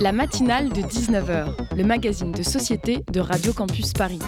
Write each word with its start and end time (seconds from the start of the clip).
La 0.00 0.12
matinale 0.12 0.70
de 0.70 0.82
19h, 0.82 1.76
le 1.76 1.84
magazine 1.84 2.32
de 2.32 2.42
société 2.42 3.04
de 3.12 3.20
Radio 3.20 3.52
Campus 3.52 3.92
Paris. 3.92 4.18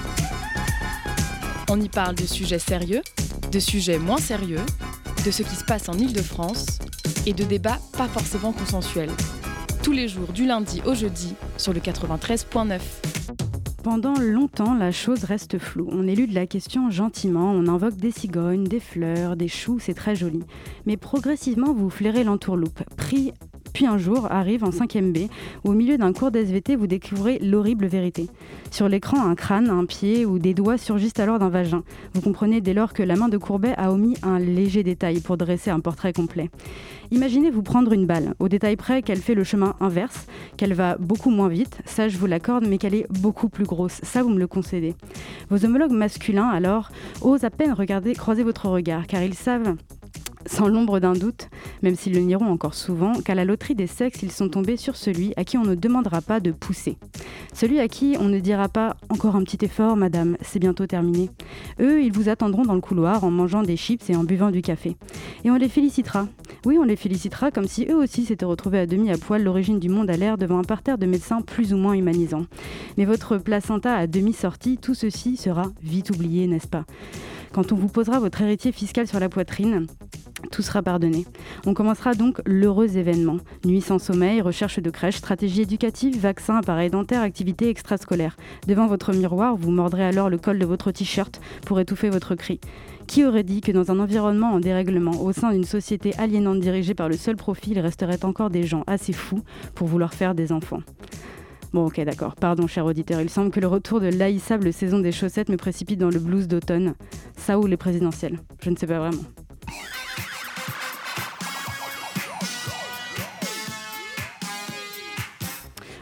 On 1.68 1.80
y 1.80 1.88
parle 1.88 2.14
de 2.14 2.24
sujets 2.24 2.58
sérieux, 2.58 3.02
de 3.50 3.58
sujets 3.58 3.98
moins 3.98 4.18
sérieux, 4.18 4.60
de 5.24 5.30
ce 5.30 5.42
qui 5.42 5.56
se 5.56 5.64
passe 5.64 5.88
en 5.88 5.94
Ile-de-France 5.94 6.78
et 7.26 7.32
de 7.32 7.44
débats 7.44 7.80
pas 7.96 8.06
forcément 8.06 8.52
consensuels. 8.52 9.10
Tous 9.82 9.92
les 9.92 10.06
jours 10.06 10.32
du 10.32 10.46
lundi 10.46 10.80
au 10.86 10.94
jeudi 10.94 11.34
sur 11.56 11.72
le 11.72 11.80
93.9. 11.80 12.80
Pendant 13.82 14.14
longtemps, 14.18 14.74
la 14.74 14.92
chose 14.92 15.24
reste 15.24 15.58
floue. 15.58 15.88
On 15.90 16.06
élude 16.06 16.32
la 16.32 16.46
question 16.46 16.90
gentiment, 16.90 17.50
on 17.50 17.66
invoque 17.68 17.96
des 17.96 18.12
cigognes, 18.12 18.64
des 18.64 18.80
fleurs, 18.80 19.36
des 19.36 19.48
choux, 19.48 19.78
c'est 19.78 19.92
très 19.92 20.14
joli. 20.14 20.42
Mais 20.86 20.96
progressivement, 20.96 21.74
vous 21.74 21.90
flairez 21.90 22.24
l'entourloupe. 22.24 22.82
Pris 22.96 23.32
puis 23.74 23.86
un 23.86 23.98
jour 23.98 24.28
arrive 24.30 24.64
en 24.64 24.70
5ème 24.70 25.12
B, 25.12 25.28
où 25.64 25.70
au 25.70 25.74
milieu 25.74 25.98
d'un 25.98 26.12
cours 26.12 26.30
d'SVT, 26.30 26.76
vous 26.76 26.86
découvrez 26.86 27.38
l'horrible 27.40 27.86
vérité. 27.86 28.30
Sur 28.70 28.88
l'écran, 28.88 29.20
un 29.20 29.34
crâne, 29.34 29.68
un 29.68 29.84
pied 29.84 30.24
ou 30.24 30.38
des 30.38 30.54
doigts 30.54 30.78
surgissent 30.78 31.18
alors 31.18 31.40
d'un 31.40 31.48
vagin. 31.48 31.82
Vous 32.14 32.20
comprenez 32.20 32.60
dès 32.60 32.72
lors 32.72 32.92
que 32.92 33.02
la 33.02 33.16
main 33.16 33.28
de 33.28 33.36
Courbet 33.36 33.74
a 33.76 33.92
omis 33.92 34.16
un 34.22 34.38
léger 34.38 34.84
détail 34.84 35.20
pour 35.20 35.36
dresser 35.36 35.70
un 35.70 35.80
portrait 35.80 36.12
complet. 36.12 36.50
Imaginez 37.10 37.50
vous 37.50 37.62
prendre 37.62 37.92
une 37.92 38.06
balle, 38.06 38.34
au 38.38 38.48
détail 38.48 38.76
près 38.76 39.02
qu'elle 39.02 39.18
fait 39.18 39.34
le 39.34 39.44
chemin 39.44 39.74
inverse, 39.80 40.26
qu'elle 40.56 40.74
va 40.74 40.96
beaucoup 40.98 41.30
moins 41.30 41.48
vite, 41.48 41.78
ça 41.84 42.08
je 42.08 42.16
vous 42.16 42.26
l'accorde, 42.26 42.66
mais 42.66 42.78
qu'elle 42.78 42.94
est 42.94 43.06
beaucoup 43.10 43.48
plus 43.48 43.64
grosse, 43.64 44.00
ça 44.04 44.22
vous 44.22 44.30
me 44.30 44.38
le 44.38 44.46
concédez. 44.46 44.94
Vos 45.50 45.64
homologues 45.64 45.92
masculins, 45.92 46.48
alors, 46.48 46.90
osent 47.22 47.44
à 47.44 47.50
peine 47.50 47.72
regarder, 47.72 48.14
croiser 48.14 48.44
votre 48.44 48.68
regard, 48.68 49.08
car 49.08 49.22
ils 49.22 49.34
savent 49.34 49.74
sans 50.46 50.68
l'ombre 50.68 51.00
d'un 51.00 51.12
doute, 51.12 51.48
même 51.82 51.94
s'ils 51.94 52.14
le 52.14 52.20
nieront 52.20 52.50
encore 52.50 52.74
souvent, 52.74 53.12
qu'à 53.14 53.34
la 53.34 53.44
loterie 53.44 53.74
des 53.74 53.86
sexes, 53.86 54.22
ils 54.22 54.32
sont 54.32 54.48
tombés 54.48 54.76
sur 54.76 54.96
celui 54.96 55.32
à 55.36 55.44
qui 55.44 55.58
on 55.58 55.64
ne 55.64 55.74
demandera 55.74 56.20
pas 56.20 56.40
de 56.40 56.50
pousser. 56.52 56.96
Celui 57.52 57.80
à 57.80 57.88
qui 57.88 58.16
on 58.18 58.28
ne 58.28 58.40
dira 58.40 58.68
pas 58.68 58.96
encore 59.08 59.36
un 59.36 59.44
petit 59.44 59.64
effort, 59.64 59.96
madame, 59.96 60.36
c'est 60.40 60.58
bientôt 60.58 60.86
terminé. 60.86 61.30
Eux, 61.80 62.02
ils 62.02 62.12
vous 62.12 62.28
attendront 62.28 62.62
dans 62.62 62.74
le 62.74 62.80
couloir 62.80 63.24
en 63.24 63.30
mangeant 63.30 63.62
des 63.62 63.76
chips 63.76 64.10
et 64.10 64.16
en 64.16 64.24
buvant 64.24 64.50
du 64.50 64.62
café. 64.62 64.96
Et 65.44 65.50
on 65.50 65.56
les 65.56 65.68
félicitera. 65.68 66.26
Oui, 66.66 66.78
on 66.78 66.84
les 66.84 66.96
félicitera 66.96 67.50
comme 67.50 67.68
si 67.68 67.86
eux 67.90 67.96
aussi 67.96 68.24
s'étaient 68.24 68.44
retrouvés 68.44 68.80
à 68.80 68.86
demi 68.86 69.10
à 69.10 69.18
poil 69.18 69.42
l'origine 69.42 69.78
du 69.78 69.88
monde 69.88 70.10
à 70.10 70.16
l'air 70.16 70.38
devant 70.38 70.58
un 70.58 70.64
parterre 70.64 70.98
de 70.98 71.06
médecins 71.06 71.42
plus 71.42 71.72
ou 71.72 71.76
moins 71.76 71.94
humanisants. 71.94 72.46
Mais 72.96 73.04
votre 73.04 73.38
placenta 73.38 73.94
à 73.94 74.06
demi 74.06 74.32
sorti, 74.32 74.78
tout 74.78 74.94
ceci 74.94 75.36
sera 75.36 75.64
vite 75.82 76.10
oublié, 76.10 76.46
n'est-ce 76.46 76.68
pas? 76.68 76.84
Quand 77.54 77.70
on 77.70 77.76
vous 77.76 77.86
posera 77.86 78.18
votre 78.18 78.42
héritier 78.42 78.72
fiscal 78.72 79.06
sur 79.06 79.20
la 79.20 79.28
poitrine, 79.28 79.86
tout 80.50 80.60
sera 80.60 80.82
pardonné. 80.82 81.24
On 81.66 81.72
commencera 81.72 82.14
donc 82.14 82.40
l'heureux 82.46 82.96
événement. 82.96 83.36
Nuit 83.64 83.80
sans 83.80 84.00
sommeil, 84.00 84.40
recherche 84.40 84.80
de 84.80 84.90
crèche, 84.90 85.18
stratégie 85.18 85.62
éducative, 85.62 86.18
vaccin, 86.18 86.56
appareil 86.56 86.90
dentaire, 86.90 87.22
activité 87.22 87.68
extrascolaire. 87.68 88.36
Devant 88.66 88.88
votre 88.88 89.12
miroir, 89.12 89.54
vous 89.54 89.70
mordrez 89.70 90.04
alors 90.04 90.30
le 90.30 90.36
col 90.36 90.58
de 90.58 90.66
votre 90.66 90.90
t-shirt 90.90 91.40
pour 91.64 91.78
étouffer 91.78 92.10
votre 92.10 92.34
cri. 92.34 92.58
Qui 93.06 93.24
aurait 93.24 93.44
dit 93.44 93.60
que 93.60 93.70
dans 93.70 93.92
un 93.92 94.00
environnement 94.00 94.50
en 94.50 94.58
dérèglement, 94.58 95.22
au 95.22 95.32
sein 95.32 95.52
d'une 95.52 95.62
société 95.62 96.12
aliénante 96.18 96.58
dirigée 96.58 96.94
par 96.94 97.08
le 97.08 97.16
seul 97.16 97.36
profit, 97.36 97.70
il 97.70 97.78
resterait 97.78 98.24
encore 98.24 98.50
des 98.50 98.64
gens 98.64 98.82
assez 98.88 99.12
fous 99.12 99.44
pour 99.76 99.86
vouloir 99.86 100.12
faire 100.12 100.34
des 100.34 100.50
enfants? 100.50 100.80
Bon, 101.74 101.86
ok, 101.86 102.00
d'accord. 102.02 102.36
Pardon, 102.36 102.68
cher 102.68 102.86
auditeur. 102.86 103.20
Il 103.20 103.28
semble 103.28 103.50
que 103.50 103.58
le 103.58 103.66
retour 103.66 104.00
de 104.00 104.06
l'haïssable 104.06 104.72
saison 104.72 105.00
des 105.00 105.10
chaussettes 105.10 105.48
me 105.48 105.56
précipite 105.56 105.98
dans 105.98 106.08
le 106.08 106.20
blues 106.20 106.46
d'automne. 106.46 106.94
Ça 107.36 107.58
ou 107.58 107.66
les 107.66 107.76
présidentielles. 107.76 108.38
Je 108.62 108.70
ne 108.70 108.76
sais 108.76 108.86
pas 108.86 109.00
vraiment. 109.00 109.24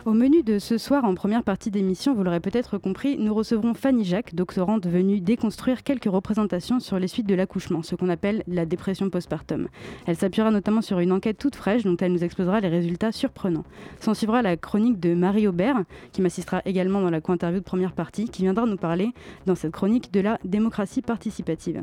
Au 0.05 0.14
menu 0.14 0.42
de 0.42 0.58
ce 0.58 0.78
soir, 0.78 1.05
en 1.05 1.14
première 1.14 1.45
partie 1.45 1.70
d'émission, 1.70 2.12
vous 2.12 2.25
l'aurez 2.25 2.41
peut-être 2.41 2.77
compris, 2.77 3.17
nous 3.19 3.33
recevrons 3.33 3.72
Fanny 3.72 4.05
Jacques, 4.05 4.34
doctorante 4.34 4.84
venue 4.84 5.20
déconstruire 5.20 5.85
quelques 5.85 6.11
représentations 6.11 6.80
sur 6.80 6.98
les 6.98 7.07
suites 7.07 7.29
de 7.29 7.36
l'accouchement, 7.36 7.85
ce 7.85 7.95
qu'on 7.95 8.08
appelle 8.08 8.42
la 8.48 8.67
dépression 8.67 9.11
postpartum. 9.11 9.68
Elle 10.07 10.17
s'appuiera 10.17 10.51
notamment 10.51 10.83
sur 10.83 10.98
une 10.98 11.12
enquête 11.12 11.39
toute 11.39 11.55
fraîche 11.55 11.85
dont 11.85 11.96
elle 11.98 12.12
nous 12.12 12.24
exposera 12.24 12.58
les 12.58 12.67
résultats 12.67 13.12
surprenants. 13.12 13.64
S'en 14.01 14.14
suivra 14.14 14.42
la 14.42 14.57
chronique 14.57 14.98
de 14.98 15.14
Marie 15.14 15.46
Aubert, 15.46 15.85
qui 16.11 16.20
m'assistera 16.20 16.62
également 16.64 17.01
dans 17.01 17.11
la 17.11 17.20
co-interview 17.20 17.61
de 17.61 17.64
première 17.64 17.92
partie, 17.92 18.29
qui 18.29 18.42
viendra 18.42 18.67
nous 18.67 18.77
parler 18.77 19.12
dans 19.46 19.55
cette 19.55 19.73
chronique 19.73 20.12
de 20.12 20.18
la 20.18 20.41
démocratie 20.42 21.02
participative. 21.02 21.80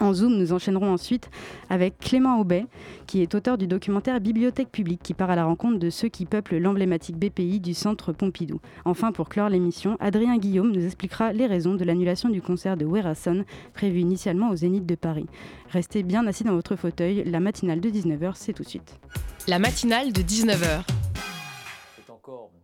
En 0.00 0.14
Zoom, 0.14 0.38
nous 0.38 0.54
enchaînerons 0.54 0.90
ensuite 0.90 1.30
avec 1.68 1.98
Clément 1.98 2.40
Aubet, 2.40 2.64
qui 3.06 3.20
est 3.20 3.34
auteur 3.34 3.58
du 3.58 3.66
documentaire 3.66 4.18
Bibliothèque 4.18 4.70
publique, 4.70 5.02
qui 5.02 5.12
part 5.12 5.30
à 5.30 5.36
la 5.36 5.44
rencontre 5.44 5.78
de 5.78 5.90
ceux 5.90 6.08
qui 6.08 6.24
peuplent 6.24 6.56
l'emblématique 6.56 7.16
BPI 7.16 7.60
du 7.60 7.74
centre 7.74 8.12
Pompidou. 8.12 8.60
Enfin, 8.86 9.12
pour 9.12 9.28
clore 9.28 9.50
l'émission, 9.50 9.98
Adrien 10.00 10.38
Guillaume 10.38 10.72
nous 10.72 10.86
expliquera 10.86 11.34
les 11.34 11.46
raisons 11.46 11.74
de 11.74 11.84
l'annulation 11.84 12.30
du 12.30 12.40
concert 12.40 12.78
de 12.78 12.86
Werason, 12.86 13.44
prévu 13.74 14.00
initialement 14.00 14.48
au 14.48 14.56
Zénith 14.56 14.86
de 14.86 14.94
Paris. 14.94 15.26
Restez 15.68 16.02
bien 16.02 16.26
assis 16.26 16.44
dans 16.44 16.54
votre 16.54 16.76
fauteuil, 16.76 17.22
la 17.26 17.40
matinale 17.40 17.80
de 17.80 17.90
19h, 17.90 18.32
c'est 18.36 18.54
tout 18.54 18.62
de 18.62 18.68
suite. 18.68 18.98
La 19.48 19.58
matinale 19.58 20.12
de 20.12 20.22
19h 20.22 20.82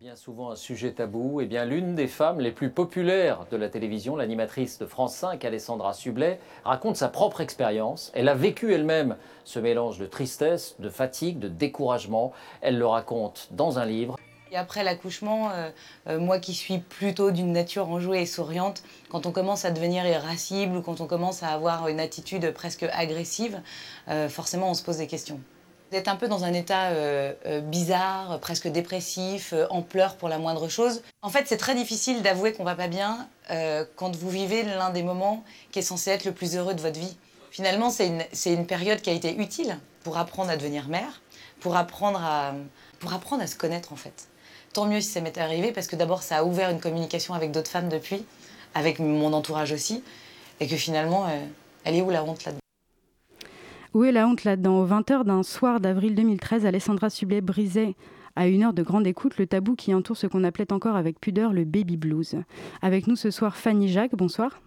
bien 0.06 0.14
souvent 0.14 0.52
un 0.52 0.56
sujet 0.56 0.92
tabou, 0.92 1.40
et 1.40 1.44
eh 1.44 1.46
bien 1.48 1.64
l'une 1.64 1.96
des 1.96 2.06
femmes 2.06 2.38
les 2.38 2.52
plus 2.52 2.70
populaires 2.70 3.44
de 3.50 3.56
la 3.56 3.68
télévision, 3.68 4.14
l'animatrice 4.14 4.78
de 4.78 4.86
France 4.86 5.16
5, 5.16 5.44
Alessandra 5.44 5.94
Sublet, 5.94 6.38
raconte 6.62 6.94
sa 6.94 7.08
propre 7.08 7.40
expérience. 7.40 8.12
Elle 8.14 8.28
a 8.28 8.36
vécu 8.36 8.72
elle-même 8.72 9.16
ce 9.42 9.58
mélange 9.58 9.98
de 9.98 10.06
tristesse, 10.06 10.76
de 10.78 10.90
fatigue, 10.90 11.40
de 11.40 11.48
découragement. 11.48 12.32
Elle 12.60 12.78
le 12.78 12.86
raconte 12.86 13.48
dans 13.50 13.80
un 13.80 13.84
livre. 13.84 14.16
Et 14.52 14.56
après 14.56 14.84
l'accouchement, 14.84 15.50
euh, 15.50 15.70
euh, 16.06 16.20
moi 16.20 16.38
qui 16.38 16.54
suis 16.54 16.78
plutôt 16.78 17.32
d'une 17.32 17.50
nature 17.50 17.88
enjouée 17.88 18.22
et 18.22 18.26
souriante, 18.26 18.84
quand 19.08 19.26
on 19.26 19.32
commence 19.32 19.64
à 19.64 19.72
devenir 19.72 20.06
irascible 20.06 20.76
ou 20.76 20.82
quand 20.82 21.00
on 21.00 21.08
commence 21.08 21.42
à 21.42 21.48
avoir 21.48 21.88
une 21.88 21.98
attitude 21.98 22.52
presque 22.52 22.84
agressive, 22.92 23.60
euh, 24.06 24.28
forcément 24.28 24.70
on 24.70 24.74
se 24.74 24.84
pose 24.84 24.98
des 24.98 25.08
questions. 25.08 25.40
Vous 25.90 25.96
êtes 25.96 26.08
un 26.08 26.16
peu 26.16 26.26
dans 26.26 26.42
un 26.42 26.52
état 26.52 26.88
euh, 26.88 27.32
euh, 27.46 27.60
bizarre, 27.60 28.40
presque 28.40 28.66
dépressif, 28.66 29.52
euh, 29.52 29.66
en 29.70 29.82
pleurs 29.82 30.16
pour 30.16 30.28
la 30.28 30.38
moindre 30.38 30.68
chose. 30.68 31.02
En 31.22 31.30
fait, 31.30 31.44
c'est 31.46 31.56
très 31.56 31.76
difficile 31.76 32.22
d'avouer 32.22 32.52
qu'on 32.52 32.64
va 32.64 32.74
pas 32.74 32.88
bien 32.88 33.28
quand 33.94 34.16
vous 34.16 34.28
vivez 34.28 34.64
l'un 34.64 34.90
des 34.90 35.04
moments 35.04 35.44
qui 35.70 35.78
est 35.78 35.82
censé 35.82 36.10
être 36.10 36.24
le 36.24 36.32
plus 36.32 36.56
heureux 36.56 36.74
de 36.74 36.80
votre 36.80 36.98
vie. 36.98 37.16
Finalement, 37.52 37.90
c'est 37.90 38.08
une, 38.08 38.24
une, 38.46 38.66
période 38.66 39.00
qui 39.00 39.08
a 39.08 39.12
été 39.12 39.36
utile 39.36 39.78
pour 40.02 40.18
apprendre 40.18 40.50
à 40.50 40.56
devenir 40.56 40.88
mère, 40.88 41.22
pour 41.60 41.76
apprendre 41.76 42.20
à, 42.20 42.54
pour 42.98 43.12
apprendre 43.12 43.44
à 43.44 43.46
se 43.46 43.54
connaître 43.54 43.92
en 43.92 43.96
fait. 43.96 44.26
Tant 44.72 44.86
mieux 44.86 45.00
si 45.00 45.10
ça 45.10 45.20
m'était 45.20 45.40
arrivé 45.40 45.70
parce 45.70 45.86
que 45.86 45.94
d'abord, 45.94 46.24
ça 46.24 46.38
a 46.38 46.42
ouvert 46.44 46.70
une 46.70 46.80
communication 46.80 47.34
avec 47.34 47.52
d'autres 47.52 47.70
femmes 47.70 47.88
depuis, 47.88 48.26
avec 48.74 48.98
mon 48.98 49.32
entourage 49.32 49.70
aussi, 49.70 50.02
et 50.58 50.66
que 50.66 50.76
finalement, 50.76 51.28
elle 51.84 51.94
est 51.94 52.02
où 52.02 52.10
la 52.10 52.24
honte 52.24 52.44
là-dedans? 52.44 52.65
Où 53.96 54.04
est 54.04 54.12
la 54.12 54.28
honte 54.28 54.44
là-dedans 54.44 54.82
Aux 54.82 54.86
20h 54.86 55.24
d'un 55.24 55.42
soir 55.42 55.80
d'avril 55.80 56.14
2013, 56.14 56.66
Alessandra 56.66 57.08
Sublet 57.08 57.40
brisait 57.40 57.94
à 58.36 58.46
une 58.46 58.62
heure 58.62 58.74
de 58.74 58.82
grande 58.82 59.06
écoute 59.06 59.38
le 59.38 59.46
tabou 59.46 59.74
qui 59.74 59.94
entoure 59.94 60.18
ce 60.18 60.26
qu'on 60.26 60.44
appelait 60.44 60.70
encore 60.70 60.96
avec 60.96 61.18
pudeur 61.18 61.54
le 61.54 61.64
baby 61.64 61.96
blues. 61.96 62.36
Avec 62.82 63.06
nous 63.06 63.16
ce 63.16 63.30
soir 63.30 63.56
Fanny 63.56 63.88
Jacques, 63.88 64.14
bonsoir. 64.14 64.60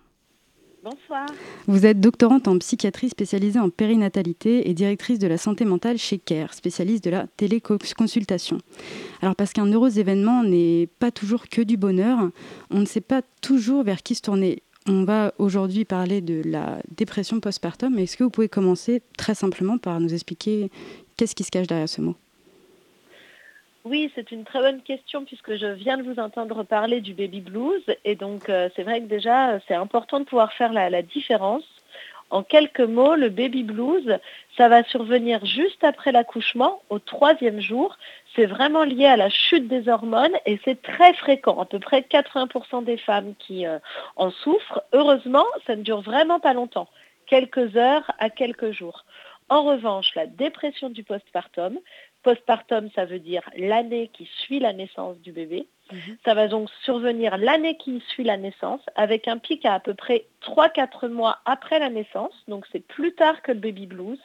Bonsoir. 0.83 1.27
Vous 1.67 1.85
êtes 1.85 1.99
doctorante 1.99 2.47
en 2.47 2.57
psychiatrie 2.57 3.09
spécialisée 3.09 3.59
en 3.59 3.69
périnatalité 3.69 4.67
et 4.67 4.73
directrice 4.73 5.19
de 5.19 5.27
la 5.27 5.37
santé 5.37 5.63
mentale 5.63 5.99
chez 5.99 6.17
CARE, 6.17 6.55
spécialiste 6.55 7.03
de 7.03 7.11
la 7.11 7.27
téléconsultation. 7.27 8.57
Alors 9.21 9.35
parce 9.35 9.53
qu'un 9.53 9.67
heureux 9.67 9.99
événement 9.99 10.41
n'est 10.41 10.87
pas 10.97 11.11
toujours 11.11 11.49
que 11.49 11.61
du 11.61 11.77
bonheur, 11.77 12.31
on 12.71 12.79
ne 12.79 12.85
sait 12.85 12.99
pas 12.99 13.21
toujours 13.41 13.83
vers 13.83 14.01
qui 14.01 14.15
se 14.15 14.21
tourner. 14.21 14.63
On 14.87 15.03
va 15.03 15.33
aujourd'hui 15.37 15.85
parler 15.85 16.21
de 16.21 16.41
la 16.45 16.77
dépression 16.95 17.39
postpartum. 17.39 17.97
Est-ce 17.99 18.17
que 18.17 18.23
vous 18.23 18.29
pouvez 18.29 18.49
commencer 18.49 19.01
très 19.17 19.35
simplement 19.35 19.77
par 19.77 19.99
nous 19.99 20.13
expliquer 20.13 20.71
qu'est-ce 21.17 21.35
qui 21.35 21.43
se 21.43 21.51
cache 21.51 21.67
derrière 21.67 21.89
ce 21.89 22.01
mot? 22.01 22.15
Oui, 23.85 24.11
c'est 24.15 24.31
une 24.31 24.43
très 24.43 24.59
bonne 24.59 24.81
question 24.81 25.25
puisque 25.25 25.55
je 25.55 25.67
viens 25.67 25.97
de 25.97 26.03
vous 26.03 26.19
entendre 26.19 26.63
parler 26.63 27.01
du 27.01 27.13
baby 27.13 27.41
blues 27.41 27.83
et 28.03 28.15
donc 28.15 28.49
euh, 28.49 28.69
c'est 28.75 28.83
vrai 28.83 29.01
que 29.01 29.05
déjà 29.05 29.59
c'est 29.67 29.73
important 29.73 30.19
de 30.19 30.25
pouvoir 30.25 30.53
faire 30.53 30.73
la 30.73 31.01
différence 31.01 31.63
en 32.31 32.43
quelques 32.43 32.79
mots, 32.79 33.15
le 33.15 33.29
baby 33.29 33.63
blues, 33.63 34.19
ça 34.55 34.69
va 34.69 34.83
survenir 34.83 35.45
juste 35.45 35.83
après 35.83 36.11
l'accouchement, 36.11 36.81
au 36.89 36.99
troisième 36.99 37.59
jour. 37.59 37.97
C'est 38.39 38.45
vraiment 38.45 38.85
lié 38.85 39.05
à 39.05 39.17
la 39.17 39.29
chute 39.29 39.67
des 39.67 39.89
hormones 39.89 40.31
et 40.45 40.61
c'est 40.63 40.81
très 40.81 41.13
fréquent. 41.15 41.59
À 41.59 41.65
peu 41.65 41.77
près 41.77 41.99
80% 42.09 42.85
des 42.85 42.95
femmes 42.95 43.33
qui 43.37 43.67
euh, 43.67 43.79
en 44.15 44.31
souffrent. 44.31 44.81
Heureusement, 44.93 45.43
ça 45.67 45.75
ne 45.75 45.81
dure 45.81 45.99
vraiment 45.99 46.39
pas 46.39 46.53
longtemps, 46.53 46.87
quelques 47.27 47.75
heures 47.75 48.09
à 48.17 48.29
quelques 48.29 48.71
jours. 48.71 49.03
En 49.49 49.63
revanche, 49.63 50.15
la 50.15 50.25
dépression 50.25 50.89
du 50.89 51.03
postpartum, 51.03 51.79
postpartum, 52.23 52.89
ça 52.95 53.03
veut 53.03 53.19
dire 53.19 53.41
l'année 53.57 54.09
qui 54.13 54.29
suit 54.43 54.61
la 54.61 54.71
naissance 54.71 55.17
du 55.17 55.33
bébé, 55.33 55.67
Mhm. 55.91 56.17
Ça 56.25 56.33
va 56.33 56.47
donc 56.47 56.69
survenir 56.83 57.37
l'année 57.37 57.77
qui 57.77 58.01
suit 58.09 58.23
la 58.23 58.37
naissance 58.37 58.81
avec 58.95 59.27
un 59.27 59.37
pic 59.37 59.65
à 59.65 59.73
à 59.73 59.79
peu 59.79 59.93
près 59.93 60.25
3-4 60.41 61.07
mois 61.07 61.39
après 61.45 61.79
la 61.79 61.89
naissance. 61.89 62.33
Donc 62.47 62.65
c'est 62.71 62.85
plus 62.85 63.13
tard 63.13 63.41
que 63.41 63.51
le 63.51 63.59
baby 63.59 63.87
blues. 63.87 64.19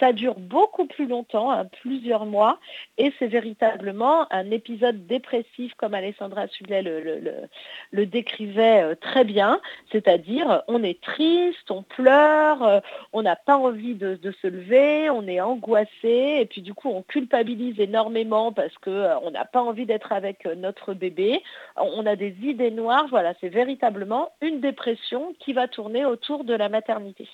Ça 0.00 0.12
dure 0.12 0.34
beaucoup 0.40 0.86
plus 0.86 1.06
longtemps, 1.06 1.52
hein, 1.52 1.66
plusieurs 1.82 2.26
mois, 2.26 2.58
et 2.98 3.12
c'est 3.18 3.28
véritablement 3.28 4.26
un 4.32 4.50
épisode 4.50 5.06
dépressif 5.06 5.72
comme 5.74 5.94
Alessandra 5.94 6.48
Sublet 6.48 6.82
le, 6.82 8.06
décrivait 8.06 8.82
euh, 8.82 8.94
très 8.94 9.24
bien, 9.24 9.60
c'est-à-dire 9.92 10.62
on 10.68 10.82
est 10.82 11.00
triste, 11.00 11.70
on 11.70 11.82
pleure, 11.82 12.62
euh, 12.62 12.80
on 13.12 13.22
n'a 13.22 13.36
pas 13.36 13.56
envie 13.56 13.94
de, 13.94 14.18
se 14.42 14.46
lever, 14.46 15.10
on 15.10 15.28
est 15.28 15.40
angoissé, 15.40 16.38
et 16.40 16.46
puis 16.46 16.60
du 16.60 16.74
coup 16.74 16.88
on 16.88 17.02
culpabilise 17.02 17.78
énormément 17.78 18.52
parce 18.52 18.76
qu'on 18.78 18.90
euh, 18.90 19.30
n'a 19.30 19.44
pas 19.44 19.62
envie 19.62 19.86
d'être 19.86 20.12
avec 20.12 20.44
notre 20.56 20.92
bébé, 20.94 21.40
on 21.76 22.04
a 22.04 22.16
des 22.16 22.34
idées 22.42 22.72
noires, 22.72 23.06
voilà, 23.08 23.34
c'est 23.40 23.48
véritablement 23.48 24.32
une 24.40 24.60
dépression 24.60 25.34
qui 25.38 25.52
va 25.52 25.68
tourner 25.68 26.04
autour 26.04 26.44
de 26.44 26.54
la 26.54 26.68
maternité. 26.68 27.28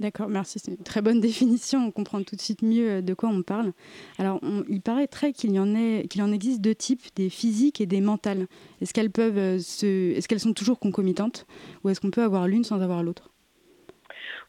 D'accord, 0.00 0.28
merci. 0.28 0.58
C'est 0.58 0.70
une 0.70 0.78
très 0.78 1.02
bonne 1.02 1.20
définition. 1.28 1.86
On 1.86 1.90
comprend 1.90 2.22
tout 2.22 2.36
de 2.36 2.40
suite 2.40 2.62
mieux 2.62 2.90
euh, 2.90 3.02
de 3.02 3.14
quoi 3.14 3.28
on 3.28 3.42
parle. 3.42 3.72
Alors, 4.18 4.40
il 4.68 4.80
paraîtrait 4.80 5.32
qu'il 5.32 5.52
y 5.52 5.58
en 5.58 5.68
qu'il 6.08 6.22
en 6.22 6.32
existe 6.32 6.60
deux 6.60 6.74
types, 6.74 7.02
des 7.16 7.28
physiques 7.30 7.80
et 7.80 7.86
des 7.86 8.00
mentales. 8.00 8.46
Est-ce 8.80 8.94
qu'elles 8.94 9.10
peuvent 9.10 9.38
euh, 9.38 9.58
se, 9.58 10.16
est-ce 10.16 10.28
qu'elles 10.28 10.40
sont 10.40 10.52
toujours 10.52 10.78
concomitantes, 10.78 11.46
ou 11.82 11.88
est-ce 11.88 12.00
qu'on 12.00 12.10
peut 12.10 12.22
avoir 12.22 12.46
l'une 12.46 12.64
sans 12.64 12.80
avoir 12.80 13.02
l'autre? 13.02 13.30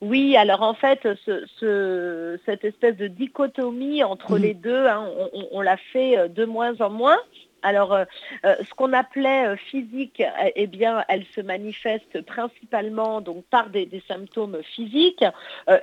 Oui, 0.01 0.37
alors 0.37 0.61
en 0.61 0.73
fait, 0.73 1.05
cette 1.25 2.63
espèce 2.63 2.95
de 2.95 3.07
dichotomie 3.07 4.01
entre 4.01 4.39
mmh. 4.39 4.41
les 4.41 4.53
deux, 4.53 4.85
hein, 4.85 5.09
on 5.51 5.59
l'a 5.59 5.75
fait 5.91 6.17
euh, 6.17 6.27
de 6.29 6.45
moins 6.45 6.79
en 6.79 6.89
moins. 6.89 7.17
Alors, 7.61 7.93
euh, 7.93 8.05
euh, 8.45 8.55
ce 8.67 8.73
qu'on 8.73 8.93
appelait 8.93 9.47
euh, 9.47 9.55
physique, 9.55 10.23
eh 10.55 10.67
bien, 10.67 11.03
elle 11.07 11.25
se 11.35 11.41
manifeste 11.41 12.21
principalement 12.21 13.21
donc, 13.21 13.43
par 13.45 13.69
des, 13.69 13.89
symptômes 14.07 14.59
physiques, 14.63 15.25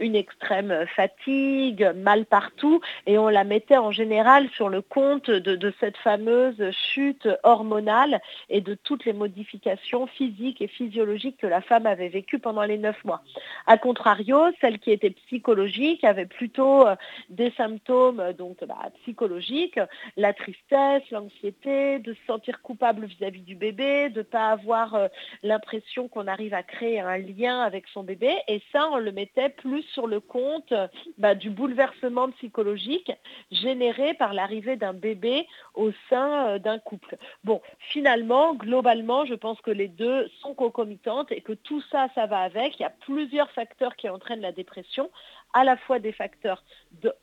une 0.01 0.17
extrême 0.17 0.87
fatigue, 0.95 1.93
mal 1.95 2.25
partout, 2.25 2.81
et 3.07 3.19
on 3.19 3.29
la 3.29 3.45
mettait 3.45 3.77
en 3.77 3.91
général 3.91 4.49
sur 4.51 4.69
le 4.69 4.81
compte 4.81 5.31
de, 5.31 5.73
cette 5.81 5.97
fameuse 5.99 6.71
chute 6.71 7.29
hormonale 7.43 8.21
et 8.49 8.61
de 8.61 8.75
toutes 8.75 9.05
les 9.05 9.13
modifications 9.13 10.07
physiques 10.07 10.63
et 10.63 10.67
physiologiques 10.67 11.39
que 11.39 11.47
la 11.47 11.61
femme 11.61 11.87
avait 11.87 12.09
vécues 12.09 12.39
pendant 12.39 12.63
les 12.63 12.79
neuf 12.79 13.05
mois. 13.05 13.23
A 13.67 13.77
contrario, 13.77 14.39
celle 14.61 14.79
qui 14.79 14.93
était 14.93 15.11
psychologique 15.11 16.05
avait 16.05 16.27
plutôt 16.27 16.87
des 17.29 17.51
symptômes 17.57 18.33
donc, 18.39 18.57
bah, 18.67 18.91
psychologiques, 19.03 19.79
la 20.17 20.33
tristesse, 20.33 21.03
l'anxiété, 21.11 21.66
de 21.67 22.15
se 22.15 22.27
sentir 22.27 22.63
coupable 22.63 23.07
vis-à-vis 23.07 23.43
du 23.43 23.57
bébé, 23.57 24.09
de 24.11 24.19
ne 24.19 24.23
pas 24.23 24.51
avoir 24.51 24.95
euh, 24.95 25.09
l'impression 25.43 26.07
qu'on 26.07 26.29
arrive 26.29 26.55
à 26.55 26.63
créer 26.63 27.01
un 27.01 27.19
lien 27.19 27.61
avec 27.61 27.87
son 27.89 28.05
bébé. 28.05 28.33
Et 28.47 28.63
ça, 28.71 28.89
on 28.93 28.99
le 28.99 29.11
mettait 29.11 29.49
plus 29.49 29.83
sur 29.83 30.07
le 30.07 30.21
compte 30.21 30.73
bah, 31.19 31.35
du 31.35 31.51
bouleversement 31.51 32.31
psychologique 32.33 33.11
généré 33.51 34.15
par 34.15 34.33
l'arrivée 34.33 34.77
d'un 34.77 34.93
bébé 34.93 35.47
au 35.75 35.91
sein 36.09 36.47
euh, 36.49 36.59
d'un 36.61 36.79
couple. 36.79 37.17
Bon, 37.43 37.61
finalement, 37.91 38.55
globalement, 38.55 39.25
je 39.25 39.35
pense 39.35 39.61
que 39.61 39.73
les 39.73 39.89
deux 39.89 40.29
sont 40.41 40.55
concomitantes 40.55 41.33
et 41.33 41.41
que 41.41 41.53
tout 41.53 41.83
ça, 41.91 42.09
ça 42.15 42.27
va 42.27 42.39
avec. 42.41 42.79
Il 42.79 42.83
y 42.83 42.87
a 42.87 42.91
plusieurs 42.91 43.51
facteurs 43.51 43.97
qui 43.97 44.09
entraînent 44.09 44.41
la 44.41 44.53
dépression 44.53 45.11
à 45.53 45.65
la 45.65 45.77
fois 45.77 45.99
des 45.99 46.13
facteurs 46.13 46.63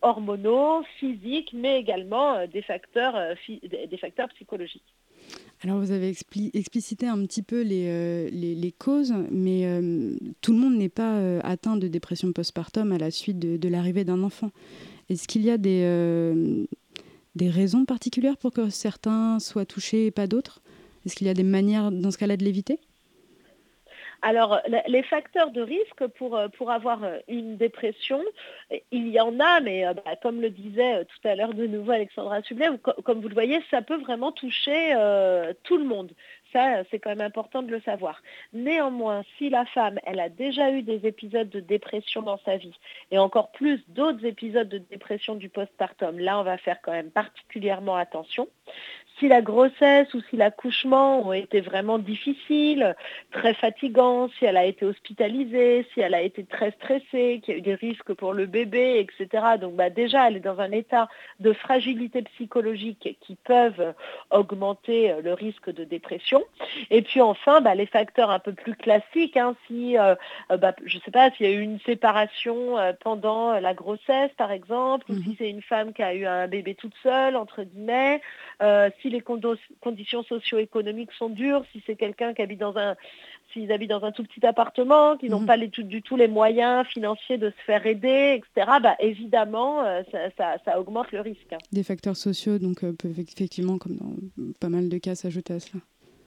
hormonaux, 0.02 0.84
physiques, 1.00 1.52
mais 1.54 1.80
également 1.80 2.36
euh, 2.36 2.48
des 2.48 2.62
facteurs, 2.62 3.16
euh, 3.16 3.34
des 3.48 3.98
facteurs 3.98 4.30
psychologiques. 4.30 4.94
Alors 5.64 5.80
vous 5.80 5.92
avez 5.92 6.10
explicité 6.10 7.08
un 7.08 7.26
petit 7.26 7.42
peu 7.42 7.62
les, 7.62 7.86
euh, 7.88 8.70
causes, 8.78 9.14
mais 9.32 9.64
tout 10.42 10.52
le 10.52 10.60
monde 10.60 10.76
n'est 10.76 10.90
pas 10.90 11.40
atteint 11.40 11.78
de 11.78 11.88
dépression 11.88 12.34
postpartum 12.34 12.92
à 12.92 12.98
la 12.98 13.12
suite 13.12 13.40
de, 13.40 13.70
l'arrivée 13.70 14.04
d'un 14.04 14.24
enfant. 14.24 14.50
Est-ce 15.10 15.26
qu'il 15.26 15.44
y 15.44 15.50
a 15.50 15.58
des 15.58 16.68
raisons 17.40 17.86
particulières 17.86 18.36
pour 18.36 18.52
que 18.52 18.70
certains 18.70 19.40
soient 19.40 19.66
touchés 19.66 20.08
et 20.08 20.12
pas 20.12 20.28
d'autres? 20.28 20.62
Est-ce 21.06 21.16
qu'il 21.16 21.28
y 21.28 21.30
a 21.30 21.34
des 21.34 21.44
manières 21.44 21.94
dans 21.94 22.12
ce 22.12 22.18
cas-là 22.18 22.36
de 22.36 22.44
l'éviter? 22.44 22.80
Alors, 24.24 24.62
les 24.88 25.04
facteurs 25.04 25.52
de 25.52 25.62
risque 25.62 26.08
pour, 26.18 26.38
euh, 26.38 26.48
avoir 26.66 27.04
euh, 27.04 27.20
une 27.28 27.58
dépression, 27.58 28.24
il 28.92 29.10
y 29.10 29.20
en 29.20 29.38
a, 29.42 29.60
mais 29.60 29.86
euh, 29.86 29.94
bah, 29.94 30.16
comme 30.22 30.40
le 30.40 30.50
disait 30.50 31.04
tout 31.04 31.28
à 31.28 31.36
l'heure 31.36 31.54
de 31.54 31.68
nouveau 31.68 31.92
Alexandra 31.92 32.42
Sublet, 32.42 32.70
comme 33.04 33.20
vous 33.20 33.28
le 33.28 33.34
voyez, 33.34 33.62
ça 33.70 33.82
peut 33.82 33.98
vraiment 33.98 34.32
toucher 34.32 34.94
tout 35.64 35.78
le 35.78 35.84
monde. 35.84 36.12
Ça, 36.54 36.84
c'est 36.90 37.00
quand 37.00 37.10
même 37.10 37.22
important 37.22 37.64
de 37.64 37.72
le 37.72 37.82
savoir. 37.82 38.22
Néanmoins, 38.54 39.24
si 39.38 39.50
la 39.50 39.66
femme, 39.66 40.00
elle 40.06 40.20
a 40.20 40.30
déjà 40.30 40.72
eu 40.72 40.84
des 40.84 41.06
épisodes 41.06 41.50
de 41.50 41.60
dépression 41.60 42.22
dans 42.22 42.38
sa 42.46 42.58
vie, 42.58 42.78
et 43.12 43.18
encore 43.18 43.52
plus 43.52 43.84
d'autres 43.90 44.24
épisodes 44.24 44.70
de 44.70 44.78
dépression 44.78 45.36
du 45.36 45.50
postpartum, 45.50 46.18
là, 46.20 46.40
on 46.40 46.44
va 46.44 46.58
faire 46.58 46.80
quand 46.82 46.92
même 46.92 47.12
particulièrement 47.12 47.98
attention 47.98 48.48
si 49.20 49.28
la 49.28 49.42
grossesse 49.42 50.14
ou 50.14 50.22
si 50.30 50.36
l'accouchement 50.36 51.28
ont 51.28 51.34
été 51.34 51.62
vraiment 51.62 52.00
difficiles, 52.00 52.96
très 53.32 53.54
fatigants, 53.54 54.30
si 54.38 54.46
elle 54.46 54.58
a 54.58 54.66
été 54.66 54.86
hospitalisée, 54.86 55.86
si 55.94 56.02
elle 56.02 56.16
a 56.16 56.22
été 56.22 56.44
très 56.44 56.72
stressée, 56.72 57.42
qu'il 57.44 57.54
y 57.54 57.56
a 57.56 57.58
eu 57.60 57.62
des 57.62 57.76
risques 57.76 58.14
pour 58.14 58.34
le 58.34 58.46
bébé, 58.46 59.00
etc. 59.00 59.44
Donc 59.62 59.76
bah, 59.76 59.90
déjà, 59.90 60.28
elle 60.28 60.38
est 60.38 60.42
dans 60.42 60.60
un 60.60 60.72
état 60.72 61.08
de 61.40 61.54
fragilité 61.54 62.24
psychologique 62.24 63.18
qui 63.22 63.36
peuvent 63.36 63.94
augmenter 64.32 65.12
euh, 65.12 65.22
le 65.22 65.34
risque 65.34 65.72
de 65.72 65.84
dépression. 65.84 66.44
Et 66.90 67.02
puis 67.02 67.22
enfin, 67.22 67.62
bah, 67.62 67.76
les 67.76 67.86
facteurs 67.86 68.32
un 68.32 68.40
peu 68.40 68.54
plus 68.54 68.76
classiques, 68.76 69.38
hein, 69.38 69.56
si, 69.68 69.98
euh, 69.98 70.16
euh, 70.52 70.58
bah, 70.58 70.74
je 70.86 70.98
ne 70.98 71.02
sais 71.02 71.12
pas, 71.12 71.30
s'il 71.32 71.46
y 71.46 71.50
a 71.50 71.54
eu 71.54 71.62
une 71.62 71.80
séparation 71.82 72.76
pendant 73.02 73.60
la 73.60 73.74
grossesse, 73.74 74.32
par 74.38 74.52
exemple, 74.52 75.06
ou 75.10 75.16
si 75.16 75.30
mmh 75.30 75.36
c'est 75.38 75.50
une 75.50 75.62
femme 75.62 75.94
qui 75.94 76.04
a 76.04 76.14
eu 76.14 76.26
un 76.26 76.48
bébé 76.48 76.76
toute 76.76 76.94
seule, 77.02 77.36
entre 77.36 77.64
guillemets, 77.64 78.22
si 79.02 79.10
les 79.10 79.22
conditions 79.22 80.24
socio-économiques 80.24 81.12
sont 81.14 81.30
dures, 81.30 81.64
si 81.72 81.84
c'est 81.86 81.96
quelqu'un 81.96 82.34
qui 82.34 82.42
habite 82.42 82.60
dans 82.60 82.78
un 82.78 82.96
s'ils 83.54 83.72
habitent 83.72 83.90
dans 83.90 84.04
un 84.04 84.12
tout 84.12 84.24
petit 84.24 84.46
appartement, 84.46 85.18
qu'ils 85.18 85.30
n'ont 85.30 85.42
mhm. 85.42 85.46
pas 85.46 85.58
du 85.58 86.02
tout 86.02 86.16
les 86.16 86.28
moyens 86.28 86.86
financiers 86.88 87.38
de 87.38 87.50
se 87.52 87.64
faire 87.66 87.86
aider, 87.86 88.42
etc., 88.42 88.72
bah, 88.82 88.96
évidemment, 89.00 89.84
euh, 89.84 90.02
ça, 90.38 90.80
augmente 90.80 91.12
le 91.12 91.22
risque. 91.22 91.56
Des 91.72 91.84
facteurs 91.84 92.18
sociaux, 92.18 92.58
donc, 92.60 92.84
euh, 92.84 92.94
peuvent 92.94 93.20
effectivement, 93.20 93.78
comme 93.78 93.96
dans 93.96 94.16
pas 94.60 94.70
mal 94.70 94.90
de 94.90 94.98
cas, 94.98 95.16
s'ajouter 95.16 95.54
à 95.54 95.60
cela. 95.60 95.82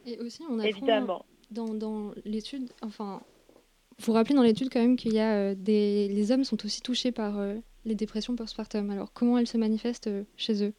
Et 0.07 0.19
aussi, 0.21 0.43
on 0.49 0.59
a 0.61 0.67
évidemment. 0.67 1.25
dans, 1.51 2.13
l'étude, 2.25 2.71
enfin, 2.83 3.21
vous 3.99 4.13
rappelez 4.13 4.35
dans 4.35 4.43
l'étude 4.43 4.69
quand 4.73 4.81
même 4.81 4.97
qu'il 4.97 5.13
y 5.13 5.19
a 5.21 5.35
euh, 5.35 5.55
des... 5.57 6.09
Les 6.09 6.33
hommes 6.33 6.45
sont 6.45 6.65
aussi 6.65 6.81
touchés 6.81 7.13
par 7.13 7.35
les 7.85 7.95
dépressions 7.95 8.37
postpartum. 8.37 8.91
Alors, 8.91 9.13
comment 9.13 9.39
elles 9.39 9.47
se 9.47 9.59
manifestent 9.59 10.11
chez 10.37 10.65
eux? 10.65 10.73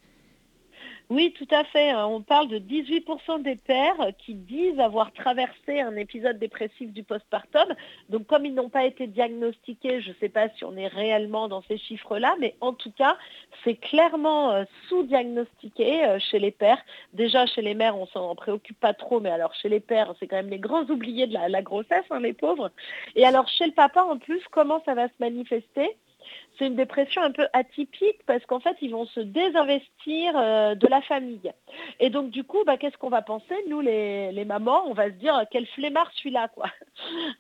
Oui, 1.09 1.33
tout 1.37 1.47
à 1.51 1.63
fait. 1.63 1.91
Hein. 1.91 2.05
On 2.05 2.21
parle 2.21 2.49
de 2.49 2.59
18% 2.59 3.41
des 3.41 3.55
pères 3.55 4.11
qui 4.17 4.33
disent 4.33 4.77
avoir 4.77 5.13
traversé 5.13 5.79
un 5.79 5.95
épisode 5.95 6.37
dépressif 6.37 6.91
du 6.91 7.03
postpartum. 7.03 7.73
Donc 8.09 8.27
comme 8.27 8.45
ils 8.45 8.53
n'ont 8.53 8.67
pas 8.67 8.83
été 8.83 9.07
diagnostiqués, 9.07 10.01
je 10.01 10.09
ne 10.09 10.15
sais 10.15 10.27
pas 10.27 10.49
si 10.49 10.65
on 10.65 10.75
est 10.75 10.87
réellement 10.87 11.47
dans 11.47 11.61
ces 11.61 11.77
chiffres-là, 11.77 12.35
mais 12.41 12.55
en 12.59 12.73
tout 12.73 12.91
cas, 12.91 13.17
c'est 13.63 13.75
clairement 13.75 14.51
euh, 14.51 14.65
sous-diagnostiqué 14.89 16.03
euh, 16.05 16.19
chez 16.19 16.39
les 16.39 16.51
pères. 16.51 16.83
Déjà 17.13 17.45
chez 17.45 17.61
les 17.61 17.73
mères, 17.73 17.97
on 17.97 18.07
s'en 18.07 18.35
préoccupe 18.35 18.79
pas 18.79 18.93
trop, 18.93 19.21
mais 19.21 19.29
alors 19.29 19.53
chez 19.55 19.69
les 19.69 19.79
pères, 19.79 20.13
c'est 20.19 20.27
quand 20.27 20.35
même 20.35 20.49
les 20.49 20.59
grands 20.59 20.89
oubliés 20.89 21.27
de 21.27 21.33
la, 21.33 21.61
grossesse, 21.61 22.03
hein, 22.11 22.19
les 22.19 22.33
pauvres. 22.33 22.69
Et 23.15 23.25
alors 23.25 23.47
chez 23.47 23.65
le 23.65 23.71
papa, 23.71 24.03
en 24.03 24.17
plus, 24.17 24.41
comment 24.51 24.83
ça 24.83 24.93
va 24.93 25.07
se 25.07 25.13
manifester? 25.21 25.95
C'est 26.57 26.67
une 26.67 26.75
dépression 26.75 27.21
un 27.21 27.31
peu 27.31 27.47
atypique 27.53 28.19
parce 28.25 28.45
qu'en 28.45 28.59
fait, 28.59 28.75
ils 28.81 28.91
vont 28.91 29.05
se 29.05 29.19
désinvestir 29.19 30.33
euh, 30.35 30.75
de 30.75 30.87
la 30.87 31.01
famille. 31.01 31.51
Et 31.99 32.09
donc, 32.09 32.29
du 32.29 32.43
coup, 32.43 32.63
bah, 32.65 32.77
qu'est-ce 32.77 32.97
qu'on 32.97 33.09
va 33.09 33.21
penser 33.21 33.55
Nous, 33.67 33.81
les, 33.81 34.45
mamans, 34.45 34.83
on 34.87 34.93
va 34.93 35.05
se 35.05 35.15
dire, 35.15 35.43
quel 35.51 35.65
flemmard 35.67 36.11
celui-là, 36.15 36.47
quoi. 36.49 36.67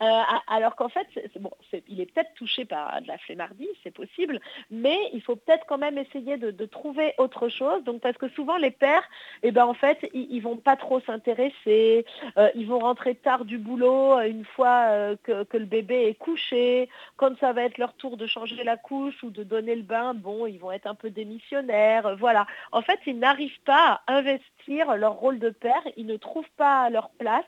Euh, 0.01 0.21
alors 0.47 0.75
qu'en 0.75 0.89
fait, 0.89 1.07
bon, 1.39 1.49
il 1.87 1.99
est 1.99 2.05
peut-être 2.05 2.31
touché 2.35 2.65
par 2.65 3.01
de 3.01 3.07
la 3.07 3.17
flemmardie, 3.17 3.67
c'est 3.83 3.91
possible, 3.91 4.39
mais 4.69 4.97
il 5.13 5.21
faut 5.21 5.35
peut-être 5.35 5.65
quand 5.65 5.79
même 5.79 5.97
essayer 5.97 6.37
de, 6.37 6.65
trouver 6.65 7.15
autre 7.17 7.49
chose. 7.49 7.83
Donc, 7.83 8.01
parce 8.01 8.17
que 8.17 8.29
souvent, 8.29 8.57
les 8.57 8.69
pères, 8.69 9.03
eh 9.41 9.51
ben, 9.51 9.65
en 9.65 9.73
fait, 9.73 10.07
ils, 10.13 10.35
ne 10.35 10.41
vont 10.41 10.57
pas 10.57 10.75
trop 10.75 10.99
s'intéresser, 10.99 12.05
euh, 12.37 12.49
ils 12.53 12.67
vont 12.67 12.79
rentrer 12.79 13.15
tard 13.15 13.45
du 13.45 13.57
boulot 13.57 14.19
une 14.19 14.45
fois 14.45 15.15
que, 15.23 15.43
que 15.43 15.57
le 15.57 15.65
bébé 15.65 16.07
est 16.07 16.15
couché, 16.15 16.87
quand 17.15 17.37
ça 17.39 17.53
va 17.53 17.63
être 17.63 17.79
leur 17.79 17.93
tour 17.93 18.17
de 18.17 18.27
changer 18.27 18.63
la 18.63 18.76
couche 18.77 19.23
ou 19.23 19.29
de 19.29 19.43
donner 19.43 19.75
le 19.75 19.83
bain, 19.83 20.13
bon, 20.13 20.45
ils 20.45 20.59
vont 20.59 20.71
être 20.71 20.87
un 20.87 20.95
peu 20.95 21.09
démissionnaires, 21.09 22.05
euh, 22.05 22.15
voilà. 22.15 22.45
En 22.71 22.81
fait, 22.81 22.99
ils 23.05 23.17
n'arrivent 23.17 23.61
pas 23.65 24.01
à 24.07 24.17
investir 24.17 24.95
leur 24.95 25.13
rôle 25.13 25.39
de 25.39 25.49
père, 25.49 25.81
ils 25.95 26.05
ne 26.05 26.17
trouvent 26.17 26.49
pas 26.57 26.89
leur 26.89 27.09
place, 27.11 27.45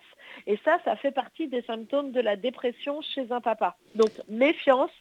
et 0.48 0.58
ça, 0.66 0.80
ça 0.86 0.96
fait 0.96 1.12
partie 1.12 1.48
des 1.48 1.62
symptômes 1.64 2.12
de 2.12 2.22
la 2.22 2.36
dépression 2.36 3.02
chez 3.02 3.32
un 3.32 3.42
papa. 3.42 3.78
Donc, 3.96 4.12
méfiance, 4.28 4.92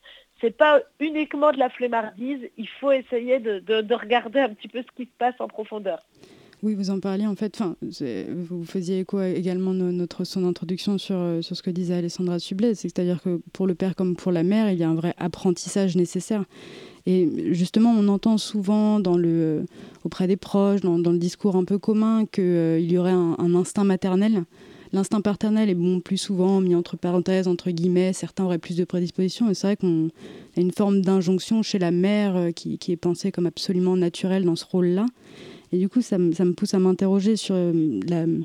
c'est 0.41 0.57
pas 0.57 0.81
uniquement 1.01 1.53
de 1.53 1.59
la 1.59 1.69
flemmardise, 1.69 2.49
il 2.57 2.69
faut 2.69 2.93
essayer 2.93 3.41
de, 3.41 3.95
regarder 3.95 4.41
un 4.41 4.51
petit 4.51 4.69
peu 4.69 4.83
ce 4.83 4.97
qui 4.97 5.05
se 5.05 5.17
passe 5.19 5.35
en 5.41 5.49
profondeur. 5.49 6.01
Oui, 6.65 6.75
vous 6.75 6.91
en 6.91 6.99
parliez 6.99 7.27
en 7.27 7.37
fait. 7.37 7.55
Enfin, 7.55 7.77
vous 7.81 8.65
faisiez 8.65 9.01
écho 9.01 9.21
également 9.23 9.73
notre 9.73 10.25
son 10.25 10.41
d'introduction 10.41 10.99
sur, 10.99 11.15
euh, 11.17 11.41
sur 11.41 11.57
ce 11.57 11.63
que 11.63 11.71
disait 11.71 11.95
Alessandra 11.95 12.41
Sublet, 12.41 12.75
c'est-à-dire 12.75 13.23
que 13.23 13.41
pour 13.53 13.69
le 13.69 13.77
père 13.77 13.95
comme 13.95 14.17
pour 14.17 14.33
la 14.33 14.43
mère, 14.43 14.71
il 14.73 14.79
y 14.79 14.83
a 14.83 14.89
un 14.89 14.95
vrai 14.95 15.15
apprentissage 15.19 15.95
nécessaire. 15.95 16.45
Et 17.07 17.53
justement, 17.53 17.95
on 17.97 18.09
entend 18.09 18.39
souvent 18.39 18.99
dans 18.99 19.19
euh, 19.19 19.63
auprès 20.05 20.27
des 20.27 20.37
proches, 20.37 20.81
dans, 20.81 20.99
le 20.99 21.19
discours 21.19 21.55
un 21.55 21.65
peu 21.65 21.79
commun, 21.79 22.27
qu'il 22.27 22.43
euh, 22.45 22.81
y 22.81 22.99
aurait 22.99 23.13
un, 23.13 23.55
instinct 23.55 23.85
maternel. 23.85 24.43
L'instinct 24.93 25.21
paternel 25.21 25.71
est 25.71 25.75
bon, 25.75 26.01
plus 26.01 26.17
souvent 26.17 26.61
mis 26.61 26.75
entre 26.75 26.97
parenthèses, 26.97 27.47
entre 27.47 27.71
guillemets, 27.71 28.13
certains 28.13 28.45
auraient 28.45 28.59
plus 28.59 28.77
de 28.77 28.85
prédisposition, 28.85 29.49
et 29.49 29.55
c'est 29.55 29.67
vrai 29.67 29.77
qu'on 29.77 30.09
a 30.57 30.61
une 30.61 30.73
forme 30.73 31.03
d'injonction 31.03 31.63
chez 31.63 31.79
la 31.79 31.91
mère 31.91 32.49
qui, 32.57 32.79
qui, 32.79 32.93
est 32.93 32.97
pensée 32.97 33.31
comme 33.31 33.47
absolument 33.47 33.97
naturelle 33.97 34.45
dans 34.45 34.57
ce 34.57 34.65
rôle-là. 34.65 35.07
Et 35.73 35.79
du 35.79 35.89
coup, 35.89 36.01
ça, 36.01 36.17
ça 36.33 36.45
me 36.45 36.53
pousse 36.53 36.75
à 36.75 36.79
m'interroger 36.79 37.37
sur 37.37 37.55
euh, 37.55 38.41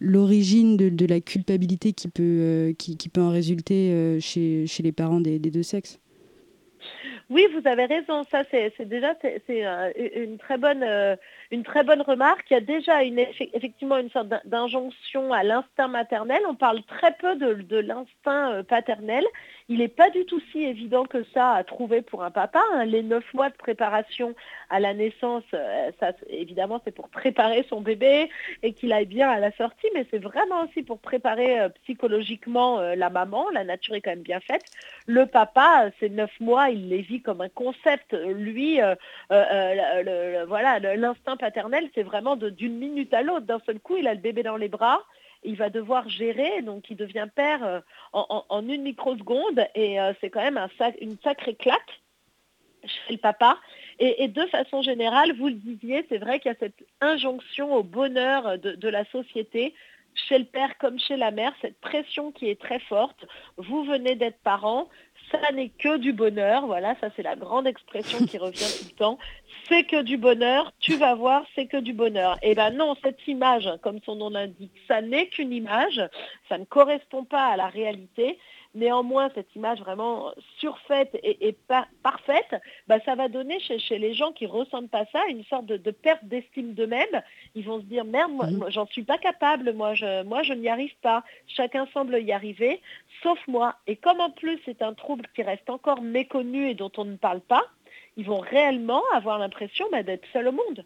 l'origine 0.00 0.76
de, 0.76 0.88
de, 0.88 1.06
la 1.06 1.20
culpabilité 1.20 1.92
qui 1.92 2.08
peut, 2.08 2.22
euh, 2.22 2.72
qui, 2.72 3.08
peut 3.08 3.20
en 3.20 3.30
résulter 3.30 3.92
euh, 3.92 4.20
chez, 4.20 4.66
chez 4.66 4.82
les 4.82 4.92
parents 4.92 5.20
des, 5.20 5.38
des 5.38 5.50
deux 5.50 5.62
sexes. 5.62 6.00
Oui, 7.30 7.46
vous 7.52 7.66
avez 7.66 7.86
raison. 7.86 8.22
Ça, 8.30 8.44
c'est 8.50 8.86
déjà 8.86 9.16
une 9.96 10.36
très 10.36 10.58
bonne 10.58 10.84
une 11.54 11.62
très 11.62 11.84
bonne 11.84 12.02
remarque. 12.02 12.44
Il 12.50 12.54
y 12.54 12.56
a 12.56 12.60
déjà 12.60 13.02
une, 13.02 13.18
effectivement 13.18 13.96
une 13.96 14.10
sorte 14.10 14.28
d'injonction 14.44 15.32
à 15.32 15.42
l'instinct 15.42 15.88
maternel. 15.88 16.42
On 16.48 16.54
parle 16.54 16.82
très 16.82 17.12
peu 17.12 17.36
de, 17.36 17.78
l'instinct 17.78 18.62
paternel. 18.64 19.24
Il 19.68 19.78
n'est 19.78 19.88
pas 19.88 20.10
du 20.10 20.26
tout 20.26 20.40
si 20.52 20.62
évident 20.62 21.04
que 21.04 21.24
ça 21.32 21.52
à 21.52 21.64
trouver 21.64 22.02
pour 22.02 22.22
un 22.22 22.30
papa. 22.30 22.60
Hein. 22.72 22.84
Les 22.84 23.02
neuf 23.02 23.24
mois 23.32 23.48
de 23.48 23.56
préparation 23.56 24.34
à 24.68 24.80
la 24.80 24.92
naissance, 24.92 25.44
euh, 25.54 25.90
ça, 26.00 26.12
évidemment, 26.28 26.80
c'est 26.84 26.94
pour 26.94 27.08
préparer 27.08 27.64
son 27.68 27.80
bébé 27.80 28.28
et 28.62 28.72
qu'il 28.72 28.92
aille 28.92 29.06
bien 29.06 29.30
à 29.30 29.38
la 29.38 29.52
sortie, 29.52 29.86
mais 29.94 30.06
c'est 30.10 30.18
vraiment 30.18 30.64
aussi 30.64 30.82
pour 30.82 30.98
préparer 30.98 31.60
euh, 31.60 31.68
psychologiquement 31.84 32.78
euh, 32.78 32.94
la 32.94 33.08
maman. 33.08 33.48
La 33.50 33.64
nature 33.64 33.94
est 33.94 34.00
quand 34.00 34.10
même 34.10 34.20
bien 34.20 34.40
faite. 34.40 34.64
Le 35.06 35.26
papa, 35.26 35.90
ces 36.00 36.10
neuf 36.10 36.32
mois, 36.40 36.70
il 36.70 36.88
les 36.88 37.02
vit 37.02 37.22
comme 37.22 37.40
un 37.40 37.48
concept. 37.48 38.12
Lui, 38.12 38.80
voilà, 39.30 40.78
l'instinct 40.78 41.36
c'est 41.94 42.02
vraiment 42.02 42.36
d'une 42.36 42.76
minute 42.76 43.12
à 43.14 43.22
l'autre. 43.22 43.46
D'un 43.46 43.60
seul 43.66 43.80
coup, 43.80 43.96
il 43.96 44.06
a 44.06 44.14
le 44.14 44.20
bébé 44.20 44.42
dans 44.42 44.56
les 44.56 44.68
bras 44.68 45.02
il 45.44 45.56
va 45.56 45.70
devoir 45.70 46.08
gérer, 46.08 46.62
donc 46.62 46.90
il 46.90 46.96
devient 46.96 47.28
père 47.34 47.64
euh, 47.64 47.80
en, 48.12 48.66
une 48.66 48.82
microseconde 48.82 49.66
et 49.74 50.00
euh, 50.00 50.12
c'est 50.20 50.30
quand 50.30 50.42
même 50.42 50.58
une 51.00 51.16
sacrée 51.22 51.54
claque 51.54 52.00
chez 52.84 53.14
le 53.14 53.18
papa. 53.18 53.58
Et, 53.98 54.28
de 54.28 54.44
façon 54.46 54.82
générale, 54.82 55.32
vous 55.36 55.48
le 55.48 55.54
disiez, 55.54 56.04
c'est 56.08 56.18
vrai 56.18 56.40
qu'il 56.40 56.50
y 56.50 56.54
a 56.54 56.58
cette 56.58 56.84
injonction 57.00 57.74
au 57.74 57.82
bonheur 57.82 58.58
de, 58.58 58.88
la 58.88 59.04
société 59.06 59.72
chez 60.14 60.38
le 60.38 60.44
père 60.44 60.76
comme 60.78 60.98
chez 60.98 61.16
la 61.16 61.30
mère, 61.30 61.54
cette 61.62 61.80
pression 61.80 62.32
qui 62.32 62.48
est 62.48 62.60
très 62.60 62.80
forte. 62.80 63.24
Vous 63.56 63.84
venez 63.84 64.16
d'être 64.16 64.38
parent, 64.42 64.88
ça 65.30 65.52
n'est 65.52 65.70
que 65.70 65.96
du 65.96 66.12
bonheur. 66.12 66.66
Voilà, 66.66 66.94
ça 67.00 67.08
c'est 67.16 67.22
la 67.22 67.36
grande 67.36 67.66
expression 67.66 68.24
qui 68.26 68.38
revient 68.38 68.66
tout 68.78 68.86
le 68.90 68.96
temps. 68.96 69.18
C'est 69.68 69.84
que 69.84 70.02
du 70.02 70.16
bonheur, 70.16 70.72
tu 70.78 70.96
vas 70.96 71.14
voir, 71.14 71.44
c'est 71.54 71.66
que 71.66 71.78
du 71.78 71.92
bonheur. 71.92 72.38
Eh 72.42 72.54
bien 72.54 72.70
non, 72.70 72.96
cette 73.02 73.26
image, 73.26 73.68
comme 73.82 74.00
son 74.04 74.16
nom 74.16 74.30
l'indique, 74.30 74.72
ça 74.86 75.00
n'est 75.00 75.28
qu'une 75.28 75.52
image, 75.52 76.00
ça 76.48 76.58
ne 76.58 76.64
correspond 76.64 77.24
pas 77.24 77.46
à 77.46 77.56
la 77.56 77.68
réalité. 77.68 78.38
Néanmoins, 78.74 79.30
cette 79.34 79.54
image 79.54 79.78
vraiment 79.80 80.32
surfaite 80.58 81.16
et, 81.22 81.56
parfaite, 82.02 82.60
bah, 82.88 82.98
ça 83.04 83.14
va 83.14 83.28
donner 83.28 83.60
chez, 83.60 83.98
les 83.98 84.14
gens 84.14 84.32
qui 84.32 84.44
ne 84.44 84.50
ressentent 84.50 84.90
pas 84.90 85.04
ça 85.12 85.20
une 85.28 85.44
sorte 85.44 85.66
de, 85.66 85.90
perte 85.90 86.24
d'estime 86.24 86.74
d'eux-mêmes. 86.74 87.22
Ils 87.54 87.64
vont 87.64 87.80
se 87.80 87.84
dire, 87.84 88.04
merde, 88.04 88.32
moi, 88.32 88.46
mmh. 88.46 88.70
j'en 88.70 88.86
suis 88.86 89.04
pas 89.04 89.18
capable, 89.18 89.72
moi 89.74 89.94
je, 89.94 90.24
moi, 90.24 90.42
je 90.42 90.52
n'y 90.52 90.68
arrive 90.68 90.94
pas. 91.02 91.22
Chacun 91.46 91.86
semble 91.92 92.20
y 92.20 92.32
arriver, 92.32 92.80
sauf 93.22 93.38
moi. 93.46 93.76
Et 93.86 93.96
comme 93.96 94.20
en 94.20 94.30
plus 94.30 94.58
c'est 94.64 94.82
un 94.82 94.94
trouble 94.94 95.26
qui 95.34 95.42
reste 95.42 95.70
encore 95.70 96.02
méconnu 96.02 96.68
et 96.68 96.74
dont 96.74 96.92
on 96.96 97.04
ne 97.04 97.16
parle 97.16 97.40
pas, 97.40 97.64
ils 98.16 98.26
vont 98.26 98.40
réellement 98.40 99.02
avoir 99.12 99.38
l'impression 99.38 99.86
bah, 99.92 100.02
d'être 100.02 100.26
seuls 100.32 100.48
au 100.48 100.52
monde. 100.52 100.84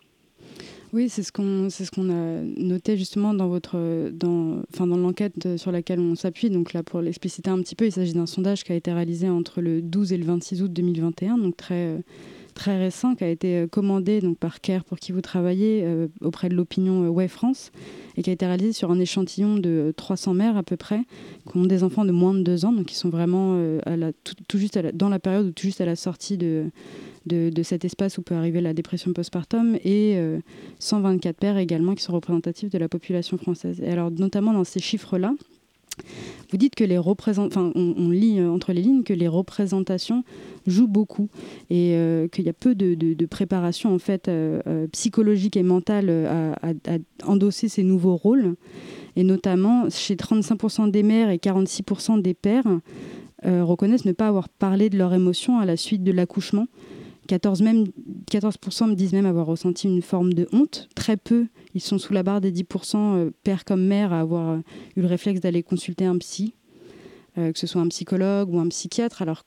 Oui, 0.95 1.11
c'est 1.11 1.23
ce 1.23 1.33
qu'on 1.33 1.69
c'est 1.69 1.85
ce 1.85 1.91
qu'on 1.91 2.09
a 2.09 2.43
noté 2.43 2.97
justement 2.97 3.35
dans 3.35 3.49
votre 3.49 4.11
dans 4.11 4.63
enfin 4.73 4.87
dans 4.87 4.97
l'enquête 4.97 5.57
sur 5.59 5.71
laquelle 5.71 6.01
on 6.01 6.15
s'appuie. 6.15 6.49
Donc 6.49 6.73
là 6.73 6.83
pour 6.83 7.01
l'expliciter 7.03 7.51
un 7.51 7.61
petit 7.61 7.75
peu, 7.75 7.87
il 7.87 7.93
s'agit 7.93 8.15
d'un 8.15 8.27
sondage 8.27 8.65
qui 8.65 8.73
a 8.73 8.75
été 8.75 8.93
réalisé 8.93 9.29
entre 9.29 9.61
le 9.61 9.83
12 9.83 10.13
et 10.15 10.17
le 10.17 10.25
26 10.25 10.63
août 10.63 10.73
2021, 10.73 11.39
donc 11.39 11.57
très 11.57 11.99
très 12.59 12.77
récent, 12.77 13.15
qui 13.15 13.25
a 13.25 13.29
été 13.29 13.67
commandé 13.71 14.21
donc 14.21 14.37
par 14.37 14.61
CARE 14.61 14.85
pour 14.85 14.99
qui 14.99 15.13
vous 15.13 15.21
travaillez 15.23 15.83
euh, 15.85 16.09
auprès 16.21 16.49
de 16.49 16.55
l'opinion 16.55 17.05
euh, 17.05 17.09
Way 17.09 17.29
France 17.29 17.71
et 18.17 18.23
qui 18.23 18.31
a 18.31 18.33
été 18.33 18.45
réalisé 18.45 18.73
sur 18.73 18.91
un 18.91 18.99
échantillon 18.99 19.57
de 19.57 19.95
300 19.97 20.35
mères 20.35 20.57
à 20.57 20.63
peu 20.63 20.77
près 20.77 21.03
qui 21.51 21.57
ont 21.57 21.65
des 21.65 21.85
enfants 21.85 22.05
de 22.05 22.13
moins 22.13 22.35
de 22.35 22.43
2 22.43 22.65
ans, 22.65 22.73
donc 22.73 22.87
qui 22.87 22.97
sont 22.97 23.11
vraiment 23.11 23.55
euh, 23.55 24.13
tout, 24.49 24.59
juste 24.59 24.77
dans 24.95 25.09
la 25.09 25.21
période 25.21 25.47
ou 25.47 25.53
tout 25.53 25.63
juste 25.63 25.81
à 25.81 25.87
la 25.87 25.97
sortie 25.97 26.37
de 26.37 26.71
de, 27.29 27.63
cet 27.63 27.85
espace 27.85 28.19
où 28.19 28.23
peut 28.23 28.35
arriver 28.35 28.61
la 28.61 28.75
dépression 28.75 29.13
postpartum 29.13 29.77
et 29.85 30.19
124 30.79 31.27
euh, 31.27 31.39
pères 31.39 31.59
également 31.59 31.95
qui 31.95 32.03
sont 32.03 32.13
représentatifs 32.13 32.71
de 32.71 32.79
la 32.79 32.89
population 32.89 33.37
française. 33.37 33.81
Et 33.81 33.91
alors, 33.91 34.11
notamment 34.11 34.53
dans 34.53 34.65
ces 34.65 34.81
chiffres-là, 34.81 35.35
vous 36.51 36.57
dites 36.57 36.75
que 36.75 36.85
les 36.85 36.99
représentations, 36.99 37.69
enfin, 37.69 37.73
on, 37.75 38.11
lit 38.11 38.39
euh, 38.39 38.51
entre 38.51 38.73
les 38.73 38.83
lignes 38.83 39.03
que 39.03 39.13
les 39.13 39.29
représentations 39.29 40.25
jouent 40.67 40.89
beaucoup 40.89 41.29
et 41.71 41.95
euh, 41.95 42.29
qu'il 42.29 42.47
y 42.47 42.49
a 42.49 42.53
peu 42.53 42.75
de, 42.75 43.27
préparation 43.27 43.95
en 43.95 43.99
fait 43.99 44.31
psychologique 44.93 45.57
et 45.57 45.63
mentale 45.63 46.09
à, 46.11 46.73
endosser 47.25 47.69
ces 47.69 47.83
nouveaux 47.83 48.17
rôles. 48.17 48.57
Et 49.17 49.25
notamment 49.25 49.91
chez 49.91 50.15
35% 50.15 50.91
des 50.91 51.03
mères 51.03 51.31
et 51.31 51.37
46% 51.37 52.23
des 52.23 52.35
pères 52.35 52.81
reconnaissent 53.45 54.07
ne 54.07 54.13
pas 54.13 54.29
avoir 54.29 54.49
parlé 54.49 54.89
de 54.89 54.97
leurs 54.97 55.13
émotions 55.13 55.59
à 55.59 55.67
la 55.67 55.77
suite 55.77 56.03
de 56.03 56.13
l'accouchement 56.13 56.67
14, 57.29 57.63
même, 57.63 57.85
14% 58.31 58.89
me 58.89 58.95
disent 58.95 59.13
même 59.13 59.27
avoir 59.27 59.47
ressenti 59.47 59.87
une 59.87 60.03
forme 60.03 60.33
de 60.33 60.49
honte. 60.53 60.89
Très 60.95 61.17
peu, 61.17 61.47
ils 61.75 61.81
sont 61.81 61.99
sous 61.99 62.13
la 62.13 62.23
barre 62.23 62.41
des 62.41 62.51
10%, 62.51 62.97
euh, 62.97 63.31
père 63.45 63.65
comme 63.65 63.85
mère, 63.85 64.13
à 64.13 64.21
avoir 64.21 64.51
euh, 64.51 64.59
eu 64.97 65.03
le 65.03 65.07
réflexe 65.07 65.41
d'aller 65.41 65.63
consulter 65.63 66.07
un 66.07 66.17
psy, 66.19 66.55
euh, 67.37 67.53
que 67.53 67.59
ce 67.59 67.67
soit 67.67 67.83
un 67.83 67.89
psychologue 67.89 68.53
ou 68.53 68.59
un 68.59 68.69
psychiatre. 68.69 69.23
Alors, 69.23 69.43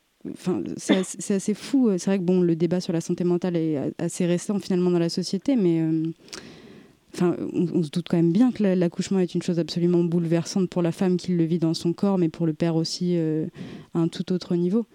c'est 0.77 1.33
assez 1.33 1.53
fou. 1.55 1.89
C'est 1.97 2.05
vrai 2.05 2.19
que 2.19 2.23
bon, 2.23 2.41
le 2.41 2.55
débat 2.55 2.79
sur 2.79 2.93
la 2.93 3.01
santé 3.01 3.23
mentale 3.23 3.55
est 3.55 3.91
assez 3.97 4.27
récent 4.27 4.59
finalement 4.59 4.91
dans 4.91 4.99
la 4.99 5.09
société, 5.09 5.55
mais 5.55 5.83
on, 7.19 7.81
se 7.81 7.89
doute 7.89 8.05
quand 8.07 8.17
même 8.17 8.31
bien 8.31 8.51
que 8.51 8.61
l'accouchement 8.61 9.17
est 9.17 9.33
une 9.33 9.41
chose 9.41 9.57
absolument 9.57 10.03
bouleversante 10.03 10.69
pour 10.69 10.83
la 10.83 10.91
femme 10.91 11.17
qui 11.17 11.31
le 11.31 11.43
vit 11.43 11.57
dans 11.57 11.73
son 11.73 11.93
corps, 11.93 12.19
mais 12.19 12.29
pour 12.29 12.45
le 12.45 12.53
père 12.53 12.75
aussi 12.75 13.17
à 13.17 13.99
un 13.99 14.07
tout 14.09 14.31
autre 14.31 14.55
niveau. 14.55 14.85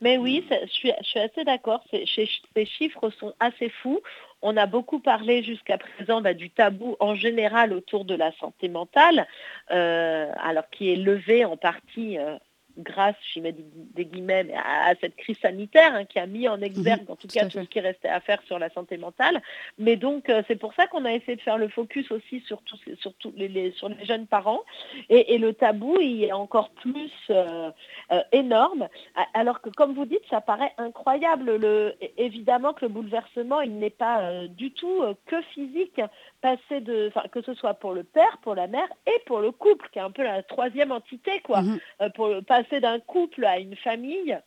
Mais 0.00 0.18
oui, 0.18 0.44
je, 0.50 0.66
suis, 0.68 0.90
assez 1.20 1.44
d'accord. 1.44 1.82
Ces, 1.90 2.66
chiffres 2.66 3.10
sont 3.10 3.34
assez 3.40 3.68
fous. 3.68 4.00
On 4.42 4.56
a 4.56 4.66
beaucoup 4.66 5.00
parlé 5.00 5.42
jusqu'à 5.42 5.78
présent 5.78 6.20
bah, 6.20 6.34
du 6.34 6.50
tabou 6.50 6.96
en 7.00 7.14
général 7.14 7.72
autour 7.72 8.04
de 8.04 8.14
la 8.14 8.32
santé 8.32 8.68
mentale, 8.68 9.26
euh, 9.70 10.30
alors 10.42 10.68
qui 10.70 10.92
est 10.92 10.96
levé 10.96 11.44
en 11.44 11.56
partie 11.56 12.18
euh, 12.18 12.36
grâce, 12.78 13.16
je 13.34 13.40
mets 13.40 13.54
des 13.94 14.04
guillemets, 14.04 14.46
à, 14.54 14.94
cette 15.00 15.16
crise 15.16 15.38
sanitaire 15.38 15.94
hein, 15.94 16.04
qui 16.04 16.18
a 16.18 16.26
mis 16.26 16.48
en 16.48 16.60
exergue, 16.60 17.02
mhm, 17.02 17.12
en 17.12 17.16
tout, 17.16 17.28
cas, 17.28 17.44
tout 17.46 17.58
ce 17.60 17.68
qui 17.68 17.80
restait 17.80 18.08
à 18.08 18.20
faire 18.20 18.42
sur 18.46 18.58
la 18.58 18.70
santé 18.70 18.96
mentale. 18.96 19.42
Mais 19.78 19.96
donc, 19.96 20.28
euh, 20.28 20.42
c'est 20.48 20.56
pour 20.56 20.74
ça 20.74 20.86
qu'on 20.86 21.04
a 21.04 21.12
essayé 21.12 21.36
de 21.36 21.40
faire 21.40 21.58
le 21.58 21.68
focus 21.68 22.10
aussi 22.10 22.40
sur, 22.40 22.60
les, 23.36 23.72
sur 23.72 23.88
les 23.88 24.04
jeunes 24.04 24.26
parents. 24.26 24.62
Et, 25.08 25.38
le 25.38 25.52
tabou, 25.52 25.98
il 26.00 26.24
est 26.24 26.32
encore 26.32 26.70
plus 26.70 27.12
euh, 27.30 27.70
euh, 28.12 28.20
énorme. 28.32 28.88
Alors 29.34 29.60
que, 29.60 29.68
comme 29.70 29.94
vous 29.94 30.06
dites, 30.06 30.24
ça 30.30 30.40
paraît 30.40 30.72
incroyable. 30.78 31.56
Le, 31.56 31.94
évidemment 32.16 32.72
que 32.72 32.84
le 32.84 32.88
bouleversement, 32.88 33.60
il 33.60 33.78
n'est 33.78 33.90
pas 33.90 34.46
du 34.48 34.72
tout 34.72 35.02
que 35.26 35.40
physique, 35.54 36.00
de, 36.70 37.10
que 37.30 37.42
ce 37.42 37.54
soit 37.54 37.74
pour 37.74 37.92
le 37.92 38.04
père, 38.04 38.38
pour 38.42 38.54
la 38.54 38.66
mère 38.66 38.88
et 39.06 39.22
pour 39.26 39.40
le 39.40 39.50
couple, 39.50 39.88
qui 39.92 39.98
est 39.98 40.02
un 40.02 40.10
peu 40.10 40.22
la 40.22 40.42
troisième 40.42 40.92
entité, 40.92 41.40
quoi. 41.40 41.62
Mhm. 41.62 41.78
pour 42.14 42.30
passer 42.64 42.80
d'un 42.80 43.00
couple 43.00 43.44
à 43.44 43.58
une 43.58 43.76
famille, 43.76 44.38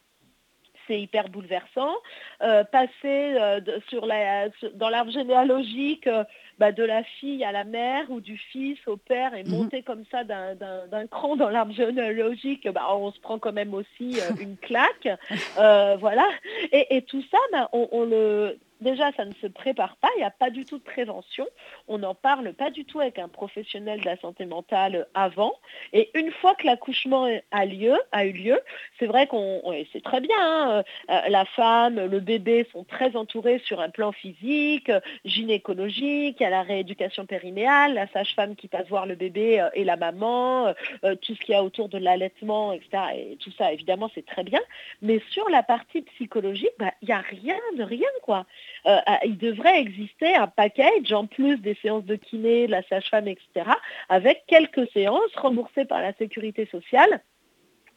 c'est 0.87 0.99
hyper 0.99 1.29
bouleversant. 1.29 1.95
Euh, 2.41 2.63
passer 2.63 2.89
euh, 3.03 3.59
sur 3.89 4.05
la, 4.05 4.49
dans 4.75 4.89
l'arbre 4.89 5.11
généalogique 5.11 6.07
euh, 6.07 6.23
bah, 6.59 6.71
de 6.71 6.83
la 6.83 7.03
fille 7.03 7.43
à 7.43 7.51
la 7.51 7.65
mère 7.65 8.09
ou 8.09 8.21
du 8.21 8.37
fils 8.37 8.79
au 8.87 8.95
père 8.95 9.33
et 9.35 9.43
mhm. 9.43 9.51
monter 9.51 9.83
comme 9.83 10.03
ça 10.09 10.23
d'un 10.23 11.07
cran 11.07 11.35
dans 11.35 11.49
l'arbre 11.49 11.73
généalogique, 11.73 12.67
bah, 12.69 12.87
on 12.95 13.11
se 13.11 13.19
prend 13.19 13.37
quand 13.37 13.53
même 13.53 13.73
aussi 13.73 14.19
une 14.39 14.57
claque. 14.57 15.09
voilà. 15.55 16.27
Et, 16.71 17.01
tout 17.03 17.23
ça, 17.29 17.37
bah, 17.51 17.69
on, 17.73 18.05
le, 18.05 18.57
déjà, 18.81 19.11
ça 19.13 19.25
ne 19.25 19.33
se 19.35 19.47
prépare 19.47 19.95
pas, 19.97 20.09
il 20.15 20.19
n'y 20.19 20.25
a 20.25 20.31
pas 20.31 20.49
du 20.49 20.65
tout 20.65 20.77
de 20.77 20.83
prévention, 20.83 21.47
on 21.87 21.97
n'en 21.97 22.15
parle 22.15 22.53
pas 22.53 22.69
du 22.69 22.85
tout 22.85 22.99
avec 22.99 23.19
un 23.19 23.27
professionnel 23.27 24.01
de 24.01 24.05
la 24.05 24.17
santé 24.17 24.45
mentale 24.45 25.07
avant, 25.13 25.53
et 25.93 26.09
une 26.13 26.31
fois 26.31 26.55
que 26.55 26.65
l'accouchement 26.65 27.27
a, 27.51 27.65
lieu, 27.65 27.97
a 28.11 28.25
eu 28.25 28.31
lieu, 28.31 28.59
c'est 28.99 29.07
vrai 29.07 29.27
qu'on, 29.27 29.61
c'est 29.93 30.03
très 30.03 30.21
bien, 30.21 30.35
hein, 30.39 30.83
euh, 31.09 31.21
la 31.29 31.45
femme, 31.45 32.05
le 32.05 32.19
bébé 32.19 32.67
sont 32.71 32.83
très 32.83 33.15
entourés 33.15 33.59
sur 33.59 33.79
un 33.79 33.89
plan 33.89 34.11
physique, 34.11 34.91
gynécologique, 35.25 36.37
il 36.39 36.43
y 36.43 36.45
a 36.45 36.49
la 36.49 36.63
rééducation 36.63 37.25
périnéale, 37.25 37.93
la 37.93 38.07
sage-femme 38.07 38.55
qui 38.55 38.67
passe 38.67 38.87
voir 38.87 39.05
le 39.05 39.15
bébé 39.15 39.59
euh, 39.59 39.69
et 39.73 39.83
la 39.83 39.95
maman, 39.95 40.73
euh, 41.03 41.15
tout 41.15 41.35
ce 41.35 41.39
qu'il 41.39 41.53
y 41.53 41.55
a 41.55 41.63
autour 41.63 41.89
de 41.89 41.97
l'allaitement, 41.97 42.73
etc. 42.73 42.89
Et 43.15 43.37
tout 43.37 43.51
ça, 43.57 43.73
évidemment, 43.73 44.09
c'est 44.13 44.25
très 44.25 44.43
bien, 44.43 44.61
mais 45.01 45.21
sur 45.29 45.49
la 45.49 45.63
partie 45.63 46.01
psychologique, 46.01 46.71
bah, 46.79 46.91
il 47.01 47.07
n'y 47.07 47.13
a 47.13 47.19
rien 47.19 47.57
de 47.77 47.83
rien, 47.83 48.09
quoi. 48.21 48.45
Euh, 48.85 48.97
il 49.25 49.37
devrait 49.37 49.79
exister 49.81 50.35
un 50.35 50.47
package 50.47 51.11
en 51.11 51.25
plus 51.25 51.57
des 51.57 51.75
séances 51.81 52.05
de 52.05 52.15
kiné, 52.15 52.67
de 52.67 52.71
la 52.71 52.83
sage-femme, 52.83 53.27
etc., 53.27 53.69
avec 54.09 54.43
quelques 54.47 54.89
séances 54.91 55.35
remboursées 55.35 55.85
par 55.85 56.01
la 56.01 56.13
sécurité 56.13 56.65
sociale 56.67 57.21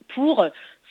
pour 0.08 0.44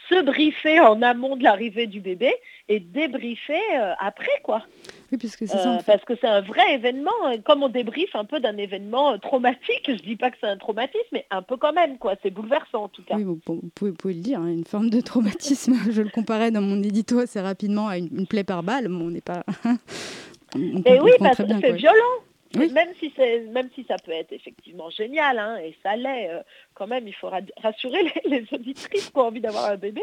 se 0.10 0.22
briefer 0.22 0.80
en 0.80 1.02
amont 1.02 1.36
de 1.36 1.44
l'arrivée 1.44 1.88
du 1.88 2.00
bébé 2.00 2.34
et 2.68 2.80
débriefer 2.80 3.62
euh, 3.76 3.94
après, 4.00 4.40
quoi. 4.44 4.64
Oui, 5.12 5.18
puisque 5.18 5.40
c'est 5.40 5.58
ça. 5.58 5.76
Euh, 5.76 5.80
parce 5.86 6.04
que 6.06 6.14
c'est 6.20 6.28
un 6.28 6.42
vrai 6.42 6.76
événement, 6.76 7.12
comme 7.46 7.64
on 7.64 7.70
débriefe 7.70 8.16
un 8.16 8.26
peu 8.26 8.40
d'un 8.40 8.58
événement 8.58 9.18
traumatique, 9.20 9.86
je 9.88 10.02
dis 10.04 10.16
pas 10.16 10.32
que 10.32 10.38
c'est 10.40 10.48
un 10.48 10.58
traumatisme, 10.58 11.08
mais 11.12 11.26
un 11.32 11.42
peu 11.42 11.58
quand 11.58 11.74
même, 11.74 11.98
quoi. 11.98 12.16
C'est 12.22 12.30
bouleversant 12.30 12.84
en 12.84 12.90
tout 12.90 13.04
cas. 13.04 13.16
Oui, 13.16 13.24
vous, 13.24 13.40
pouvez, 13.74 14.14
le 14.14 14.22
dire, 14.22 14.40
hein, 14.40 14.48
une 14.48 14.66
forme 14.66 14.90
de 14.90 15.02
traumatisme. 15.02 15.74
je 15.92 16.02
le 16.02 16.10
comparais 16.10 16.52
dans 16.52 16.62
mon 16.62 16.82
édito 16.84 17.20
assez 17.20 17.40
rapidement 17.40 17.88
à 17.88 17.98
une, 17.98 18.28
plaie 18.28 18.44
par 18.44 18.64
balle, 18.64 18.90
mais 18.90 19.04
on 19.04 19.10
n'est 19.10 19.22
pas. 19.22 19.44
et 20.56 21.00
oui, 21.02 21.12
parce 21.20 21.38
que 21.38 21.44
c'est 21.62 21.74
violent. 21.74 22.24
Même, 22.56 22.90
si 23.00 23.14
même 23.52 23.70
si 23.76 23.86
ça 23.88 23.96
peut 24.04 24.12
être 24.12 24.32
effectivement 24.32 24.90
génial, 24.90 25.38
hein, 25.38 25.58
et 25.58 25.76
ça 25.84 25.96
l'est, 25.96 26.30
euh, 26.30 26.42
quand 26.74 26.88
même, 26.88 27.08
il 27.08 27.14
faut 27.14 27.30
rassurer 27.62 28.12
les, 28.26 28.44
auditrices 28.52 29.10
qui 29.10 29.18
ont 29.18 29.28
envie 29.28 29.40
d'avoir 29.40 29.66
un 29.66 29.76
bébé, 29.76 30.02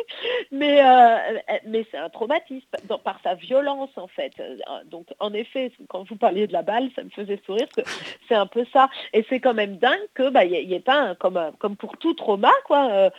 mais, 0.52 0.80
euh, 0.80 1.38
mais 1.66 1.84
c'est 1.90 1.96
un 1.96 2.08
traumatisme 2.08 2.68
par 3.02 3.18
sa 3.24 3.34
violence 3.34 3.90
en 3.96 4.06
fait. 4.06 4.32
Euh, 4.38 4.56
donc 4.84 5.08
en 5.18 5.32
effet, 5.32 5.72
quand 5.88 6.08
vous 6.08 6.14
parliez 6.14 6.46
de 6.46 6.52
la 6.52 6.62
balle, 6.62 6.88
ça 6.94 7.02
me 7.02 7.10
faisait 7.10 7.40
sourire, 7.44 7.66
que 7.76 7.82
c'est 8.28 8.36
un 8.36 8.46
peu 8.46 8.64
ça. 8.72 8.90
Et 9.12 9.24
c'est 9.28 9.40
quand 9.40 9.54
même 9.54 9.78
dingue 9.78 10.06
qu'il 10.14 10.30
bah, 10.30 10.44
n'y 10.44 10.72
ait, 10.72 10.80
pas, 10.80 11.16
comme, 11.16 11.50
comme 11.58 11.76
pour 11.76 11.96
tout 11.96 12.14
trauma, 12.14 12.52
quoi, 12.64 13.10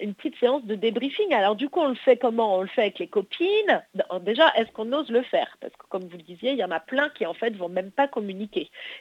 une 0.00 0.14
petite 0.14 0.38
séance 0.40 0.64
de 0.64 0.76
débriefing. 0.76 1.34
Alors 1.34 1.56
du 1.56 1.68
coup, 1.68 1.80
on 1.80 1.88
le 1.88 1.94
fait 1.94 2.16
comment? 2.16 2.56
On 2.56 2.62
le 2.62 2.68
fait 2.68 2.82
avec 2.82 3.00
les 3.00 3.08
copines? 3.08 3.82
Déjà, 4.22 4.50
est-ce 4.56 4.72
qu'on 4.72 4.90
ose 4.92 5.10
le 5.10 5.22
faire? 5.22 5.58
Parce 5.60 5.74
que 5.74 5.86
comme 5.90 6.04
vous 6.04 6.16
le 6.16 6.22
disiez, 6.22 6.52
il 6.52 6.58
y 6.58 6.64
en 6.64 6.70
a 6.70 6.80
plein 6.80 7.10
qui 7.10 7.26
en 7.26 7.34
fait 7.34 7.54
vont 7.54 7.68
même 7.68 7.90
pas 7.90 8.08
communiquer 8.08 8.45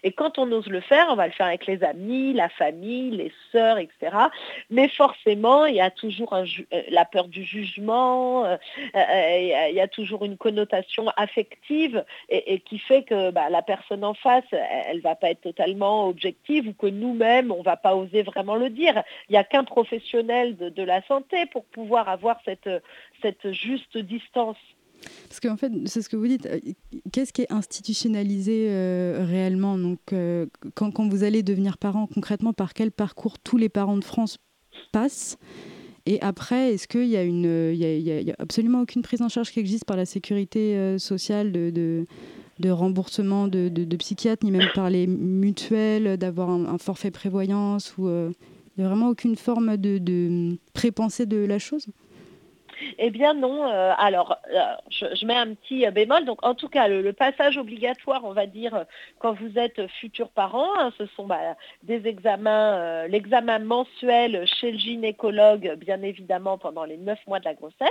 et 0.03 0.11
quand 0.11 0.37
on 0.37 0.51
ose 0.51 0.67
le 0.67 0.81
faire, 0.81 1.07
on 1.09 1.15
va 1.15 1.27
le 1.27 1.33
faire 1.33 1.47
avec 1.47 1.65
les 1.65 1.83
amis, 1.83 2.33
la 2.33 2.49
famille, 2.49 3.11
les 3.11 3.31
sœurs, 3.51 3.77
etc. 3.77 4.15
Mais 4.69 4.87
forcément, 4.87 5.65
il 5.65 5.75
y 5.75 5.81
a 5.81 5.91
toujours 5.91 6.33
euh, 6.33 6.45
la 6.89 7.05
peur 7.05 7.27
du 7.27 7.43
jugement, 7.43 8.45
euh, 8.45 8.57
euh, 8.95 9.67
il 9.69 9.75
y 9.75 9.81
a 9.81 9.87
toujours 9.87 10.25
une 10.25 10.37
connotation 10.37 11.09
affective 11.17 12.03
et, 12.29 12.59
qui 12.59 12.79
fait 12.79 13.03
que 13.03 13.31
bah, 13.31 13.49
la 13.49 13.61
personne 13.61 14.03
en 14.03 14.13
face, 14.13 14.45
elle 14.51 14.97
ne 14.97 15.01
va 15.01 15.15
pas 15.15 15.31
être 15.31 15.41
totalement 15.41 16.07
objective 16.07 16.67
ou 16.67 16.73
que 16.73 16.87
nous-mêmes, 16.87 17.51
on 17.51 17.59
ne 17.59 17.63
va 17.63 17.77
pas 17.77 17.95
oser 17.95 18.23
vraiment 18.23 18.55
le 18.55 18.69
dire. 18.69 19.03
Il 19.29 19.33
n'y 19.33 19.37
a 19.37 19.43
qu'un 19.43 19.63
professionnel 19.63 20.55
de, 20.57 20.83
la 20.85 21.01
santé 21.07 21.47
pour 21.47 21.65
pouvoir 21.65 22.09
avoir 22.09 22.39
cette 22.45 23.51
juste 23.51 23.97
distance. 23.97 24.57
Parce 25.27 25.39
qu'en 25.39 25.57
fait, 25.57 25.71
c'est 25.85 26.01
ce 26.01 26.09
que 26.09 26.15
vous 26.15 26.27
dites. 26.27 26.45
Euh, 26.45 26.59
qu'est-ce 27.11 27.33
qui 27.33 27.41
est 27.41 27.51
institutionnalisé 27.51 28.67
euh, 28.69 29.25
réellement? 29.27 29.77
Donc, 29.77 29.99
euh, 30.13 30.45
quand, 30.75 31.07
vous 31.09 31.23
allez 31.23 31.43
devenir 31.43 31.77
parent, 31.77 32.07
concrètement, 32.07 32.53
par 32.53 32.73
quel 32.73 32.91
parcours 32.91 33.39
tous 33.39 33.57
les 33.57 33.69
parents 33.69 33.97
de 33.97 34.03
France 34.03 34.37
passent? 34.91 35.37
Et 36.05 36.21
après, 36.21 36.73
est-ce 36.73 36.87
qu'il 36.87 37.07
y 37.07 37.17
a 37.17 37.23
y 37.25 38.31
a, 38.31 38.35
absolument 38.37 38.81
aucune 38.81 39.01
prise 39.01 39.21
en 39.21 39.29
charge 39.29 39.51
qui 39.51 39.59
existe 39.59 39.85
par 39.85 39.97
la 39.97 40.05
sécurité 40.05 40.99
sociale 40.99 41.51
de, 41.51 42.05
remboursement 42.63 43.47
de, 43.47 43.69
de, 43.69 43.97
psychiatres, 43.97 44.45
ni 44.45 44.51
même 44.51 44.69
par 44.75 44.91
les 44.91 45.07
mutuelles, 45.07 46.17
d'avoir 46.17 46.51
un, 46.51 46.77
forfait 46.77 47.09
prévoyance 47.09 47.97
ou 47.97 48.07
il 48.07 48.33
n'y 48.77 48.83
a 48.83 48.87
vraiment 48.87 49.09
aucune 49.09 49.35
forme 49.35 49.77
de, 49.77 49.97
de 49.97 50.59
pré-pensée 50.73 51.25
de 51.25 51.37
la 51.37 51.57
chose? 51.57 51.87
Eh 52.97 53.09
bien 53.09 53.33
non. 53.33 53.67
Euh, 53.67 53.93
alors, 53.97 54.37
euh, 54.53 54.59
je, 54.89 55.25
mets 55.25 55.35
un 55.35 55.53
petit 55.53 55.85
euh, 55.85 55.91
bémol. 55.91 56.25
Donc, 56.25 56.45
en 56.45 56.55
tout 56.55 56.69
cas, 56.69 56.87
le, 56.87 57.13
passage 57.13 57.57
obligatoire, 57.57 58.25
on 58.25 58.33
va 58.33 58.45
dire, 58.45 58.85
quand 59.19 59.33
vous 59.33 59.57
êtes 59.57 59.87
futur 59.87 60.29
parent, 60.29 60.67
hein, 60.77 60.91
ce 60.97 61.05
sont 61.07 61.25
bah, 61.25 61.55
des 61.83 62.07
examens, 62.07 63.07
l'examen 63.07 63.59
mensuel 63.59 64.45
chez 64.45 64.71
le 64.71 64.77
gynécologue, 64.77 65.75
bien 65.77 66.01
évidemment, 66.01 66.57
pendant 66.57 66.83
les 66.83 66.97
neuf 66.97 67.19
mois 67.27 67.39
de 67.39 67.45
la 67.45 67.53
grossesse, 67.53 67.87